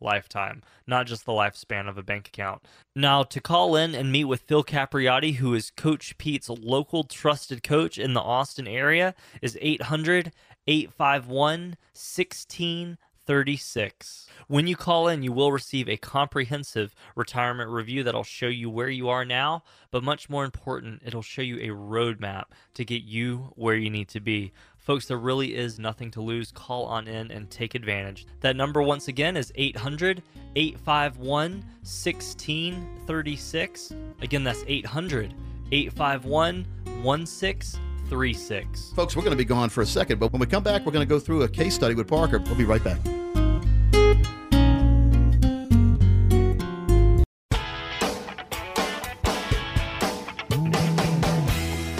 lifetime, 0.00 0.62
not 0.86 1.06
just 1.06 1.24
the 1.24 1.32
lifespan 1.32 1.88
of 1.88 1.96
a 1.98 2.02
bank 2.02 2.28
account. 2.28 2.62
Now, 2.94 3.22
to 3.24 3.40
call 3.40 3.76
in 3.76 3.94
and 3.94 4.12
meet 4.12 4.24
with 4.24 4.42
Phil 4.42 4.64
Capriotti, 4.64 5.36
who 5.36 5.54
is 5.54 5.70
Coach 5.70 6.18
Pete's 6.18 6.48
local 6.48 7.04
trusted 7.04 7.62
coach 7.62 7.98
in 7.98 8.14
the 8.14 8.20
Austin 8.20 8.68
area, 8.68 9.14
is 9.42 9.58
800 9.60 10.32
851 10.66 11.76
1636. 11.92 14.26
When 14.46 14.66
you 14.66 14.76
call 14.76 15.08
in, 15.08 15.22
you 15.22 15.32
will 15.32 15.52
receive 15.52 15.88
a 15.88 15.96
comprehensive 15.96 16.94
retirement 17.16 17.70
review 17.70 18.02
that'll 18.02 18.24
show 18.24 18.48
you 18.48 18.68
where 18.68 18.90
you 18.90 19.08
are 19.08 19.24
now, 19.24 19.62
but 19.90 20.04
much 20.04 20.28
more 20.28 20.44
important, 20.44 21.00
it'll 21.04 21.22
show 21.22 21.42
you 21.42 21.56
a 21.56 21.74
roadmap 21.74 22.44
to 22.74 22.84
get 22.84 23.02
you 23.02 23.52
where 23.56 23.76
you 23.76 23.90
need 23.90 24.08
to 24.08 24.20
be. 24.20 24.52
Folks, 24.84 25.06
there 25.06 25.16
really 25.16 25.54
is 25.54 25.78
nothing 25.78 26.10
to 26.10 26.20
lose. 26.20 26.52
Call 26.52 26.84
on 26.84 27.08
in 27.08 27.30
and 27.30 27.50
take 27.50 27.74
advantage. 27.74 28.26
That 28.40 28.54
number, 28.54 28.82
once 28.82 29.08
again, 29.08 29.34
is 29.34 29.50
800 29.54 30.22
851 30.56 31.52
1636. 31.52 33.92
Again, 34.20 34.44
that's 34.44 34.62
800 34.68 35.32
851 35.72 36.66
1636. 37.02 38.92
Folks, 38.94 39.16
we're 39.16 39.22
going 39.22 39.30
to 39.30 39.38
be 39.38 39.46
gone 39.46 39.70
for 39.70 39.80
a 39.80 39.86
second, 39.86 40.20
but 40.20 40.32
when 40.32 40.40
we 40.40 40.46
come 40.46 40.62
back, 40.62 40.84
we're 40.84 40.92
going 40.92 41.06
to 41.06 41.08
go 41.08 41.18
through 41.18 41.44
a 41.44 41.48
case 41.48 41.74
study 41.74 41.94
with 41.94 42.06
Parker. 42.06 42.40
We'll 42.40 42.54
be 42.54 42.64
right 42.64 42.84
back. 42.84 42.98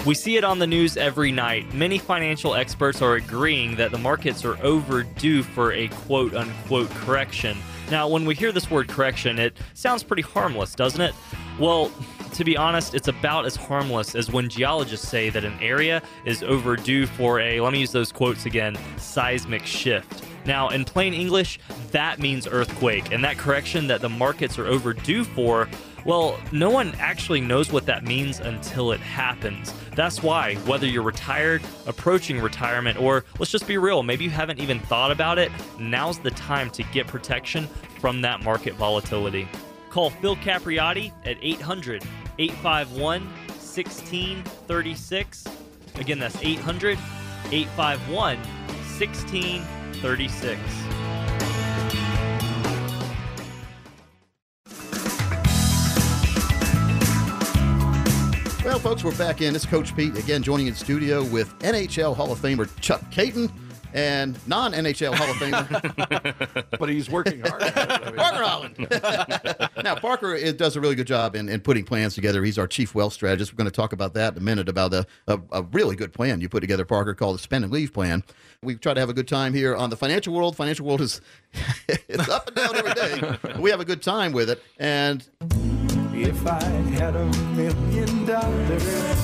We 0.05 0.13
see 0.13 0.37
it 0.37 0.43
on 0.43 0.59
the 0.59 0.67
news 0.67 0.97
every 0.97 1.31
night. 1.31 1.73
Many 1.73 1.97
financial 1.97 2.53
experts 2.53 3.01
are 3.01 3.15
agreeing 3.15 3.75
that 3.77 3.89
the 3.89 3.97
markets 3.97 4.45
are 4.45 4.55
overdue 4.63 5.41
for 5.41 5.73
a 5.73 5.87
quote 5.87 6.35
unquote 6.35 6.91
correction. 6.91 7.57
Now, 7.89 8.07
when 8.07 8.23
we 8.23 8.35
hear 8.35 8.51
this 8.51 8.69
word 8.69 8.87
correction, 8.87 9.39
it 9.39 9.57
sounds 9.73 10.03
pretty 10.03 10.21
harmless, 10.21 10.75
doesn't 10.75 11.01
it? 11.01 11.15
Well, 11.57 11.91
to 12.33 12.43
be 12.43 12.55
honest, 12.55 12.93
it's 12.93 13.07
about 13.07 13.45
as 13.47 13.55
harmless 13.55 14.13
as 14.13 14.29
when 14.29 14.47
geologists 14.47 15.07
say 15.07 15.31
that 15.31 15.43
an 15.43 15.57
area 15.59 16.03
is 16.23 16.43
overdue 16.43 17.07
for 17.07 17.39
a, 17.39 17.59
let 17.59 17.73
me 17.73 17.79
use 17.79 17.91
those 17.91 18.11
quotes 18.11 18.45
again, 18.45 18.77
seismic 18.97 19.65
shift. 19.65 20.23
Now, 20.45 20.69
in 20.69 20.85
plain 20.85 21.15
English, 21.15 21.59
that 21.91 22.19
means 22.19 22.45
earthquake, 22.45 23.11
and 23.11 23.23
that 23.23 23.39
correction 23.39 23.87
that 23.87 24.01
the 24.01 24.09
markets 24.09 24.59
are 24.59 24.67
overdue 24.67 25.23
for, 25.23 25.67
well, 26.05 26.39
no 26.51 26.69
one 26.69 26.93
actually 26.99 27.41
knows 27.41 27.71
what 27.71 27.87
that 27.87 28.03
means 28.03 28.39
until 28.39 28.91
it 28.91 28.99
happens. 28.99 29.73
That's 29.95 30.21
why, 30.21 30.53
whether 30.67 30.85
you're 30.85 31.01
retired, 31.01 31.63
approaching 31.87 32.39
retirement, 32.39 33.01
or 33.01 33.25
let's 33.39 33.51
just 33.51 33.65
be 33.67 33.79
real, 33.79 34.03
maybe 34.03 34.23
you 34.23 34.29
haven't 34.29 34.59
even 34.59 34.79
thought 34.79 35.09
about 35.11 35.39
it, 35.39 35.51
now's 35.79 36.19
the 36.19 36.29
time 36.31 36.69
to 36.71 36.83
get 36.83 37.07
protection 37.07 37.67
from 37.99 38.21
that 38.21 38.43
market 38.43 38.75
volatility. 38.75 39.47
Call 39.89 40.11
Phil 40.11 40.35
Capriotti 40.37 41.11
at 41.25 41.37
800 41.41 42.03
851 42.37 43.25
1636. 43.25 45.45
Again, 45.95 46.19
that's 46.19 46.37
800 46.43 46.99
851 47.51 48.37
1636. 48.37 51.04
Folks, 58.85 59.03
we're 59.03 59.17
back 59.17 59.41
in. 59.41 59.55
It's 59.55 59.65
Coach 59.65 59.95
Pete 59.95 60.15
again, 60.15 60.43
joining 60.43 60.67
in 60.67 60.75
studio 60.75 61.23
with 61.23 61.57
NHL 61.57 62.15
Hall 62.15 62.31
of 62.31 62.37
Famer 62.37 62.69
Chuck 62.81 63.01
Kaiton 63.09 63.51
and 63.95 64.37
non 64.47 64.73
NHL 64.73 65.15
Hall 65.15 65.27
of 65.27 65.37
Famer 65.37 66.65
but 66.79 66.87
he's 66.87 67.09
working 67.09 67.39
hard. 67.39 67.61
Parker 68.15 68.43
Holland. 68.43 68.87
now, 69.83 69.95
Parker 69.95 70.35
it 70.35 70.59
does 70.59 70.75
a 70.75 70.81
really 70.81 70.93
good 70.93 71.07
job 71.07 71.35
in, 71.35 71.49
in 71.49 71.61
putting 71.61 71.83
plans 71.83 72.13
together. 72.13 72.43
He's 72.43 72.59
our 72.59 72.67
chief 72.67 72.93
wealth 72.93 73.13
strategist. 73.13 73.51
We're 73.51 73.57
going 73.57 73.71
to 73.71 73.75
talk 73.75 73.91
about 73.91 74.13
that 74.13 74.33
in 74.33 74.37
a 74.37 74.45
minute 74.45 74.69
about 74.69 74.93
a, 74.93 75.07
a, 75.27 75.39
a 75.51 75.63
really 75.63 75.95
good 75.95 76.13
plan 76.13 76.39
you 76.39 76.47
put 76.47 76.59
together, 76.59 76.85
Parker, 76.85 77.15
called 77.15 77.33
the 77.33 77.39
Spend 77.39 77.63
and 77.63 77.73
Leave 77.73 77.91
Plan. 77.91 78.23
We 78.61 78.75
try 78.75 78.93
to 78.93 78.99
have 78.99 79.09
a 79.09 79.15
good 79.15 79.27
time 79.27 79.55
here 79.55 79.75
on 79.75 79.89
the 79.89 79.97
financial 79.97 80.31
world. 80.31 80.55
Financial 80.55 80.85
world 80.85 81.01
is 81.01 81.21
it's 81.87 82.29
up 82.29 82.49
and 82.49 82.55
down 82.55 82.75
every 82.75 82.93
day. 82.93 83.59
We 83.59 83.71
have 83.71 83.79
a 83.79 83.85
good 83.85 84.03
time 84.03 84.31
with 84.31 84.51
it. 84.51 84.61
And 84.77 85.27
If 86.17 86.47
I 86.47 86.63
had 86.97 87.13
a 87.17 87.25
million 87.57 88.25
dollars, 88.25 89.14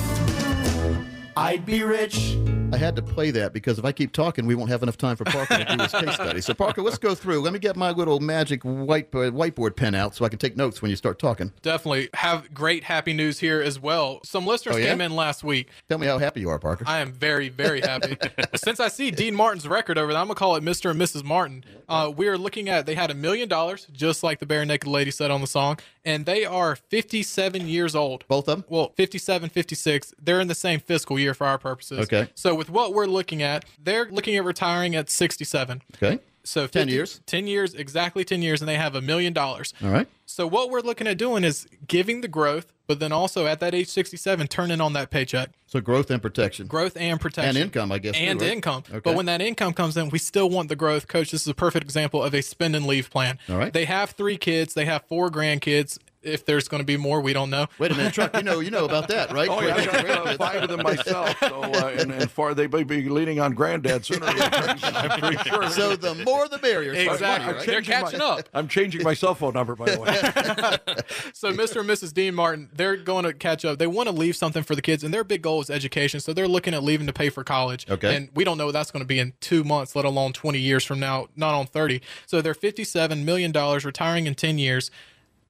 I'd 1.36 1.64
be 1.64 1.82
rich. 1.82 2.36
I 2.74 2.78
had 2.78 2.96
to 2.96 3.02
play 3.02 3.30
that 3.32 3.52
because 3.52 3.78
if 3.78 3.84
I 3.84 3.92
keep 3.92 4.12
talking, 4.12 4.46
we 4.46 4.54
won't 4.54 4.70
have 4.70 4.82
enough 4.82 4.96
time 4.96 5.16
for 5.16 5.24
Parker 5.24 5.58
to 5.58 5.76
do 5.76 5.82
his 5.82 5.92
case 5.92 6.14
study. 6.14 6.40
So, 6.40 6.54
Parker, 6.54 6.80
let's 6.80 6.96
go 6.96 7.14
through. 7.14 7.40
Let 7.40 7.52
me 7.52 7.58
get 7.58 7.76
my 7.76 7.90
little 7.90 8.18
magic 8.18 8.62
white, 8.62 9.08
uh, 9.14 9.28
whiteboard 9.30 9.76
pen 9.76 9.94
out 9.94 10.14
so 10.14 10.24
I 10.24 10.30
can 10.30 10.38
take 10.38 10.56
notes 10.56 10.80
when 10.80 10.90
you 10.90 10.96
start 10.96 11.18
talking. 11.18 11.52
Definitely 11.60 12.08
have 12.14 12.52
great 12.54 12.84
happy 12.84 13.12
news 13.12 13.38
here 13.40 13.60
as 13.60 13.78
well. 13.78 14.20
Some 14.24 14.46
listeners 14.46 14.76
Oh, 14.76 14.78
yeah? 14.78 14.86
came 14.88 15.02
in 15.02 15.14
last 15.14 15.44
week. 15.44 15.68
Tell 15.90 15.98
me 15.98 16.06
how 16.06 16.16
happy 16.16 16.40
you 16.40 16.48
are, 16.48 16.58
Parker. 16.58 16.84
I 16.86 17.00
am 17.00 17.12
very, 17.12 17.50
very 17.50 17.82
happy. 17.82 18.16
Since 18.54 18.80
I 18.80 18.88
see 18.88 19.10
Dean 19.10 19.34
Martin's 19.34 19.68
record 19.68 19.98
over 19.98 20.10
there, 20.12 20.20
I'm 20.20 20.26
gonna 20.28 20.34
call 20.34 20.56
it 20.56 20.64
Mr. 20.64 20.90
and 20.92 21.00
Mrs. 21.00 21.24
Martin. 21.24 21.64
Uh, 21.90 22.10
we 22.14 22.26
are 22.28 22.38
looking 22.38 22.70
at 22.70 22.86
they 22.86 22.94
had 22.94 23.10
a 23.10 23.14
million 23.14 23.50
dollars, 23.50 23.86
just 23.92 24.22
like 24.22 24.38
the 24.38 24.46
bare 24.46 24.64
naked 24.64 24.88
lady 24.88 25.10
said 25.10 25.30
on 25.30 25.42
the 25.42 25.46
song, 25.46 25.78
and 26.06 26.24
they 26.24 26.46
are 26.46 26.74
57 26.76 27.68
years 27.68 27.94
old. 27.94 28.24
Both 28.28 28.48
of 28.48 28.56
them? 28.60 28.64
Well, 28.70 28.92
57, 28.96 29.50
56. 29.50 30.14
They're 30.18 30.40
in 30.40 30.48
the 30.48 30.54
same 30.54 30.80
fiscal 30.80 31.18
year 31.18 31.21
for 31.34 31.46
our 31.46 31.58
purposes. 31.58 32.00
Okay. 32.00 32.28
So 32.34 32.54
with 32.54 32.70
what 32.70 32.92
we're 32.92 33.06
looking 33.06 33.42
at, 33.42 33.64
they're 33.82 34.06
looking 34.10 34.36
at 34.36 34.44
retiring 34.44 34.94
at 34.96 35.08
67. 35.10 35.82
Okay. 35.96 36.18
So 36.44 36.66
10 36.66 36.88
years? 36.88 37.20
10 37.26 37.46
years, 37.46 37.74
exactly 37.74 38.24
10 38.24 38.42
years, 38.42 38.60
and 38.60 38.68
they 38.68 38.76
have 38.76 38.94
a 38.96 39.00
million 39.00 39.32
dollars. 39.32 39.72
All 39.82 39.90
right. 39.90 40.08
So 40.26 40.46
what 40.46 40.70
we're 40.70 40.80
looking 40.80 41.06
at 41.06 41.16
doing 41.18 41.44
is 41.44 41.66
giving 41.86 42.20
the 42.20 42.26
growth, 42.28 42.72
but 42.88 42.98
then 42.98 43.12
also 43.12 43.46
at 43.46 43.60
that 43.60 43.74
age 43.74 43.88
67, 43.88 44.48
turning 44.48 44.80
on 44.80 44.92
that 44.94 45.10
paycheck. 45.10 45.50
So, 45.66 45.80
growth 45.80 46.10
and 46.10 46.20
protection. 46.20 46.66
Growth 46.66 46.96
and 46.96 47.20
protection. 47.20 47.50
And 47.56 47.58
income, 47.58 47.92
I 47.92 47.98
guess, 47.98 48.16
too, 48.16 48.24
And 48.24 48.40
right? 48.40 48.50
income. 48.50 48.82
Okay. 48.90 48.98
But 48.98 49.14
when 49.14 49.26
that 49.26 49.40
income 49.40 49.72
comes 49.72 49.96
in, 49.96 50.08
we 50.10 50.18
still 50.18 50.50
want 50.50 50.68
the 50.68 50.76
growth. 50.76 51.06
Coach, 51.06 51.30
this 51.30 51.42
is 51.42 51.48
a 51.48 51.54
perfect 51.54 51.84
example 51.84 52.22
of 52.22 52.34
a 52.34 52.42
spend 52.42 52.74
and 52.74 52.86
leave 52.86 53.08
plan. 53.08 53.38
All 53.48 53.56
right. 53.56 53.72
They 53.72 53.84
have 53.84 54.10
three 54.10 54.36
kids, 54.36 54.74
they 54.74 54.84
have 54.86 55.04
four 55.08 55.30
grandkids. 55.30 55.98
If 56.22 56.44
there's 56.44 56.68
going 56.68 56.80
to 56.80 56.84
be 56.86 56.96
more, 56.96 57.20
we 57.20 57.32
don't 57.32 57.50
know. 57.50 57.66
Wait 57.78 57.90
a 57.92 57.94
minute, 57.94 58.14
Chuck. 58.14 58.36
You 58.36 58.42
know, 58.42 58.60
you 58.60 58.70
know 58.70 58.84
about 58.84 59.08
that, 59.08 59.32
right? 59.32 59.48
Oh 59.50 59.60
yeah, 59.60 59.74
I 59.76 59.84
got 60.02 60.26
uh, 60.28 60.36
five 60.36 60.62
of 60.62 60.68
them 60.68 60.82
myself. 60.82 61.36
So 61.40 61.62
uh, 61.62 61.94
and, 61.98 62.12
and 62.12 62.30
far 62.30 62.54
they 62.54 62.66
may 62.66 62.82
be 62.84 63.08
leaning 63.08 63.40
on 63.40 63.52
Granddad 63.54 64.04
sooner. 64.04 64.26
or 64.26 64.32
later. 64.32 64.48
I'm 64.82 65.20
pretty 65.20 65.36
sure. 65.48 65.68
So 65.72 65.96
the 65.96 66.14
more 66.24 66.48
the 66.48 66.58
merrier. 66.58 66.92
as 66.92 67.04
far 67.04 67.14
as 67.14 67.20
Exactly. 67.20 67.54
right? 67.54 67.66
They're 67.66 67.80
Changing 67.80 67.94
my- 68.02 68.10
catching 68.10 68.20
up. 68.20 68.48
I'm 68.54 68.68
changing 68.68 69.02
my 69.02 69.14
cell 69.14 69.34
phone 69.34 69.54
number, 69.54 69.74
by 69.74 69.90
the 69.94 70.00
way. 70.00 70.12
So 71.32 71.52
Mr. 71.52 71.80
and 71.80 71.88
Mrs. 71.88 72.12
Dean 72.12 72.34
Martin, 72.34 72.68
they're 72.74 72.96
going 72.96 73.24
to 73.24 73.32
catch 73.32 73.64
up. 73.64 73.78
They 73.78 73.86
want 73.86 74.08
to 74.08 74.14
leave 74.14 74.36
something 74.36 74.62
for 74.62 74.74
the 74.74 74.82
kids, 74.82 75.02
and 75.04 75.12
their 75.12 75.24
big 75.24 75.42
goal 75.42 75.60
is 75.60 75.70
education. 75.70 76.20
So 76.20 76.32
they're 76.32 76.48
looking 76.48 76.74
at 76.74 76.82
leaving 76.82 77.06
to 77.06 77.12
pay 77.12 77.30
for 77.30 77.42
college. 77.44 77.88
Okay. 77.90 78.14
And 78.16 78.28
we 78.34 78.44
don't 78.44 78.58
know 78.58 78.66
what 78.66 78.72
that's 78.72 78.90
going 78.90 79.02
to 79.02 79.06
be 79.06 79.18
in 79.18 79.32
two 79.40 79.64
months, 79.64 79.96
let 79.96 80.04
alone 80.04 80.32
20 80.32 80.58
years 80.58 80.84
from 80.84 81.00
now, 81.00 81.28
not 81.36 81.54
on 81.54 81.66
30. 81.66 82.00
So 82.26 82.40
they're 82.42 82.54
$57 82.54 83.24
million, 83.24 83.52
retiring 83.52 84.26
in 84.26 84.34
10 84.34 84.58
years. 84.58 84.90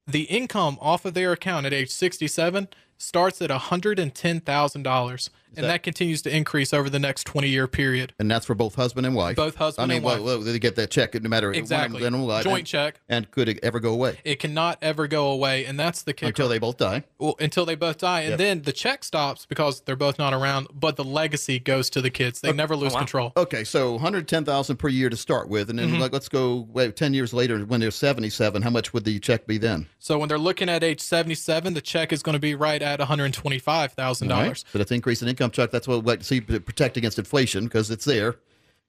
The 0.07 0.23
income 0.23 0.79
off 0.81 1.05
of 1.05 1.15
their 1.15 1.33
account 1.33 1.67
at 1.67 1.73
age 1.73 1.91
67 1.91 2.69
starts 3.03 3.43
at 3.43 3.51
$110,000. 3.51 5.31
And 5.55 5.67
that 5.67 5.83
continues 5.83 6.23
to 6.23 6.35
increase 6.35 6.73
over 6.73 6.89
the 6.89 6.99
next 6.99 7.25
20 7.25 7.47
year 7.47 7.67
period. 7.69 8.15
And 8.19 8.31
that's 8.31 8.47
for 8.47 8.55
both 8.55 8.75
husband 8.75 9.05
and 9.07 9.15
wife. 9.15 9.37
Both 9.37 9.57
husband 9.57 9.85
I 9.85 9.87
mean, 9.89 9.97
and 9.99 10.05
well, 10.07 10.15
wife. 10.17 10.25
well, 10.25 10.41
they 10.41 10.59
get 10.59 10.77
that 10.77 10.91
check 10.91 11.13
no 11.13 11.29
matter 11.29 11.53
Exactly. 11.53 12.01
One 12.03 12.07
of 12.07 12.13
them 12.21 12.23
life, 12.27 12.45
Joint 12.45 12.61
and, 12.61 12.67
check. 12.67 13.01
And 13.07 13.31
could 13.31 13.51
it 13.51 13.59
ever 13.63 13.79
go 13.79 13.93
away 13.93 14.19
It 14.25 14.39
cannot 14.39 14.79
ever 14.81 15.07
go 15.07 15.31
away. 15.31 15.67
And 15.67 15.79
that's 15.79 16.01
the 16.05 16.15
kicker. 16.15 16.29
until 16.29 16.49
they 16.49 16.59
both 16.59 16.79
die? 16.79 17.05
well, 17.19 17.35
until 17.39 17.67
they 17.67 17.75
both 17.75 17.99
die, 17.99 18.21
and 18.23 18.31
Yep. 18.31 18.39
then 18.39 18.63
the 18.63 18.73
check 18.73 19.05
stops 19.05 19.45
because 19.45 19.83
they're 19.83 19.95
both 19.95 20.19
not 20.19 20.33
around. 20.33 20.69
But 20.73 20.97
the 20.97 21.05
legacy 21.05 21.59
goes 21.59 21.91
to 21.91 22.01
the 22.01 22.09
kids; 22.09 22.41
they 22.41 22.51
never 22.55 22.75
lose 22.75 22.95
control. 22.97 23.33
Okay, 23.37 23.63
so 23.63 23.93
110,000 23.93 24.77
per 24.77 24.89
year 24.89 25.11
to 25.11 25.17
start 25.19 25.49
with, 25.51 25.69
and 25.69 25.79
then 25.79 25.91
Mm-hmm. 25.91 26.01
like, 26.01 26.13
let's 26.15 26.31
go 26.31 26.67
wait, 26.73 26.97
10 26.97 27.13
years 27.13 27.35
later 27.35 27.59
when 27.67 27.81
they're 27.81 27.91
77. 27.91 28.63
How 28.63 28.71
much 28.71 28.95
would 28.95 29.05
the 29.05 29.19
check 29.21 29.47
be 29.47 29.59
then? 29.59 29.87
So 29.99 30.19
when 30.19 30.31
they're 30.31 30.39
looking 30.39 30.71
at 30.71 30.83
age 30.83 31.01
seventy-seven, 31.01 31.75
the 31.75 31.83
check 31.83 32.11
is 32.11 32.23
going 32.23 32.35
to 32.35 32.39
be 32.41 32.55
right 32.55 32.81
at 32.81 32.92
one 32.99 33.09
hundred 33.09 33.33
twenty-five 33.35 33.93
thousand 33.93 34.31
All 34.31 34.39
right. 34.39 34.45
dollars. 34.45 34.65
So 34.73 34.79
that's 34.79 34.91
increase 34.93 35.23
in 35.23 35.29
income 35.29 35.51
check. 35.51 35.71
That's 35.71 35.87
what 35.89 36.05
we 36.05 36.11
like 36.11 36.19
to 36.21 36.25
see 36.25 36.41
to 36.41 36.61
protect 36.61 36.97
against 36.97 37.19
inflation 37.19 37.65
because 37.65 37.91
it's 37.91 38.05
there. 38.05 38.37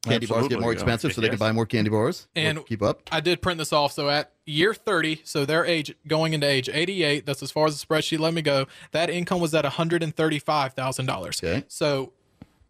Candy 0.03 0.25
bars 0.25 0.29
get 0.29 0.35
Absolutely, 0.57 0.57
more 0.63 0.71
yeah. 0.73 0.79
expensive, 0.79 1.13
so 1.13 1.21
they 1.21 1.29
can 1.29 1.37
buy 1.39 1.53
more 1.53 1.65
candy 1.65 1.89
bars. 1.89 2.27
And- 2.35 2.57
Or 2.57 2.63
keep 2.63 2.81
up. 2.81 3.03
I 3.09 3.21
did 3.21 3.41
print 3.41 3.57
this 3.57 3.71
off. 3.71 3.93
So 3.93 4.09
at 4.09 4.33
year 4.45 4.73
30, 4.73 5.21
so 5.23 5.45
their 5.45 5.63
age 5.65 5.95
going 6.07 6.33
into 6.33 6.45
age 6.45 6.67
88, 6.67 7.25
that's 7.25 7.41
as 7.41 7.51
far 7.51 7.67
as 7.67 7.79
the 7.81 7.85
spreadsheet 7.87 8.19
let 8.19 8.33
me 8.33 8.41
go, 8.41 8.67
that 8.91 9.09
income 9.09 9.39
was 9.39 9.55
at 9.55 9.63
$135,000. 9.63 11.43
Okay. 11.43 11.63
So 11.69 12.11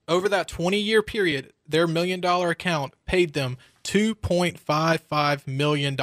over 0.08 0.30
that 0.30 0.48
20 0.48 0.78
year 0.78 1.02
period, 1.02 1.54
their 1.68 1.88
million 1.88 2.22
dollar 2.22 2.52
account 2.52 2.94
paid 3.08 3.34
them 3.34 3.58
$2.55 3.84 5.48
million. 5.48 5.96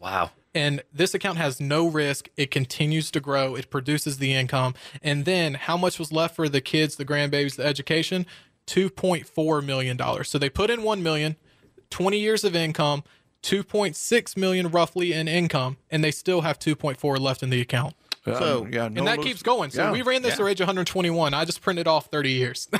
Wow. 0.00 0.30
And 0.54 0.82
this 0.92 1.14
account 1.14 1.38
has 1.38 1.60
no 1.60 1.86
risk. 1.86 2.28
It 2.36 2.50
continues 2.50 3.10
to 3.12 3.20
grow. 3.20 3.54
It 3.54 3.70
produces 3.70 4.18
the 4.18 4.34
income. 4.34 4.74
And 5.02 5.24
then 5.24 5.54
how 5.54 5.76
much 5.76 5.98
was 5.98 6.12
left 6.12 6.36
for 6.36 6.48
the 6.48 6.60
kids, 6.60 6.96
the 6.96 7.04
grandbabies, 7.04 7.56
the 7.56 7.64
education? 7.64 8.26
$2.4 8.66 9.64
million. 9.64 10.24
So 10.24 10.38
they 10.38 10.50
put 10.50 10.70
in 10.70 10.82
1 10.82 11.02
million, 11.02 11.36
20 11.90 12.18
years 12.18 12.44
of 12.44 12.54
income, 12.54 13.02
2.6 13.42 14.36
million 14.36 14.70
roughly 14.70 15.12
in 15.12 15.26
income, 15.26 15.78
and 15.90 16.04
they 16.04 16.10
still 16.10 16.42
have 16.42 16.58
2.4 16.58 17.18
left 17.18 17.42
in 17.42 17.50
the 17.50 17.60
account. 17.60 17.94
So- 18.24 18.66
yeah, 18.70 18.86
And 18.86 19.06
that 19.06 19.20
keeps 19.20 19.42
going. 19.42 19.70
So 19.70 19.84
yeah. 19.84 19.92
we 19.92 20.02
ran 20.02 20.22
this 20.22 20.36
to 20.36 20.46
age 20.46 20.60
121. 20.60 21.34
I 21.34 21.44
just 21.44 21.60
printed 21.60 21.88
off 21.88 22.06
30 22.06 22.30
years. 22.30 22.68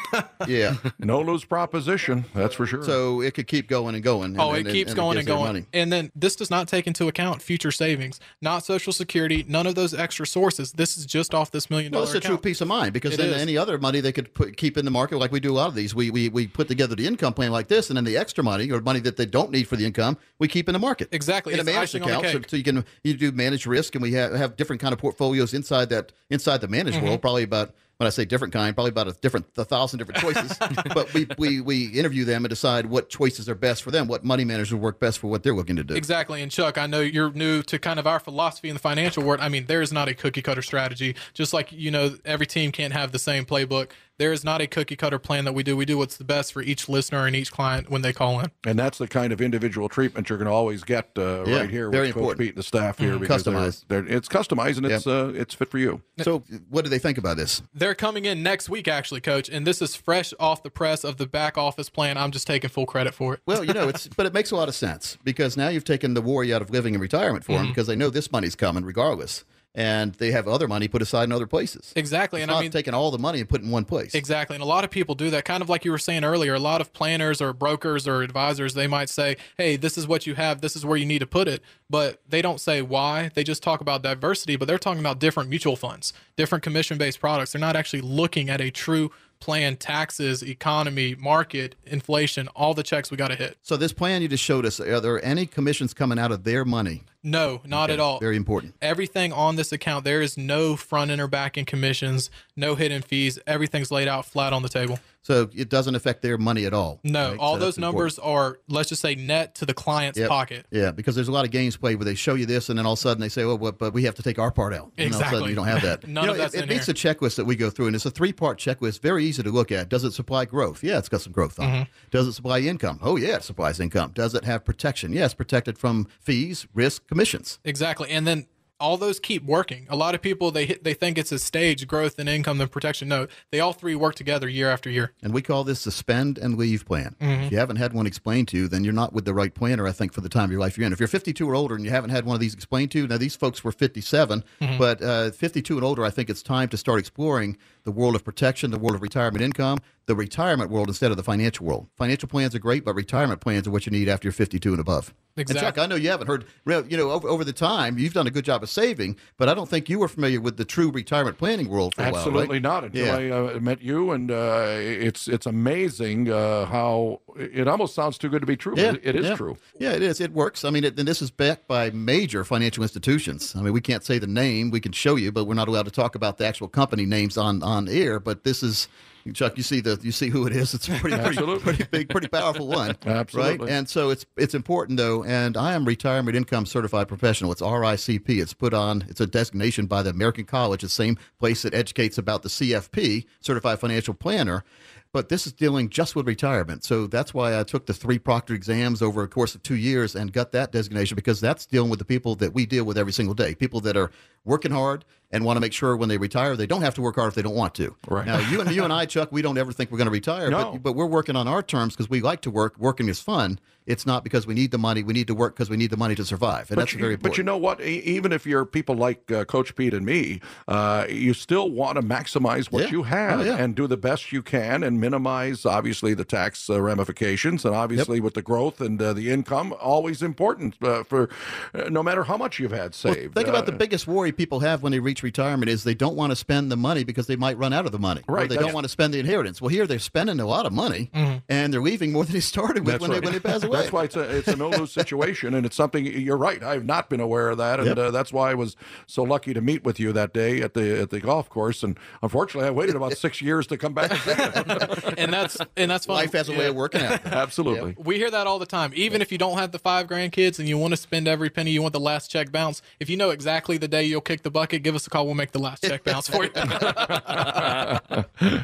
Yeah. 0.48 0.74
no 0.98 1.20
lose 1.20 1.44
proposition. 1.44 2.24
That's 2.34 2.54
for 2.56 2.66
sure. 2.66 2.82
so 2.82 3.20
it 3.20 3.34
could 3.34 3.46
keep 3.46 3.68
going 3.68 3.94
and 3.94 4.02
going. 4.02 4.32
and- 4.32 4.40
Oh, 4.40 4.52
and- 4.52 4.66
it 4.66 4.72
keeps 4.72 4.90
and 4.90 4.96
going 4.98 5.14
gives 5.16 5.26
and 5.28 5.36
going. 5.36 5.46
money. 5.52 5.66
And 5.72 5.92
then 5.92 6.10
this 6.16 6.34
does 6.36 6.50
not 6.50 6.66
take 6.68 6.86
into 6.88 7.06
account 7.06 7.42
future 7.42 7.70
savings, 7.70 8.18
not 8.40 8.64
Social 8.64 8.92
Security, 8.92 9.44
none 9.48 9.66
of 9.66 9.74
those 9.76 9.94
extra 9.94 10.26
sources. 10.26 10.72
This 10.72 10.96
is 10.98 11.06
just 11.06 11.32
off 11.34 11.50
this 11.52 11.70
million 11.70 11.92
Well, 11.92 12.02
dollar 12.02 12.16
it's 12.16 12.24
a 12.24 12.26
true 12.28 12.34
account. 12.34 12.42
peace 12.44 12.60
of 12.60 12.68
mind 12.68 12.92
because 12.92 13.14
It 13.14 13.18
then 13.18 13.30
is. 13.30 13.40
any 13.40 13.56
other 13.56 13.78
money 13.78 14.00
they 14.00 14.12
could 14.12 14.34
put, 14.34 14.56
keep 14.56 14.76
in 14.76 14.84
the 14.84 14.90
market, 14.90 15.18
like 15.18 15.30
we 15.32 15.38
do 15.40 15.52
a 15.52 15.54
lot 15.54 15.68
of 15.68 15.74
these, 15.74 15.94
we, 15.94 16.10
we 16.10 16.28
we 16.28 16.46
put 16.48 16.66
together 16.68 16.94
the 16.96 17.06
income 17.06 17.34
plan 17.34 17.52
like 17.52 17.68
this, 17.68 17.88
and 17.90 17.96
then 17.96 18.04
the 18.04 18.16
extra 18.16 18.42
money 18.42 18.70
or 18.72 18.80
money 18.80 19.00
that 19.00 19.16
they 19.16 19.26
don't 19.26 19.50
need 19.52 19.68
for 19.68 19.76
the 19.76 19.86
income, 19.86 20.18
we 20.40 20.48
keep 20.48 20.68
in 20.68 20.72
the 20.72 20.78
market. 20.78 21.08
Exactly. 21.12 21.54
in 21.54 21.60
a 21.60 21.64
managed 21.64 21.82
icing 21.96 22.02
on 22.02 22.08
the 22.08 22.18
account, 22.18 22.44
so, 22.44 22.48
so 22.48 22.56
you 22.56 22.64
can 22.64 22.84
you 23.04 23.14
do 23.14 23.30
manage 23.32 23.66
risk, 23.66 23.94
and 23.94 24.02
we 24.02 24.12
have, 24.12 24.32
have 24.32 24.56
different 24.56 24.80
kind 24.82 24.92
of 24.92 24.98
portfolios 25.32 25.54
inside 25.54 25.88
that 25.90 26.12
inside 26.30 26.60
the 26.60 26.68
managed 26.68 26.96
Mm-hmm. 26.98 27.06
world. 27.06 27.20
Probably 27.22 27.42
about 27.42 27.74
when 27.98 28.06
I 28.06 28.10
say 28.10 28.24
different 28.24 28.52
kind, 28.52 28.74
probably 28.74 28.90
about 28.90 29.06
a 29.08 29.12
different 29.12 29.46
a 29.56 29.64
thousand 29.64 29.98
different 29.98 30.20
choices. 30.20 30.58
but 30.94 31.12
we, 31.14 31.26
we 31.38 31.60
we 31.60 31.86
interview 31.86 32.24
them 32.24 32.44
and 32.44 32.50
decide 32.50 32.86
what 32.86 33.08
choices 33.08 33.48
are 33.48 33.54
best 33.54 33.82
for 33.82 33.90
them, 33.90 34.08
what 34.08 34.24
money 34.24 34.44
managers 34.44 34.74
work 34.74 34.98
best 34.98 35.18
for 35.20 35.28
what 35.28 35.42
they're 35.42 35.54
looking 35.54 35.76
to 35.76 35.84
do. 35.84 35.94
Exactly. 35.94 36.42
And 36.42 36.50
Chuck, 36.50 36.78
I 36.78 36.86
know 36.86 37.00
you're 37.00 37.32
new 37.32 37.62
to 37.62 37.78
kind 37.78 37.98
of 38.00 38.06
our 38.06 38.18
philosophy 38.20 38.68
in 38.68 38.74
the 38.74 38.80
financial 38.80 39.22
world. 39.22 39.40
I 39.40 39.48
mean, 39.48 39.66
there 39.66 39.82
is 39.82 39.92
not 39.92 40.08
a 40.08 40.14
cookie 40.14 40.42
cutter 40.42 40.62
strategy. 40.62 41.14
Just 41.32 41.52
like, 41.52 41.70
you 41.72 41.90
know, 41.90 42.16
every 42.24 42.46
team 42.46 42.72
can't 42.72 42.92
have 42.92 43.12
the 43.12 43.18
same 43.20 43.44
playbook. 43.44 43.90
There 44.22 44.32
is 44.32 44.44
not 44.44 44.60
a 44.60 44.68
cookie 44.68 44.94
cutter 44.94 45.18
plan 45.18 45.44
that 45.46 45.52
we 45.52 45.64
do. 45.64 45.76
We 45.76 45.84
do 45.84 45.98
what's 45.98 46.16
the 46.16 46.22
best 46.22 46.52
for 46.52 46.62
each 46.62 46.88
listener 46.88 47.26
and 47.26 47.34
each 47.34 47.50
client 47.50 47.90
when 47.90 48.02
they 48.02 48.12
call 48.12 48.38
in. 48.38 48.52
and 48.64 48.78
that's 48.78 48.98
the 48.98 49.08
kind 49.08 49.32
of 49.32 49.40
individual 49.40 49.88
treatment 49.88 50.28
you're 50.28 50.38
going 50.38 50.46
to 50.46 50.52
always 50.52 50.84
get 50.84 51.10
uh, 51.18 51.42
Yeah, 51.44 51.56
right 51.62 51.68
here 51.70 51.90
very 51.90 52.12
with 52.12 52.14
Coach. 52.14 52.38
Pete 52.38 52.48
and 52.50 52.58
the 52.58 52.62
staff 52.62 52.98
here. 52.98 53.18
because 53.18 53.42
they're- 53.42 53.52
Customized. 53.52 53.84
they're- 53.88 54.06
it's 54.06 54.28
customized 54.28 54.76
and 54.76 54.86
it's 54.86 55.08
uh, 55.08 55.32
it's 55.34 55.54
fit 55.54 55.70
for 55.72 55.78
you. 55.78 56.02
So, 56.22 56.44
what 56.70 56.84
do 56.84 56.88
they 56.88 57.00
think 57.00 57.18
about 57.18 57.36
this? 57.36 57.62
They're 57.74 57.96
coming 57.96 58.24
in 58.24 58.44
next 58.44 58.68
week, 58.68 58.86
actually, 58.86 59.20
coach. 59.22 59.48
And 59.48 59.66
this 59.66 59.82
is 59.82 59.96
fresh 59.96 60.32
off 60.38 60.62
the 60.62 60.70
press 60.70 61.02
of 61.02 61.16
the 61.16 61.26
back 61.26 61.58
office 61.58 61.90
plan. 61.90 62.16
I'm 62.16 62.30
just 62.30 62.46
taking 62.46 62.70
full 62.70 62.86
credit 62.86 63.14
for 63.14 63.34
it. 63.34 63.40
Well, 63.44 63.64
you 63.64 63.72
know, 63.74 63.88
it's 63.88 64.06
but 64.06 64.24
it 64.26 64.32
makes 64.32 64.52
a 64.52 64.56
lot 64.56 64.68
of 64.68 64.76
sense 64.76 65.18
because 65.24 65.56
now 65.56 65.66
you've 65.68 65.82
taken 65.82 66.14
the 66.14 66.22
worry 66.22 66.54
out 66.54 66.62
of 66.62 66.70
living 66.70 66.94
in 66.94 67.00
retirement 67.00 67.44
for 67.44 67.54
them 67.54 67.62
Mm-hmm. 67.62 67.70
because 67.72 67.88
they 67.88 67.96
know 67.96 68.08
this 68.08 68.30
money's 68.30 68.54
coming 68.54 68.84
regardless, 68.84 69.44
and 69.74 70.12
they 70.14 70.30
have 70.32 70.46
other 70.46 70.68
money 70.68 70.86
put 70.86 71.00
aside 71.00 71.24
in 71.24 71.32
other 71.32 71.46
places. 71.46 71.92
Exactly. 71.96 72.40
It's 72.40 72.44
and 72.44 72.50
not 72.50 72.58
I 72.58 72.62
mean, 72.62 72.70
taking 72.70 72.92
all 72.94 73.10
the 73.10 73.18
money 73.18 73.40
and 73.40 73.48
put 73.48 73.62
in 73.62 73.70
one 73.70 73.84
place. 73.84 74.14
Exactly. 74.14 74.54
And 74.54 74.62
a 74.62 74.66
lot 74.66 74.84
of 74.84 74.90
people 74.90 75.14
do 75.14 75.30
that. 75.30 75.44
Kind 75.44 75.62
of 75.62 75.68
like 75.68 75.84
you 75.84 75.90
were 75.90 75.98
saying 75.98 76.24
earlier, 76.24 76.54
a 76.54 76.58
lot 76.58 76.80
of 76.80 76.92
planners 76.92 77.40
or 77.40 77.52
brokers 77.52 78.06
or 78.06 78.22
advisors, 78.22 78.74
they 78.74 78.86
might 78.86 79.08
say, 79.08 79.36
hey, 79.56 79.76
this 79.76 79.96
is 79.96 80.06
what 80.06 80.26
you 80.26 80.34
have, 80.34 80.60
this 80.60 80.76
is 80.76 80.84
where 80.84 80.96
you 80.96 81.06
need 81.06 81.20
to 81.20 81.26
put 81.26 81.48
it. 81.48 81.62
But 81.88 82.20
they 82.28 82.42
don't 82.42 82.60
say 82.60 82.82
why. 82.82 83.30
They 83.34 83.44
just 83.44 83.62
talk 83.62 83.80
about 83.80 84.02
diversity, 84.02 84.56
but 84.56 84.68
they're 84.68 84.78
talking 84.78 85.00
about 85.00 85.18
different 85.18 85.48
mutual 85.48 85.76
funds, 85.76 86.12
different 86.36 86.62
commission 86.62 86.98
based 86.98 87.20
products. 87.20 87.52
They're 87.52 87.60
not 87.60 87.76
actually 87.76 88.02
looking 88.02 88.50
at 88.50 88.60
a 88.60 88.70
true 88.70 89.10
plan, 89.40 89.76
taxes, 89.76 90.42
economy, 90.42 91.16
market, 91.16 91.74
inflation, 91.84 92.46
all 92.54 92.74
the 92.74 92.82
checks 92.84 93.10
we 93.10 93.16
got 93.16 93.28
to 93.28 93.34
hit. 93.34 93.56
So 93.62 93.76
this 93.76 93.92
plan 93.92 94.22
you 94.22 94.28
just 94.28 94.44
showed 94.44 94.64
us, 94.64 94.78
are 94.78 95.00
there 95.00 95.24
any 95.24 95.46
commissions 95.46 95.92
coming 95.92 96.18
out 96.18 96.30
of 96.30 96.44
their 96.44 96.64
money? 96.64 97.02
No, 97.24 97.60
not 97.64 97.90
at 97.90 98.00
all. 98.00 98.18
Very 98.18 98.36
important. 98.36 98.74
Everything 98.82 99.32
on 99.32 99.56
this 99.56 99.70
account, 99.72 100.04
there 100.04 100.20
is 100.22 100.36
no 100.36 100.76
front 100.76 101.10
end 101.10 101.20
or 101.20 101.28
back 101.28 101.56
end 101.56 101.66
commissions, 101.68 102.30
no 102.56 102.74
hidden 102.74 103.02
fees. 103.02 103.38
Everything's 103.46 103.90
laid 103.90 104.08
out 104.08 104.26
flat 104.26 104.52
on 104.52 104.62
the 104.62 104.68
table. 104.68 104.98
So 105.24 105.48
it 105.54 105.68
doesn't 105.68 105.94
affect 105.94 106.22
their 106.22 106.36
money 106.36 106.64
at 106.64 106.74
all. 106.74 106.98
No, 107.04 107.30
right? 107.30 107.38
all 107.38 107.54
So 107.54 107.60
those 107.60 107.76
that's 107.76 107.78
important. 107.78 107.94
numbers 107.94 108.18
are, 108.18 108.58
let's 108.68 108.88
just 108.88 109.00
say, 109.02 109.14
net 109.14 109.54
to 109.56 109.64
the 109.64 109.72
client's 109.72 110.18
Yep. 110.18 110.28
pocket. 110.28 110.66
Yeah, 110.72 110.90
because 110.90 111.14
there's 111.14 111.28
a 111.28 111.32
lot 111.32 111.44
of 111.44 111.52
games 111.52 111.76
played 111.76 111.94
where 111.94 112.04
they 112.04 112.16
show 112.16 112.34
you 112.34 112.44
this, 112.44 112.68
and 112.68 112.76
then 112.76 112.86
all 112.86 112.94
of 112.94 112.98
a 112.98 113.02
sudden 113.02 113.20
they 113.20 113.28
say, 113.28 113.44
"Oh, 113.44 113.56
but, 113.56 113.78
but 113.78 113.92
we 113.92 114.02
have 114.02 114.16
to 114.16 114.22
take 114.24 114.40
our 114.40 114.50
part 114.50 114.74
out." 114.74 114.90
And 114.98 115.14
all 115.14 115.20
of 115.20 115.26
a 115.28 115.30
sudden 115.30 115.44
Exactly. 115.44 115.50
you 115.50 115.54
don't 115.54 115.68
have 115.68 115.82
that. 115.82 116.08
None 116.08 116.24
you 116.24 116.26
know, 116.26 116.32
of 116.32 116.38
that's 116.38 116.54
it, 116.54 116.64
it 116.64 116.70
here. 116.70 116.80
the 116.80 116.92
checklist 116.92 117.36
that 117.36 117.44
we 117.44 117.54
go 117.54 117.70
through, 117.70 117.86
and 117.86 117.94
it's 117.94 118.04
a 118.04 118.10
three-part 118.10 118.58
checklist. 118.58 119.00
Very 119.00 119.24
easy 119.24 119.44
to 119.44 119.50
look 119.50 119.70
at. 119.70 119.88
Does 119.88 120.02
it 120.02 120.10
supply 120.12 120.44
growth? 120.44 120.82
Yeah, 120.82 120.98
it's 120.98 121.08
got 121.08 121.20
some 121.20 121.32
growth 121.32 121.56
on 121.60 121.66
Mm-hmm. 121.68 121.82
it. 121.82 121.88
Does 122.10 122.26
it 122.26 122.32
supply 122.32 122.58
income? 122.58 122.98
Oh, 123.00 123.14
yeah, 123.16 123.36
it 123.36 123.44
supplies 123.44 123.78
income. 123.78 124.10
Does 124.12 124.34
it 124.34 124.42
have 124.42 124.64
protection? 124.64 125.12
Yes, 125.12 125.34
protected 125.34 125.78
from 125.78 126.08
fees, 126.18 126.66
risk, 126.74 127.04
commissions. 127.12 127.58
Exactly. 127.64 128.08
And 128.10 128.26
then 128.26 128.46
all 128.80 128.96
those 128.96 129.20
keep 129.20 129.44
working. 129.44 129.86
A 129.90 129.94
lot 129.94 130.12
of 130.16 130.20
people 130.20 130.50
they 130.50 130.66
hit, 130.66 130.82
they 130.82 130.92
think 130.92 131.16
it's 131.16 131.30
a 131.30 131.38
stage 131.38 131.86
growth 131.86 132.18
and 132.18 132.28
income 132.28 132.60
and 132.60 132.68
protection. 132.68 133.06
No, 133.06 133.28
they 133.52 133.60
all 133.60 133.72
three 133.72 133.94
work 133.94 134.16
together 134.16 134.48
year 134.48 134.68
after 134.70 134.90
year. 134.90 135.12
And 135.22 135.32
we 135.32 135.40
call 135.40 135.62
this 135.62 135.84
the 135.84 135.92
spend 135.92 136.36
and 136.36 136.58
leave 136.58 136.84
plan. 136.84 137.14
Mm-hmm. 137.20 137.42
If 137.44 137.52
you 137.52 137.58
haven't 137.58 137.76
had 137.76 137.92
one 137.92 138.08
explained 138.08 138.48
to 138.48 138.56
you, 138.56 138.66
then 138.66 138.82
you're 138.82 138.92
not 138.92 139.12
with 139.12 139.24
the 139.24 139.34
right 139.34 139.54
planner, 139.54 139.86
I 139.86 139.92
think, 139.92 140.12
for 140.12 140.20
the 140.20 140.28
time 140.28 140.46
of 140.46 140.50
your 140.50 140.58
life 140.58 140.76
you're 140.76 140.84
in. 140.84 140.92
If 140.92 140.98
you're 140.98 141.06
52 141.06 141.48
or 141.48 141.54
older 141.54 141.76
and 141.76 141.84
you 141.84 141.92
haven't 141.92 142.10
had 142.10 142.24
one 142.24 142.34
of 142.34 142.40
these 142.40 142.54
explained 142.54 142.90
to 142.92 142.98
you, 142.98 143.06
now 143.06 143.18
these 143.18 143.36
folks 143.36 143.62
were 143.62 143.70
57, 143.70 144.42
Mm-hmm. 144.60 144.78
but 144.78 145.00
uh, 145.00 145.30
52 145.30 145.76
and 145.76 145.84
older, 145.84 146.04
I 146.04 146.10
think 146.10 146.28
it's 146.28 146.42
time 146.42 146.68
to 146.70 146.76
start 146.76 146.98
exploring 146.98 147.56
the 147.84 147.92
world 147.92 148.16
of 148.16 148.24
protection, 148.24 148.72
the 148.72 148.78
world 148.80 148.96
of 148.96 149.02
retirement 149.02 149.42
income, 149.44 149.78
the 150.06 150.14
retirement 150.14 150.70
world 150.70 150.88
instead 150.88 151.10
of 151.10 151.16
the 151.16 151.22
financial 151.22 151.64
world. 151.64 151.86
Financial 151.96 152.28
plans 152.28 152.54
are 152.54 152.58
great, 152.58 152.84
but 152.84 152.94
retirement 152.94 153.40
plans 153.40 153.66
are 153.66 153.70
what 153.70 153.86
you 153.86 153.92
need 153.92 154.08
after 154.08 154.26
you're 154.26 154.32
52 154.32 154.72
and 154.72 154.80
above. 154.80 155.14
And 155.36 155.46
Chuck, 155.46 155.56
Exactly. 155.56 155.82
I 155.82 155.86
know 155.86 155.94
you 155.94 156.10
haven't 156.10 156.26
heard, 156.26 156.44
you 156.66 156.96
know, 156.96 157.10
over, 157.10 157.26
over 157.28 157.44
the 157.44 157.52
time, 157.54 157.98
you've 157.98 158.12
done 158.12 158.26
a 158.26 158.30
good 158.30 158.44
job 158.44 158.62
of 158.62 158.68
saving, 158.68 159.16
but 159.38 159.48
I 159.48 159.54
don't 159.54 159.68
think 159.68 159.88
you 159.88 159.98
were 159.98 160.08
familiar 160.08 160.40
with 160.40 160.58
the 160.58 160.64
true 160.64 160.90
retirement 160.90 161.38
planning 161.38 161.68
world 161.68 161.94
for 161.94 162.02
a 162.02 162.10
while, 162.10 162.16
Absolutely 162.16 162.56
right? 162.56 162.62
not 162.62 162.84
until 162.84 163.06
Yeah. 163.06 163.16
I 163.16 163.54
uh, 163.54 163.60
met 163.60 163.80
you, 163.80 164.10
and 164.10 164.30
uh, 164.30 164.66
it's 164.76 165.28
it's 165.28 165.46
amazing 165.46 166.30
uh, 166.30 166.66
how 166.66 167.22
it 167.38 167.66
almost 167.66 167.94
sounds 167.94 168.18
too 168.18 168.28
good 168.28 168.40
to 168.40 168.46
be 168.46 168.56
true. 168.56 168.74
but 168.74 169.00
it 169.02 169.16
is 169.16 169.26
yeah. 169.26 169.36
true. 169.36 169.56
Yeah, 169.78 169.92
it 169.92 170.02
is. 170.02 170.20
It 170.20 170.32
works. 170.32 170.64
I 170.64 170.70
mean, 170.70 170.84
it, 170.84 170.98
and 170.98 171.08
this 171.08 171.22
is 171.22 171.30
backed 171.30 171.66
by 171.66 171.90
major 171.90 172.44
financial 172.44 172.82
institutions. 172.82 173.54
I 173.56 173.62
mean, 173.62 173.72
we 173.72 173.80
can't 173.80 174.04
say 174.04 174.18
the 174.18 174.26
name. 174.26 174.70
We 174.70 174.80
can 174.80 174.92
show 174.92 175.16
you, 175.16 175.32
but 175.32 175.46
we're 175.46 175.54
not 175.54 175.68
allowed 175.68 175.84
to 175.86 175.90
talk 175.92 176.14
about 176.14 176.36
the 176.36 176.46
actual 176.46 176.68
company 176.68 177.06
names 177.06 177.38
on 177.38 177.62
on 177.62 177.88
air. 177.88 178.20
But 178.20 178.44
this 178.44 178.62
is 178.62 178.86
Chuck, 179.32 179.56
you 179.56 179.62
see 179.62 179.80
the 179.80 179.98
you 180.02 180.12
see 180.12 180.28
who 180.28 180.46
it 180.46 180.54
is. 180.54 180.74
It's 180.74 180.88
a 180.88 180.92
pretty 180.92 181.16
pretty, 181.16 181.58
pretty 181.60 181.84
big, 181.84 182.08
pretty 182.08 182.28
powerful 182.28 182.66
one. 182.66 182.96
Absolutely. 183.06 183.66
Right? 183.66 183.72
And 183.72 183.88
so 183.88 184.10
it's 184.10 184.26
it's 184.36 184.54
important 184.54 184.98
though, 184.98 185.22
and 185.24 185.56
I 185.56 185.74
am 185.74 185.84
retirement 185.84 186.36
income 186.36 186.66
certified 186.66 187.08
professional. 187.08 187.52
It's 187.52 187.62
RICP. 187.62 188.28
It's 188.40 188.54
put 188.54 188.74
on 188.74 189.04
it's 189.08 189.20
a 189.20 189.26
designation 189.26 189.86
by 189.86 190.02
the 190.02 190.10
American 190.10 190.44
College, 190.44 190.82
the 190.82 190.88
same 190.88 191.16
place 191.38 191.62
that 191.62 191.74
educates 191.74 192.18
about 192.18 192.42
the 192.42 192.48
CFP, 192.48 193.26
certified 193.40 193.78
financial 193.78 194.14
planner. 194.14 194.64
But 195.12 195.28
this 195.28 195.46
is 195.46 195.52
dealing 195.52 195.90
just 195.90 196.16
with 196.16 196.26
retirement. 196.26 196.84
So 196.84 197.06
that's 197.06 197.34
why 197.34 197.60
I 197.60 197.64
took 197.64 197.84
the 197.84 197.92
three 197.92 198.18
proctor 198.18 198.54
exams 198.54 199.02
over 199.02 199.22
a 199.22 199.28
course 199.28 199.54
of 199.54 199.62
two 199.62 199.76
years 199.76 200.14
and 200.14 200.32
got 200.32 200.52
that 200.52 200.72
designation 200.72 201.16
because 201.16 201.38
that's 201.38 201.66
dealing 201.66 201.90
with 201.90 201.98
the 201.98 202.06
people 202.06 202.34
that 202.36 202.54
we 202.54 202.64
deal 202.64 202.84
with 202.84 202.96
every 202.96 203.12
single 203.12 203.34
day. 203.34 203.54
People 203.54 203.80
that 203.82 203.94
are 203.94 204.10
working 204.44 204.72
hard 204.72 205.04
and 205.34 205.44
want 205.46 205.56
to 205.56 205.60
make 205.62 205.72
sure 205.72 205.96
when 205.96 206.10
they 206.10 206.18
retire 206.18 206.56
they 206.56 206.66
don't 206.66 206.82
have 206.82 206.94
to 206.94 207.00
work 207.00 207.14
hard 207.14 207.28
if 207.28 207.34
they 207.34 207.40
don't 207.42 207.54
want 207.54 207.74
to. 207.74 207.96
Right. 208.06 208.26
Now 208.26 208.38
you 208.50 208.60
and 208.60 208.70
you 208.70 208.84
and 208.84 208.92
I, 208.92 209.06
Chuck, 209.06 209.32
we 209.32 209.40
don't 209.40 209.56
ever 209.56 209.72
think 209.72 209.90
we're 209.90 209.98
going 209.98 210.06
to 210.06 210.12
retire, 210.12 210.50
No. 210.50 210.72
but 210.72 210.82
but 210.82 210.92
we're 210.92 211.06
working 211.06 211.36
on 211.36 211.48
our 211.48 211.62
terms 211.62 211.94
because 211.94 212.10
we 212.10 212.20
like 212.20 212.42
to 212.42 212.50
work. 212.50 212.76
Working 212.78 213.08
is 213.08 213.20
fun. 213.20 213.58
It's 213.84 214.06
not 214.06 214.22
because 214.22 214.46
we 214.46 214.54
need 214.54 214.70
the 214.70 214.78
money. 214.78 215.02
We 215.02 215.12
need 215.12 215.26
to 215.26 215.34
work 215.34 215.56
because 215.56 215.68
we 215.68 215.76
need 215.76 215.90
the 215.90 215.96
money 215.96 216.14
to 216.14 216.24
survive, 216.24 216.70
and 216.70 216.78
that's 216.78 216.92
you, 216.92 217.00
very 217.00 217.14
important. 217.14 217.32
But 217.32 217.38
you 217.38 217.42
know 217.42 217.56
what? 217.56 217.80
Even 217.80 218.30
if 218.30 218.46
you're 218.46 218.64
people 218.64 218.94
like 218.94 219.32
uh, 219.32 219.44
Coach 219.44 219.74
Pete 219.74 219.92
and 219.92 220.06
me, 220.06 220.40
uh, 220.68 221.06
you 221.08 221.34
still 221.34 221.68
want 221.68 221.96
to 221.96 222.02
maximize 222.02 222.70
what 222.70 222.84
Yeah. 222.84 222.90
you 222.90 223.02
have 223.04 223.40
Oh, 223.40 223.42
yeah. 223.42 223.56
and 223.56 223.74
do 223.74 223.88
the 223.88 223.96
best 223.96 224.30
you 224.32 224.40
can 224.40 224.84
and 224.84 225.00
minimize, 225.00 225.66
obviously, 225.66 226.14
the 226.14 226.24
tax 226.24 226.70
uh, 226.70 226.80
ramifications. 226.80 227.64
And 227.64 227.74
obviously, 227.74 228.20
with 228.20 228.34
the 228.34 228.42
growth 228.42 228.80
and 228.80 229.00
uh, 229.02 229.14
the 229.14 229.30
income, 229.30 229.74
always 229.80 230.22
important 230.22 230.76
uh, 230.82 231.02
for 231.02 231.28
uh, 231.74 231.88
no 231.88 232.02
matter 232.04 232.22
how 232.24 232.36
much 232.36 232.60
you've 232.60 232.70
had 232.70 232.94
Well, 233.02 233.14
saved. 233.14 233.34
think 233.34 233.48
about 233.48 233.66
the 233.66 233.72
biggest 233.72 234.06
worry 234.06 234.30
people 234.32 234.60
have 234.60 234.82
when 234.82 234.92
they 234.92 235.00
reach 235.00 235.22
retirement 235.22 235.68
is 235.70 235.84
they 235.84 235.94
don't 235.94 236.16
want 236.16 236.30
to 236.30 236.36
spend 236.36 236.70
the 236.70 236.76
money 236.76 237.04
because 237.04 237.26
they 237.26 237.36
might 237.36 237.56
run 237.58 237.72
out 237.72 237.86
of 237.86 237.92
the 237.92 237.98
money. 237.98 238.22
Or 238.28 238.34
Right, 238.36 238.48
they 238.48 238.56
don't 238.56 238.72
want 238.72 238.84
to 238.84 238.88
spend 238.88 239.12
the 239.14 239.18
inheritance. 239.20 239.60
Well, 239.60 239.68
here 239.68 239.86
they're 239.86 239.98
spending 239.98 240.40
a 240.40 240.46
lot 240.46 240.66
of 240.66 240.72
money 240.72 241.10
and 241.48 241.72
they're 241.72 241.80
leaving 241.82 242.12
more 242.12 242.24
than 242.24 242.34
they 242.34 242.40
started 242.40 242.84
with 242.86 242.94
That's 242.94 243.02
when, 243.02 243.10
right. 243.10 243.20
they, 243.20 243.24
when 243.26 243.32
they 243.34 243.40
pass 243.40 243.62
away. 243.64 243.78
That's 243.80 243.92
why 243.92 244.04
it's 244.04 244.16
a 244.16 244.38
it's 244.38 244.48
a 244.48 244.56
no 244.56 244.68
lose 244.70 244.92
situation, 245.02 245.54
and 245.54 245.66
it's 245.66 245.76
something 245.76 246.04
you're 246.06 246.36
right. 246.36 246.62
I've 246.62 246.84
not 246.84 247.08
been 247.10 247.20
aware 247.20 247.50
of 247.50 247.58
that, 247.58 247.78
and 247.78 247.88
Yep. 247.88 247.98
uh, 247.98 248.10
that's 248.10 248.32
why 248.32 248.50
I 248.50 248.54
was 248.54 248.76
so 249.06 249.22
lucky 249.22 249.52
to 249.54 249.60
meet 249.60 249.84
with 249.84 250.00
you 250.00 250.12
that 250.12 250.32
day 250.32 250.60
at 250.62 250.74
the 250.74 251.00
at 251.02 251.10
the 251.10 251.20
golf 251.20 251.48
course. 251.50 251.82
And 251.82 251.98
unfortunately, 252.22 252.68
I 252.68 252.70
waited 252.70 252.96
about 252.96 253.16
six 253.18 253.42
years 253.42 253.66
to 253.68 253.76
come 253.76 253.92
back. 253.94 254.10
and 254.10 254.20
see 254.20 254.30
you. 254.30 255.14
and 255.18 255.32
that's 255.32 255.58
and 255.76 255.90
that's 255.90 256.06
fine. 256.06 256.16
Life 256.16 256.32
has 256.32 256.48
a 256.48 256.52
way 256.52 256.66
of 256.68 256.74
working 256.74 257.02
out. 257.02 257.24
Absolutely. 257.26 257.94
We 257.98 258.16
hear 258.16 258.30
that 258.30 258.46
all 258.46 258.58
the 258.58 258.66
time. 258.66 258.92
Even 258.94 259.20
if 259.20 259.30
you 259.32 259.38
don't 259.38 259.58
have 259.58 259.72
the 259.72 259.78
five 259.78 260.06
grandkids 260.06 260.58
and 260.58 260.68
you 260.68 260.78
want 260.78 260.92
to 260.92 260.96
spend 260.96 261.28
every 261.28 261.50
penny, 261.50 261.70
you 261.72 261.82
want 261.82 261.92
the 261.92 262.00
last 262.00 262.30
check 262.30 262.50
bounce. 262.50 262.80
If 263.00 263.10
you 263.10 263.16
know 263.16 263.30
exactly 263.30 263.76
the 263.76 263.88
day 263.88 264.04
you'll 264.04 264.20
kick 264.22 264.42
the 264.42 264.50
bucket, 264.50 264.82
give 264.82 264.94
us 264.94 265.06
a 265.06 265.10
call. 265.10 265.26
We'll 265.26 265.34
make 265.34 265.52
the 265.52 265.58
last 265.58 265.84
check 265.84 266.04
bounce 266.04 266.28
for 266.28 266.44
you. 266.44 266.50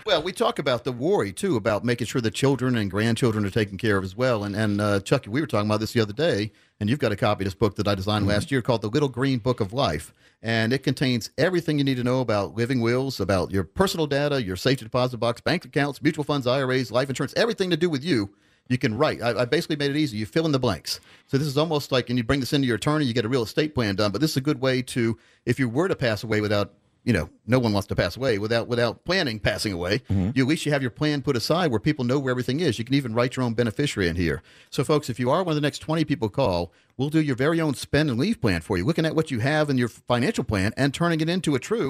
Well, 0.06 0.22
we 0.22 0.32
talk 0.32 0.58
about 0.58 0.84
the 0.84 0.92
worry 0.92 1.32
too 1.32 1.56
about 1.56 1.84
making 1.84 2.06
sure 2.06 2.20
the 2.20 2.30
children 2.30 2.76
and 2.76 2.90
grandchildren 2.90 3.44
are 3.44 3.50
taken 3.50 3.76
care 3.78 3.96
of 3.96 4.04
as 4.04 4.16
well. 4.16 4.44
And 4.44 4.56
and 4.56 4.80
uh, 4.80 5.00
Chucky, 5.00 5.30
we 5.30 5.40
were 5.40 5.46
talking 5.46 5.68
about 5.68 5.80
this 5.80 5.92
the 5.92 6.00
other 6.00 6.12
day, 6.12 6.50
and 6.80 6.88
you've 6.88 6.98
got 6.98 7.12
a 7.12 7.16
copy 7.16 7.44
of 7.44 7.46
this 7.46 7.54
book 7.54 7.76
that 7.76 7.86
I 7.86 7.94
designed 7.94 8.26
last 8.26 8.50
year 8.50 8.62
called 8.62 8.82
The 8.82 8.88
Little 8.88 9.08
Green 9.08 9.38
Book 9.38 9.60
of 9.60 9.72
Life, 9.72 10.12
and 10.42 10.72
it 10.72 10.82
contains 10.82 11.30
everything 11.38 11.78
you 11.78 11.84
need 11.84 11.96
to 11.96 12.04
know 12.04 12.20
about 12.20 12.54
living 12.56 12.80
wills, 12.80 13.20
about 13.20 13.50
your 13.50 13.64
personal 13.64 14.06
data, 14.06 14.42
your 14.42 14.56
safety 14.56 14.84
deposit 14.84 15.18
box, 15.18 15.40
bank 15.40 15.64
accounts, 15.64 16.02
mutual 16.02 16.24
funds, 16.24 16.46
IRAs, 16.46 16.90
life 16.90 17.08
insurance, 17.08 17.34
everything 17.36 17.70
to 17.70 17.76
do 17.76 17.90
with 17.90 18.04
you. 18.04 18.30
You 18.68 18.78
can 18.78 18.96
write. 18.96 19.22
I, 19.22 19.40
I 19.40 19.44
basically 19.44 19.76
made 19.76 19.90
it 19.90 19.96
easy. 19.96 20.18
You 20.18 20.26
fill 20.26 20.46
in 20.46 20.52
the 20.52 20.58
blanks. 20.58 21.00
So 21.26 21.38
this 21.38 21.46
is 21.46 21.56
almost 21.56 21.90
like, 21.90 22.10
and 22.10 22.18
you 22.18 22.24
bring 22.24 22.40
this 22.40 22.52
into 22.52 22.66
your 22.66 22.76
attorney, 22.76 23.06
you 23.06 23.14
get 23.14 23.24
a 23.24 23.28
real 23.28 23.42
estate 23.42 23.74
plan 23.74 23.96
done. 23.96 24.12
But 24.12 24.20
this 24.20 24.32
is 24.32 24.36
a 24.36 24.42
good 24.42 24.60
way 24.60 24.82
to, 24.82 25.18
if 25.46 25.58
you 25.58 25.68
were 25.68 25.88
to 25.88 25.96
pass 25.96 26.22
away 26.22 26.40
without 26.40 26.74
you 27.04 27.14
know, 27.14 27.30
no 27.46 27.58
one 27.58 27.72
wants 27.72 27.86
to 27.88 27.96
pass 27.96 28.18
away 28.18 28.38
without 28.38 28.68
without 28.68 29.02
planning 29.06 29.38
passing 29.38 29.72
away. 29.72 30.00
Mm-hmm. 30.10 30.32
You 30.34 30.44
at 30.44 30.48
least 30.48 30.66
you 30.66 30.72
have 30.72 30.82
your 30.82 30.90
plan 30.90 31.22
put 31.22 31.36
aside 31.36 31.70
where 31.70 31.80
people 31.80 32.04
know 32.04 32.18
where 32.18 32.30
everything 32.30 32.60
is. 32.60 32.78
You 32.78 32.84
can 32.84 32.94
even 32.94 33.14
write 33.14 33.34
your 33.34 33.46
own 33.46 33.54
beneficiary 33.54 34.08
in 34.08 34.16
here. 34.16 34.42
So, 34.68 34.84
folks, 34.84 35.08
if 35.08 35.18
you 35.18 35.30
are 35.30 35.42
one 35.42 35.52
of 35.52 35.54
the 35.54 35.62
next 35.62 35.78
twenty 35.78 36.04
people 36.04 36.28
call, 36.28 36.70
we'll 36.98 37.08
do 37.08 37.22
your 37.22 37.36
very 37.36 37.62
own 37.62 37.72
spend 37.72 38.10
and 38.10 38.18
leave 38.18 38.42
plan 38.42 38.60
for 38.60 38.76
you, 38.76 38.84
looking 38.84 39.06
at 39.06 39.14
what 39.14 39.30
you 39.30 39.38
have 39.38 39.70
in 39.70 39.78
your 39.78 39.88
financial 39.88 40.44
plan 40.44 40.74
and 40.76 40.92
turning 40.92 41.22
it 41.22 41.30
into 41.30 41.54
a 41.54 41.58
true 41.58 41.88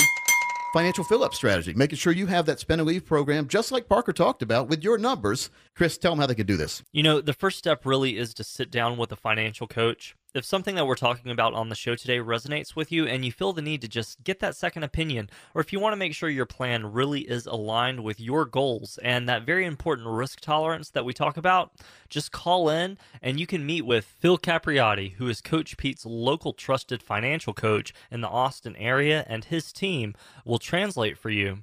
financial 0.73 1.05
fill 1.05 1.25
up 1.25 1.35
strategy, 1.35 1.73
making 1.75 1.99
sure 1.99 2.13
you 2.13 2.27
have 2.27 2.47
that 2.47 2.61
spend 2.61 2.81
and 2.81 2.89
leave 2.89 3.07
program, 3.07 3.49
just 3.49 3.73
like 3.73 3.89
Parker 3.89 4.13
talked 4.13 4.43
about 4.43 4.69
with 4.69 4.83
your 4.83 4.99
numbers. 4.99 5.51
Chris, 5.75 5.97
tell 5.97 6.13
them 6.13 6.21
how 6.21 6.27
they 6.27 6.35
can 6.35 6.47
do 6.47 6.57
this. 6.57 6.83
You 6.93 7.03
know, 7.03 7.21
the 7.21 7.33
first 7.33 7.59
step 7.59 7.87
really 7.87 8.17
is 8.17 8.35
to 8.35 8.45
sit 8.45 8.71
down 8.71 8.97
with 8.97 9.13
a 9.13 9.17
financial 9.17 9.67
coach. 9.67 10.15
If 10.35 10.45
something 10.45 10.75
that 10.75 10.87
we're 10.87 10.95
talking 10.95 11.31
about 11.31 11.55
on 11.55 11.71
the 11.71 11.75
show 11.75 11.95
today 11.95 12.19
resonates 12.19 12.77
with 12.77 12.93
you 12.93 13.07
and 13.07 13.25
you 13.25 13.33
feel 13.33 13.55
the 13.55 13.63
need 13.63 13.81
to 13.81 13.89
just 13.89 14.23
get 14.25 14.41
that 14.41 14.55
second 14.55 14.83
opinion, 14.83 15.31
or 15.55 15.63
if 15.63 15.73
you 15.73 15.81
want 15.81 15.95
to 15.95 15.99
make 15.99 16.13
sure 16.13 16.29
your 16.29 16.45
plan 16.45 16.93
really 16.93 17.23
is 17.23 17.47
aligned 17.47 18.05
with 18.05 18.21
your 18.21 18.45
goals 18.45 18.99
and 19.03 19.27
that 19.27 19.47
very 19.47 19.65
important 19.65 20.07
risk 20.07 20.41
tolerance 20.41 20.91
that 20.91 21.07
we 21.07 21.15
talk 21.15 21.39
about, 21.39 21.73
just 22.11 22.31
call 22.31 22.69
in 22.69 22.99
and 23.23 23.41
you 23.41 23.47
can 23.47 23.65
meet 23.65 23.87
with 23.87 24.05
Phil 24.05 24.37
Capriati, 24.37 25.15
who 25.15 25.29
is 25.29 25.41
Coach 25.41 25.79
Pete's 25.79 26.05
local 26.05 26.53
trusted 26.53 27.03
financial 27.03 27.55
coach 27.55 27.95
in 28.11 28.21
the 28.21 28.29
Austin 28.29 28.77
area, 28.77 29.25
and 29.29 29.47
his 29.47 29.73
team 29.73 30.15
will 30.45 30.59
translate 30.59 31.17
for 31.17 31.31
you 31.31 31.63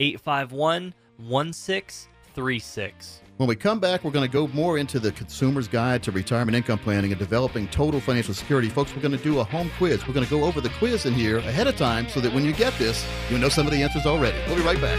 851 0.00 0.94
1636. 1.18 3.20
When 3.38 3.48
we 3.48 3.56
come 3.56 3.80
back, 3.80 4.02
we're 4.02 4.10
going 4.10 4.26
to 4.26 4.32
go 4.32 4.48
more 4.48 4.78
into 4.78 4.98
the 4.98 5.12
consumer's 5.12 5.68
guide 5.68 6.02
to 6.04 6.12
retirement 6.12 6.56
income 6.56 6.78
planning 6.78 7.12
and 7.12 7.18
developing 7.18 7.68
total 7.68 8.00
financial 8.00 8.32
security. 8.32 8.68
Folks, 8.68 8.94
we're 8.94 9.02
going 9.02 9.16
to 9.16 9.22
do 9.22 9.40
a 9.40 9.44
home 9.44 9.70
quiz. 9.76 10.06
We're 10.06 10.14
going 10.14 10.24
to 10.24 10.30
go 10.30 10.44
over 10.44 10.62
the 10.62 10.70
quiz 10.70 11.04
in 11.04 11.12
here 11.12 11.38
ahead 11.38 11.66
of 11.66 11.76
time 11.76 12.08
so 12.08 12.20
that 12.20 12.32
when 12.32 12.44
you 12.44 12.54
get 12.54 12.72
this, 12.78 13.06
you'll 13.28 13.40
know 13.40 13.50
some 13.50 13.66
of 13.66 13.72
the 13.72 13.82
answers 13.82 14.06
already. 14.06 14.38
We'll 14.46 14.56
be 14.56 14.62
right 14.62 14.80
back. 14.80 14.96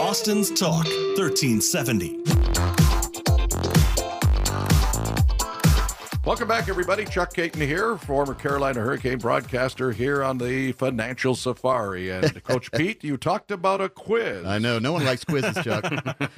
Austin's 0.00 0.50
Talk 0.50 0.86
1370. 1.16 2.39
Welcome 6.30 6.46
back, 6.46 6.68
everybody. 6.68 7.04
Chuck 7.06 7.34
Kaiton 7.34 7.60
here, 7.60 7.96
former 7.96 8.34
Carolina 8.34 8.78
Hurricane 8.78 9.18
broadcaster 9.18 9.90
here 9.90 10.22
on 10.22 10.38
the 10.38 10.70
Financial 10.70 11.34
Safari. 11.34 12.10
And 12.10 12.44
Coach 12.44 12.70
Pete, 12.70 13.02
you 13.02 13.16
talked 13.16 13.50
about 13.50 13.80
a 13.80 13.88
quiz. 13.88 14.46
I 14.46 14.60
know. 14.60 14.78
No 14.78 14.92
one 14.92 15.04
likes 15.04 15.24
quizzes, 15.24 15.56
Chuck. 15.64 15.92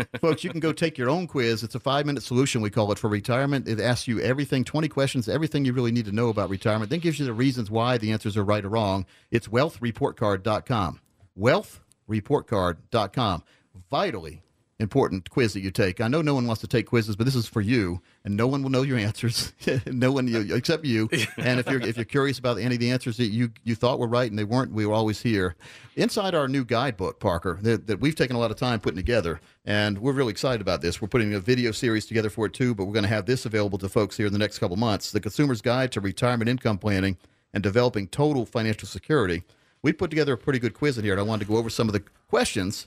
Folks, 0.23 0.45
you 0.45 0.49
can 0.49 0.61
go 0.61 0.73
take 0.73 0.97
your 0.97 1.11
own 1.11 1.27
quiz. 1.27 1.63
It's 1.63 1.75
a 1.75 1.79
five 1.79 2.07
minute 2.07 2.23
solution, 2.23 2.63
we 2.63 2.71
call 2.71 2.91
it, 2.91 2.99
for 2.99 3.09
retirement. 3.09 3.69
It 3.69 3.81
asks 3.81 4.09
you 4.09 4.19
everything 4.21 4.65
20 4.65 4.89
questions, 4.89 5.29
everything 5.29 5.67
you 5.67 5.75
really 5.75 5.93
need 5.93 6.07
to 6.07 6.13
know 6.13 6.31
about 6.31 6.49
retirement, 6.49 6.89
then 6.89 7.01
gives 7.01 7.19
you 7.19 7.27
the 7.27 7.35
reasons 7.35 7.71
why 7.71 7.99
the 7.99 8.13
answers 8.13 8.35
are 8.39 8.45
right 8.45 8.65
or 8.65 8.71
wrong. 8.71 9.05
It's 9.31 9.49
wealthreportcard.com. 9.49 11.01
Wealthreportcard.com. 11.39 13.43
Vitally 13.91 14.43
important 14.83 15.31
quiz 15.31 15.55
that 15.55 15.61
you 15.61 15.71
take. 15.71 16.01
I 16.01 16.09
know 16.09 16.21
no 16.21 16.35
one 16.35 16.47
wants 16.47 16.61
to 16.61 16.67
take 16.67 16.87
quizzes, 16.87 17.17
but 17.17 17.25
this 17.25 17.35
is 17.35 17.47
for 17.47 17.61
you, 17.61 18.03
and 18.25 18.37
no 18.37 18.47
one 18.47 18.63
will 18.63 18.71
know 18.71 18.83
your 18.83 18.99
answers. 18.99 19.53
no 19.87 20.13
one 20.13 20.29
you, 20.29 20.55
except 20.55 20.85
you. 20.85 21.09
And 21.39 21.59
if 21.59 21.69
you're 21.69 21.81
if 21.81 21.97
you're 21.97 22.05
curious 22.05 22.39
about 22.39 22.59
any 22.59 22.75
of 22.75 22.81
the 22.81 22.91
answers 22.91 23.17
that 23.17 23.29
you 23.29 23.51
you 23.65 23.75
thought 23.75 23.99
were 23.99 24.07
right 24.07 24.29
and 24.29 24.39
they 24.39 24.45
weren't, 24.45 24.73
we 24.73 24.85
were 24.85 24.93
always 24.93 25.23
here. 25.23 25.57
Inside 25.97 26.35
our 26.35 26.49
new 26.49 26.65
guidebook, 26.65 27.21
Parker, 27.21 27.59
that, 27.63 27.87
that 27.87 28.01
we've 28.01 28.15
taken 28.15 28.37
a 28.37 28.39
lot 28.39 28.51
of 28.51 28.57
time 28.57 28.81
putting 28.81 28.97
together, 28.97 29.41
and 29.65 29.99
we're 29.99 30.13
really 30.13 30.31
excited 30.31 30.61
about 30.61 30.83
this. 30.83 31.01
We're 31.01 31.09
putting 31.09 31.35
a 31.35 31.41
video 31.41 31.73
series 31.73 32.07
together 32.07 32.31
for 32.31 32.47
it 32.47 32.55
too, 32.55 32.75
but 32.75 32.85
we're 32.85 32.93
going 32.93 33.05
to 33.05 33.09
have 33.09 33.27
this 33.27 33.47
available 33.47 33.79
to 33.79 33.89
folks 33.89 34.17
here 34.17 34.27
in 34.27 34.33
the 34.33 34.39
next 34.39 34.59
couple 34.59 34.77
months. 34.77 35.13
The 35.13 35.21
Consumer's 35.21 35.63
Guide 35.63 35.93
to 35.93 36.01
Retirement 36.01 36.49
Income 36.49 36.79
Planning 36.79 37.17
and 37.53 37.63
Developing 37.63 38.09
Total 38.09 38.45
Financial 38.47 38.89
Security. 38.89 39.43
We 39.83 39.93
put 39.93 40.11
together 40.11 40.35
a 40.35 40.39
pretty 40.39 40.59
good 40.59 40.75
quiz 40.75 40.97
in 40.97 41.05
here, 41.05 41.13
and 41.13 41.21
I 41.21 41.25
wanted 41.25 41.45
to 41.45 41.51
go 41.51 41.59
over 41.59 41.71
some 41.71 41.89
of 41.89 41.93
the 41.93 42.03
questions 42.29 42.87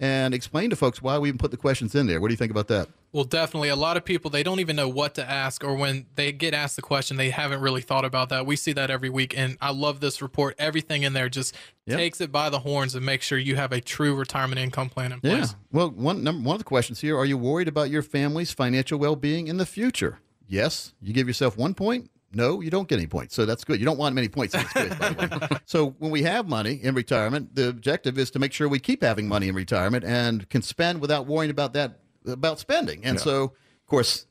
and 0.00 0.34
explain 0.34 0.70
to 0.70 0.76
folks 0.76 1.00
why 1.00 1.18
we 1.18 1.28
even 1.28 1.38
put 1.38 1.50
the 1.50 1.56
questions 1.56 1.94
in 1.94 2.06
there. 2.06 2.20
What 2.20 2.28
do 2.28 2.32
you 2.32 2.36
think 2.38 2.50
about 2.50 2.68
that? 2.68 2.88
Well, 3.12 3.22
definitely. 3.24 3.68
A 3.68 3.76
lot 3.76 3.96
of 3.96 4.04
people, 4.04 4.28
they 4.28 4.42
don't 4.42 4.58
even 4.58 4.74
know 4.74 4.88
what 4.88 5.14
to 5.14 5.30
ask, 5.30 5.62
or 5.62 5.74
when 5.76 6.06
they 6.16 6.32
get 6.32 6.52
asked 6.52 6.74
the 6.74 6.82
question, 6.82 7.16
they 7.16 7.30
haven't 7.30 7.60
really 7.60 7.80
thought 7.80 8.04
about 8.04 8.28
that. 8.30 8.44
We 8.44 8.56
see 8.56 8.72
that 8.72 8.90
every 8.90 9.08
week. 9.08 9.38
And 9.38 9.56
I 9.60 9.70
love 9.70 10.00
this 10.00 10.20
report. 10.20 10.56
Everything 10.58 11.04
in 11.04 11.12
there 11.12 11.28
just 11.28 11.54
Yep. 11.86 11.98
takes 11.98 12.20
it 12.20 12.32
by 12.32 12.50
the 12.50 12.58
horns 12.60 12.96
and 12.96 13.06
makes 13.06 13.24
sure 13.24 13.38
you 13.38 13.54
have 13.54 13.70
a 13.70 13.80
true 13.80 14.16
retirement 14.16 14.58
income 14.58 14.88
plan 14.88 15.12
in 15.12 15.20
place. 15.20 15.50
Yeah. 15.50 15.56
Well, 15.70 15.90
one 15.90 16.24
number 16.24 16.44
one 16.44 16.54
of 16.56 16.58
the 16.60 16.64
questions 16.64 17.00
here: 17.00 17.16
Are 17.16 17.26
you 17.26 17.38
worried 17.38 17.68
about 17.68 17.88
your 17.90 18.02
family's 18.02 18.52
financial 18.52 18.98
well-being 18.98 19.46
in 19.46 19.58
the 19.58 19.66
future? 19.66 20.18
Yes, 20.48 20.92
you 21.00 21.12
give 21.12 21.28
yourself 21.28 21.56
one 21.56 21.74
point. 21.74 22.10
No, 22.34 22.60
you 22.60 22.70
don't 22.70 22.88
get 22.88 22.98
any 22.98 23.06
points. 23.06 23.34
So 23.34 23.46
that's 23.46 23.64
good. 23.64 23.78
You 23.78 23.86
don't 23.86 23.98
want 23.98 24.14
many 24.14 24.28
points 24.28 24.54
in 24.54 24.62
this 24.62 24.72
quiz, 24.72 24.94
by 24.94 25.08
the 25.10 25.48
way. 25.50 25.58
So 25.66 25.90
when 25.98 26.10
we 26.10 26.22
have 26.22 26.48
money 26.48 26.74
in 26.82 26.94
retirement, 26.94 27.54
the 27.54 27.68
objective 27.68 28.18
is 28.18 28.30
to 28.32 28.38
make 28.38 28.52
sure 28.52 28.68
we 28.68 28.78
keep 28.78 29.02
having 29.02 29.28
money 29.28 29.48
in 29.48 29.54
retirement 29.54 30.04
and 30.04 30.48
can 30.50 30.62
spend 30.62 31.00
without 31.00 31.26
worrying 31.26 31.50
about 31.50 31.72
that 31.74 32.00
about 32.26 32.58
spending. 32.58 33.04
And 33.04 33.18
Yeah. 33.18 33.24
so, 33.24 33.42
of 33.44 33.86
course, 33.86 34.26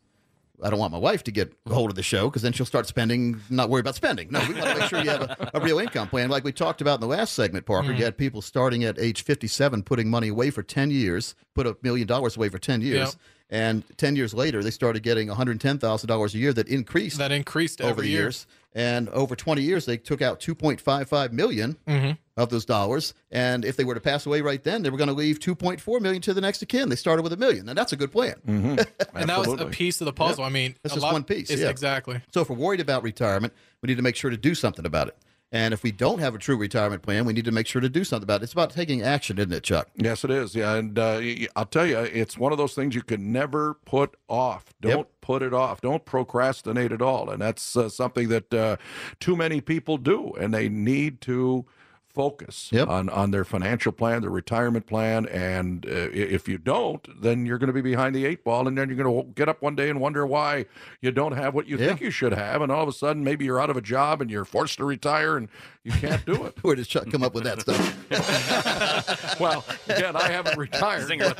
I 0.64 0.70
don't 0.70 0.80
want 0.80 0.92
my 0.94 0.98
wife 0.98 1.24
to 1.24 1.32
get 1.32 1.54
a 1.66 1.74
hold 1.74 1.90
of 1.90 1.96
the 1.96 2.04
show 2.04 2.30
because 2.30 2.42
then 2.42 2.54
she'll 2.54 2.66
start 2.66 2.88
spending, 2.88 3.42
not 3.50 3.70
worry 3.70 3.82
about 3.82 3.96
spending. 3.96 4.30
No, 4.32 4.40
we 4.48 4.54
want 4.54 4.68
to 4.68 4.80
make 4.80 4.90
sure 4.90 5.00
you 5.04 5.10
have 5.10 5.22
a, 5.24 5.52
a 5.56 5.60
real 5.60 5.80
income 5.80 6.08
plan. 6.08 6.30
Like 6.30 6.44
we 6.44 6.54
talked 6.54 6.80
about 6.80 6.96
in 6.96 7.02
the 7.02 7.08
last 7.08 7.34
segment, 7.34 7.66
Parker, 7.66 7.92
hmm. 7.92 7.98
you 7.98 8.06
had 8.06 8.18
people 8.18 8.42
starting 8.42 8.84
at 8.84 8.98
age 8.98 9.24
57 9.24 9.84
putting 9.84 10.10
money 10.10 10.30
away 10.30 10.52
for 10.52 10.64
10 10.64 10.90
years, 10.92 11.36
put 11.54 11.68
a 11.68 11.76
million 11.82 12.08
dollars 12.08 12.38
away 12.38 12.50
for 12.50 12.60
10 12.60 12.82
years. 12.82 13.10
Yep. 13.10 13.16
And 13.54 13.84
10 13.98 14.16
years 14.16 14.34
later, 14.34 14.64
they 14.64 14.72
started 14.72 15.04
getting 15.04 15.28
$110,000 15.30 16.34
a 16.34 16.38
year 16.38 16.54
that 16.54 16.68
increased 16.68 17.20
That 17.20 17.32
increased 17.32 17.82
over 17.82 17.92
every 17.92 18.06
the 18.08 18.12
year. 18.12 18.22
years. 18.22 18.48
And 18.76 19.08
over 19.10 19.36
20 19.36 19.62
years, 19.62 19.86
they 19.86 19.98
took 19.98 20.24
out 20.24 20.40
2.55 20.40 21.32
million 21.32 21.78
Mhm. 21.88 22.18
of 22.36 22.50
those 22.50 22.66
dollars. 22.66 23.14
And 23.32 23.64
if 23.64 23.78
they 23.78 23.84
were 23.84 23.94
to 23.94 24.00
pass 24.02 24.26
away 24.26 24.42
right 24.42 24.64
then, 24.64 24.82
they 24.82 24.90
were 24.90 24.98
going 24.98 25.08
to 25.10 25.14
leave 25.14 25.40
2.4 25.40 26.00
million 26.00 26.24
to 26.24 26.34
the 26.34 26.42
next 26.42 26.64
of 26.64 26.68
kin. 26.68 26.90
They 26.90 26.96
started 26.96 27.22
with 27.22 27.32
a 27.34 27.38
million, 27.38 27.70
and 27.70 27.78
that's 27.78 27.94
a 27.94 27.96
good 27.96 28.12
plan. 28.12 28.34
And 28.48 29.30
that 29.30 29.38
was 29.46 29.62
a 29.62 29.68
piece 29.68 30.02
of 30.02 30.06
the 30.06 30.14
puzzle. 30.14 30.44
I 30.44 30.50
mean, 30.50 30.74
That's 30.82 30.96
just 30.96 31.04
lot- 31.04 31.14
one 31.14 31.24
piece. 31.24 31.52
yeah. 31.52 31.70
Exactly. 31.70 32.22
So 32.34 32.42
if 32.42 32.50
we're 32.50 32.56
worried 32.58 32.80
about 32.80 33.04
retirement, 33.04 33.54
we 33.84 33.88
need 33.88 33.98
to 33.98 34.02
make 34.02 34.16
sure 34.16 34.32
to 34.32 34.38
do 34.38 34.56
something 34.56 34.86
about 34.86 35.10
it. 35.10 35.16
And 35.54 35.72
if 35.72 35.84
we 35.84 35.92
don't 35.92 36.18
have 36.18 36.34
a 36.34 36.40
true 36.40 36.58
retirement 36.58 37.04
plan, 37.04 37.26
we 37.26 37.32
need 37.32 37.46
to 37.46 37.52
make 37.52 37.68
sure 37.68 37.80
to 37.80 37.88
do 37.88 38.04
something 38.04 38.24
about 38.24 38.42
it. 38.42 38.46
It's 38.46 38.54
about 38.54 38.72
taking 38.72 39.04
action, 39.04 39.38
isn't 39.38 39.54
it, 39.54 39.62
Chuck? 39.64 39.88
Yes, 39.96 40.24
it 40.24 40.32
is. 40.32 40.56
Yeah, 40.56 40.74
and 40.74 40.98
uh, 40.98 41.22
I'll 41.56 41.68
tell 41.68 41.86
you, 41.86 42.00
it's 42.00 42.40
one 42.40 42.52
of 42.52 42.58
those 42.58 42.74
things 42.74 42.96
you 42.96 43.04
can 43.04 43.32
never 43.32 43.76
put 43.86 44.16
off. 44.28 44.74
Don't 44.82 44.98
Yep. 44.98 45.10
put 45.22 45.42
it 45.44 45.54
off. 45.54 45.80
Don't 45.80 46.06
procrastinate 46.06 46.92
at 46.92 47.04
all. 47.04 47.30
And 47.30 47.40
that's 47.40 47.78
uh, 47.78 47.88
something 47.88 48.30
that 48.30 48.52
uh, 48.52 48.78
too 49.20 49.36
many 49.36 49.62
people 49.62 49.98
do, 49.98 50.34
and 50.40 50.52
they 50.56 50.70
need 50.70 51.22
to 51.22 51.66
focus 52.14 52.70
Yep. 52.72 52.88
on 52.88 53.10
on 53.10 53.32
their 53.32 53.44
financial 53.44 53.92
plan, 53.92 54.22
their 54.22 54.30
retirement 54.30 54.86
plan. 54.88 55.26
And 55.28 55.86
uh, 55.86 56.10
if 56.14 56.48
you 56.48 56.58
don't, 56.58 57.06
then 57.22 57.46
you're 57.46 57.58
going 57.58 57.68
to 57.68 57.74
be 57.74 57.82
behind 57.82 58.16
the 58.16 58.26
eight 58.26 58.44
ball, 58.44 58.68
and 58.68 58.78
then 58.78 58.90
you're 58.90 59.02
going 59.04 59.26
to 59.26 59.34
get 59.34 59.50
up 59.50 59.62
one 59.62 59.76
day 59.76 59.90
and 59.90 60.00
wonder 60.00 60.26
why 60.26 60.66
you 61.02 61.12
don't 61.12 61.34
have 61.34 61.54
what 61.54 61.68
you 61.68 61.78
Yeah. 61.78 61.88
think 61.88 62.02
you 62.02 62.12
should 62.12 62.34
have, 62.34 62.62
and 62.62 62.72
all 62.72 62.84
of 62.84 62.90
a 62.90 62.94
sudden 62.94 63.24
maybe 63.24 63.46
you're 63.46 63.60
out 63.60 63.70
of 63.70 63.78
a 63.78 63.82
job 63.82 64.22
and 64.22 64.30
you're 64.32 64.46
forced 64.46 64.78
to 64.78 64.86
retire 64.86 65.38
and 65.38 65.50
you 65.84 65.92
can't 65.92 66.26
do 66.26 66.46
it. 66.46 66.56
Where 66.64 66.76
does 66.76 66.88
Chuck 66.88 67.10
come 67.12 67.24
up 67.24 67.34
with 67.34 67.44
that 67.44 67.62
stuff? 67.62 69.38
well, 69.40 69.66
again, 69.90 70.16
I 70.16 70.30
haven't 70.30 70.58
retired. 70.58 71.10
Zinger. 71.10 71.36
But, 71.36 71.40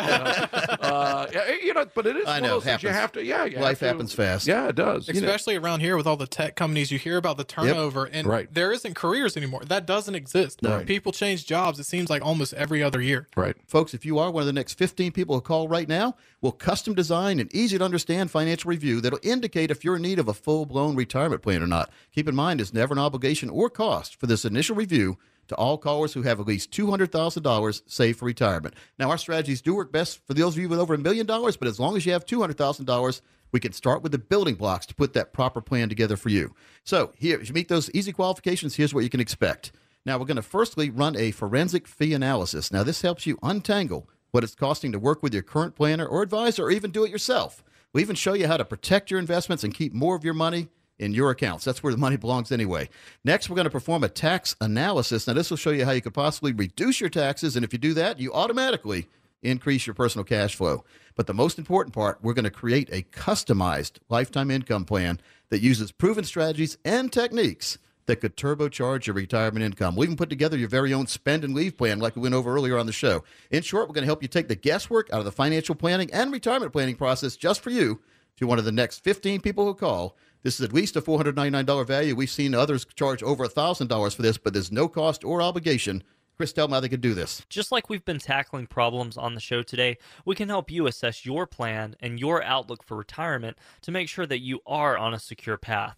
uh, 0.84 0.84
uh, 0.84 1.28
you 1.64 1.74
know, 1.74 1.86
but 1.94 2.06
it 2.08 2.18
is 2.18 2.28
I 2.28 2.40
know, 2.40 2.58
of 2.58 2.64
those 2.64 2.72
things 2.72 2.84
you 2.84 2.90
have 2.90 3.12
to. 3.14 3.24
Yeah, 3.24 3.46
you 3.46 3.58
Life 3.58 3.80
have 3.80 3.80
to- 3.80 3.86
happens 3.88 4.14
fast. 4.14 4.48
Yeah, 4.48 4.68
it 4.68 4.76
does. 4.76 5.08
You 5.08 5.14
know, 5.16 5.20
Especially 5.28 5.56
around 5.56 5.80
here 5.80 5.96
with 5.96 6.08
all 6.08 6.18
the 6.18 6.28
tech 6.28 6.56
companies, 6.56 6.92
you 6.92 7.00
hear 7.00 7.18
about 7.18 7.38
the 7.38 7.44
turnover, 7.44 8.06
and 8.06 8.28
Right. 8.28 8.54
there 8.54 8.72
isn't 8.74 8.96
careers 8.96 9.38
anymore. 9.38 9.62
That 9.66 9.86
doesn't 9.86 10.16
exist. 10.16 10.62
Right. 10.72 10.86
People 10.86 11.12
change 11.12 11.46
jobs. 11.46 11.80
It 11.80 11.86
seems 11.86 12.10
like 12.10 12.24
almost 12.24 12.54
every 12.54 12.82
other 12.82 13.02
year. 13.02 13.28
right. 13.36 13.56
Folks, 13.68 13.94
if 13.94 14.06
you 14.06 14.20
are 14.20 14.32
one 14.32 14.42
of 14.42 14.48
the 14.48 14.54
next 14.54 14.74
15 14.74 15.12
people 15.12 15.36
who 15.36 15.42
call 15.42 15.68
right 15.68 15.88
now, 15.88 16.16
we'll 16.42 16.52
custom 16.52 16.94
design 16.94 17.40
an 17.40 17.50
easy 17.52 17.78
to 17.78 17.84
understand 17.84 18.32
financial 18.32 18.70
review 18.70 19.02
that'll 19.02 19.20
indicate 19.24 19.72
if 19.72 19.84
you're 19.84 19.98
in 19.98 20.02
need 20.02 20.20
of 20.20 20.28
a 20.28 20.34
full 20.34 20.66
blown 20.66 20.96
retirement 20.96 21.42
plan 21.42 21.62
or 21.62 21.68
not. 21.68 21.90
Keep 22.12 22.28
in 22.28 22.36
mind, 22.36 22.62
it's 22.62 22.74
never 22.74 22.94
an 22.94 23.00
obligation 23.00 23.50
or 23.50 23.70
cost 23.70 24.20
for 24.20 24.28
this 24.28 24.46
initial 24.46 24.76
review 24.76 25.18
to 25.48 25.56
all 25.56 25.78
callers 25.78 26.14
who 26.14 26.22
have 26.22 26.40
at 26.40 26.48
least 26.48 26.72
$200,000 26.72 27.82
saved 27.86 28.20
for 28.20 28.26
retirement. 28.26 28.76
Now, 28.98 29.10
our 29.10 29.18
strategies 29.18 29.62
do 29.62 29.76
work 29.76 29.92
best 29.92 30.26
for 30.26 30.34
those 30.34 30.56
of 30.56 30.62
you 30.62 30.70
with 30.70 30.80
over 30.80 30.94
a 30.94 30.98
million 30.98 31.26
dollars, 31.26 31.58
but 31.58 31.68
as 31.68 31.80
long 31.80 31.98
as 31.98 32.06
you 32.06 32.14
have 32.14 32.26
$200,000, 32.26 33.22
we 33.52 33.60
can 33.60 33.72
start 33.72 34.02
with 34.02 34.12
the 34.12 34.18
building 34.18 34.56
blocks 34.56 34.86
to 34.88 34.96
put 34.96 35.14
that 35.14 35.34
proper 35.34 35.62
plan 35.62 35.90
together 35.90 36.18
for 36.18 36.30
you. 36.30 36.56
So, 36.84 37.14
here, 37.16 37.40
if 37.40 37.48
you 37.50 37.54
meet 37.54 37.68
those 37.68 37.92
easy 37.92 38.12
qualifications, 38.12 38.76
here's 38.76 38.94
what 38.94 39.04
you 39.04 39.10
can 39.10 39.20
expect. 39.20 39.72
Now, 40.06 40.18
we're 40.18 40.26
going 40.26 40.36
to 40.36 40.42
firstly 40.42 40.90
run 40.90 41.16
a 41.16 41.32
forensic 41.32 41.88
fee 41.88 42.14
analysis. 42.14 42.72
Now, 42.72 42.84
this 42.84 43.02
helps 43.02 43.26
you 43.26 43.40
untangle 43.42 44.10
what 44.32 44.44
it's 44.44 44.56
costing 44.56 44.92
to 44.92 45.00
work 45.00 45.24
with 45.24 45.34
your 45.34 45.44
current 45.44 45.76
planner 45.76 46.06
or 46.06 46.22
advisor 46.22 46.66
or 46.66 46.72
even 46.72 46.92
do 46.92 47.06
it 47.06 47.12
yourself. 47.12 47.64
We 47.94 48.02
even 48.02 48.16
show 48.16 48.34
you 48.34 48.48
how 48.48 48.58
to 48.58 48.66
protect 48.66 49.12
your 49.12 49.20
investments 49.20 49.64
and 49.64 49.74
keep 49.74 49.94
more 49.94 50.16
of 50.16 50.26
your 50.26 50.34
money 50.34 50.68
in 51.00 51.14
your 51.14 51.30
accounts. 51.32 51.64
That's 51.64 51.82
where 51.82 51.94
the 51.94 52.00
money 52.00 52.18
belongs 52.18 52.52
anyway. 52.52 52.90
Next, 53.24 53.50
we're 53.50 53.56
going 53.56 53.66
to 53.66 53.72
perform 53.72 54.04
a 54.04 54.10
tax 54.10 54.56
analysis. 54.60 55.26
Now, 55.26 55.34
this 55.34 55.50
will 55.50 55.58
show 55.58 55.70
you 55.70 55.86
how 55.86 55.92
you 55.92 56.02
could 56.02 56.14
possibly 56.14 56.52
reduce 56.52 57.00
your 57.00 57.10
taxes. 57.10 57.56
And 57.56 57.64
if 57.64 57.72
you 57.72 57.80
do 57.80 57.94
that, 57.94 58.20
you 58.20 58.34
automatically 58.34 59.08
increase 59.42 59.88
your 59.88 59.94
personal 59.94 60.26
cash 60.26 60.56
flow. 60.56 60.84
But 61.16 61.28
the 61.28 61.34
most 61.34 61.58
important 61.58 61.94
part, 61.94 62.20
we're 62.22 62.34
going 62.34 62.44
to 62.44 62.52
create 62.52 62.90
a 62.92 63.04
customized 63.04 64.00
lifetime 64.10 64.52
income 64.52 64.84
plan 64.84 65.22
that 65.50 65.62
uses 65.62 65.92
proven 65.92 66.24
strategies 66.26 66.78
and 66.84 67.12
techniques 67.12 67.78
that 68.06 68.18
could 68.18 68.36
turbocharge 68.36 69.06
your 69.06 69.16
retirement 69.16 69.66
income. 69.66 69.96
We 69.96 70.06
even 70.06 70.18
put 70.18 70.30
together 70.30 70.58
your 70.58 70.70
very 70.70 70.94
own 70.94 71.08
spend 71.08 71.44
and 71.44 71.54
leave 71.54 71.78
plan, 71.78 72.00
like 72.00 72.16
we 72.16 72.22
went 72.22 72.36
over 72.36 72.54
earlier 72.54 72.78
on 72.78 72.86
the 72.86 72.92
show. 72.92 73.24
In 73.52 73.64
short, 73.64 73.88
we're 73.88 73.94
going 73.94 74.04
to 74.04 74.08
help 74.08 74.22
you 74.22 74.28
take 74.28 74.48
the 74.48 74.56
guesswork 74.56 75.10
out 75.12 75.20
of 75.20 75.26
the 75.26 75.32
financial 75.32 75.76
planning 75.76 76.12
and 76.14 76.32
retirement 76.32 76.74
planning 76.74 76.96
process 76.96 77.36
just 77.36 77.62
for 77.62 77.70
you 77.70 78.02
to 78.38 78.48
one 78.48 78.60
of 78.60 78.66
the 78.66 78.72
next 78.72 79.04
15 79.04 79.42
people 79.42 79.66
who 79.66 79.74
call. 79.74 80.18
This 80.44 80.60
is 80.60 80.66
at 80.66 80.74
least 80.74 80.96
a 80.96 81.02
$499 81.02 81.88
value. 81.88 82.16
We've 82.16 82.30
seen 82.30 82.54
others 82.54 82.86
charge 82.96 83.24
over 83.24 83.48
$1,000 83.48 84.16
for 84.16 84.22
this, 84.22 84.38
but 84.38 84.54
there's 84.54 84.72
no 84.72 84.88
cost 84.88 85.24
or 85.24 85.42
obligation. 85.42 86.04
Chris, 86.36 86.52
tell 86.52 86.68
them 86.68 86.74
how 86.74 86.80
they 86.80 86.90
can 86.90 87.00
do 87.00 87.14
this. 87.14 87.44
Just 87.48 87.72
like 87.72 87.90
we've 87.90 88.04
been 88.04 88.20
tackling 88.20 88.66
problems 88.66 89.18
on 89.18 89.36
the 89.36 89.40
show 89.40 89.62
today, 89.62 89.98
we 90.26 90.36
can 90.36 90.50
help 90.50 90.72
you 90.72 90.88
assess 90.88 91.26
your 91.26 91.46
plan 91.46 91.96
and 92.00 92.20
your 92.20 92.44
outlook 92.44 92.84
for 92.84 92.98
retirement 92.98 93.58
to 93.82 93.92
make 93.92 94.10
sure 94.10 94.26
that 94.26 94.42
you 94.42 94.60
are 94.66 94.98
on 94.98 95.14
a 95.14 95.20
secure 95.20 95.58
path. 95.58 95.98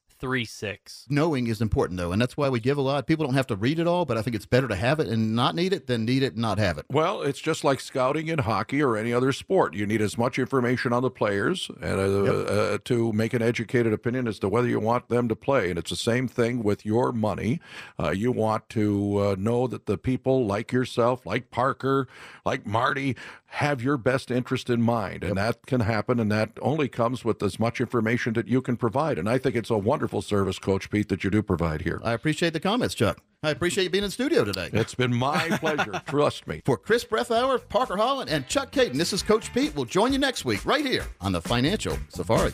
Knowing 1.09 1.47
is 1.47 1.61
important, 1.61 1.97
though, 1.97 2.11
and 2.11 2.21
that's 2.21 2.37
why 2.37 2.49
we 2.49 2.59
give 2.59 2.77
a 2.77 2.81
lot. 2.81 3.07
People 3.07 3.25
don't 3.25 3.35
have 3.35 3.47
to 3.47 3.55
read 3.55 3.79
it 3.79 3.87
all, 3.87 4.05
but 4.05 4.17
I 4.17 4.21
think 4.21 4.35
it's 4.35 4.45
better 4.45 4.67
to 4.67 4.75
have 4.75 4.99
it 4.99 5.07
and 5.07 5.35
not 5.35 5.55
need 5.55 5.73
it 5.73 5.87
than 5.87 6.05
need 6.05 6.23
it 6.23 6.33
and 6.33 6.41
not 6.41 6.57
have 6.59 6.77
it. 6.77 6.85
Well, 6.89 7.21
it's 7.21 7.39
just 7.39 7.63
like 7.63 7.79
scouting 7.79 8.27
in 8.27 8.39
hockey 8.39 8.81
or 8.81 8.97
any 8.97 9.13
other 9.13 9.31
sport. 9.31 9.73
You 9.73 9.85
need 9.85 10.01
as 10.01 10.17
much 10.17 10.39
information 10.39 10.93
on 10.93 11.01
the 11.03 11.09
players 11.09 11.69
and 11.81 11.99
uh, 11.99 12.31
uh, 12.31 12.77
to 12.85 13.13
make 13.13 13.33
an 13.33 13.41
educated 13.41 13.93
opinion 13.93 14.27
as 14.27 14.39
to 14.39 14.49
whether 14.49 14.67
you 14.67 14.79
want 14.79 15.09
them 15.09 15.27
to 15.27 15.35
play. 15.35 15.69
And 15.69 15.79
it's 15.79 15.89
the 15.89 15.95
same 15.95 16.27
thing 16.27 16.63
with 16.63 16.85
your 16.85 17.11
money. 17.11 17.59
Uh, 17.99 18.11
you 18.11 18.31
want 18.31 18.69
to 18.69 19.17
uh, 19.17 19.35
know 19.37 19.67
that 19.67 19.85
the 19.85 19.97
people 19.97 20.45
like 20.45 20.71
yourself, 20.71 21.25
like 21.25 21.51
Parker, 21.51 22.07
like 22.45 22.65
Marty, 22.65 23.15
have 23.51 23.81
your 23.81 23.97
best 23.97 24.31
interest 24.31 24.69
in 24.69 24.81
mind. 24.81 25.23
And 25.23 25.35
that 25.35 25.65
can 25.65 25.81
happen, 25.81 26.19
and 26.19 26.31
that 26.31 26.51
only 26.61 26.87
comes 26.87 27.25
with 27.25 27.43
as 27.43 27.59
much 27.59 27.81
information 27.81 28.33
that 28.33 28.47
you 28.47 28.61
can 28.61 28.77
provide. 28.77 29.17
And 29.19 29.29
I 29.29 29.37
think 29.37 29.55
it's 29.55 29.69
a 29.69 29.77
wonderful 29.77 30.21
service, 30.21 30.57
Coach 30.57 30.89
Pete, 30.89 31.09
that 31.09 31.23
you 31.23 31.29
do 31.29 31.43
provide 31.43 31.81
here. 31.81 32.01
I 32.03 32.13
appreciate 32.13 32.53
the 32.53 32.59
comments, 32.61 32.95
Chuck. 32.95 33.19
I 33.43 33.49
appreciate 33.49 33.85
you 33.85 33.89
being 33.89 34.03
in 34.03 34.11
studio 34.11 34.45
today. 34.45 34.69
It's 34.71 34.95
been 34.95 35.13
my 35.13 35.49
pleasure. 35.59 36.01
Trust 36.07 36.47
me. 36.47 36.61
For 36.65 36.77
Chris 36.77 37.03
Breathauer, 37.03 37.67
Parker 37.67 37.97
Holland, 37.97 38.29
and 38.29 38.47
Chuck 38.47 38.71
Kaiton, 38.71 38.97
this 38.97 39.11
is 39.11 39.21
Coach 39.21 39.53
Pete. 39.53 39.75
We'll 39.75 39.85
join 39.85 40.13
you 40.13 40.19
next 40.19 40.45
week 40.45 40.65
right 40.65 40.85
here 40.85 41.05
on 41.19 41.31
the 41.33 41.41
Financial 41.41 41.97
Safari. 42.09 42.53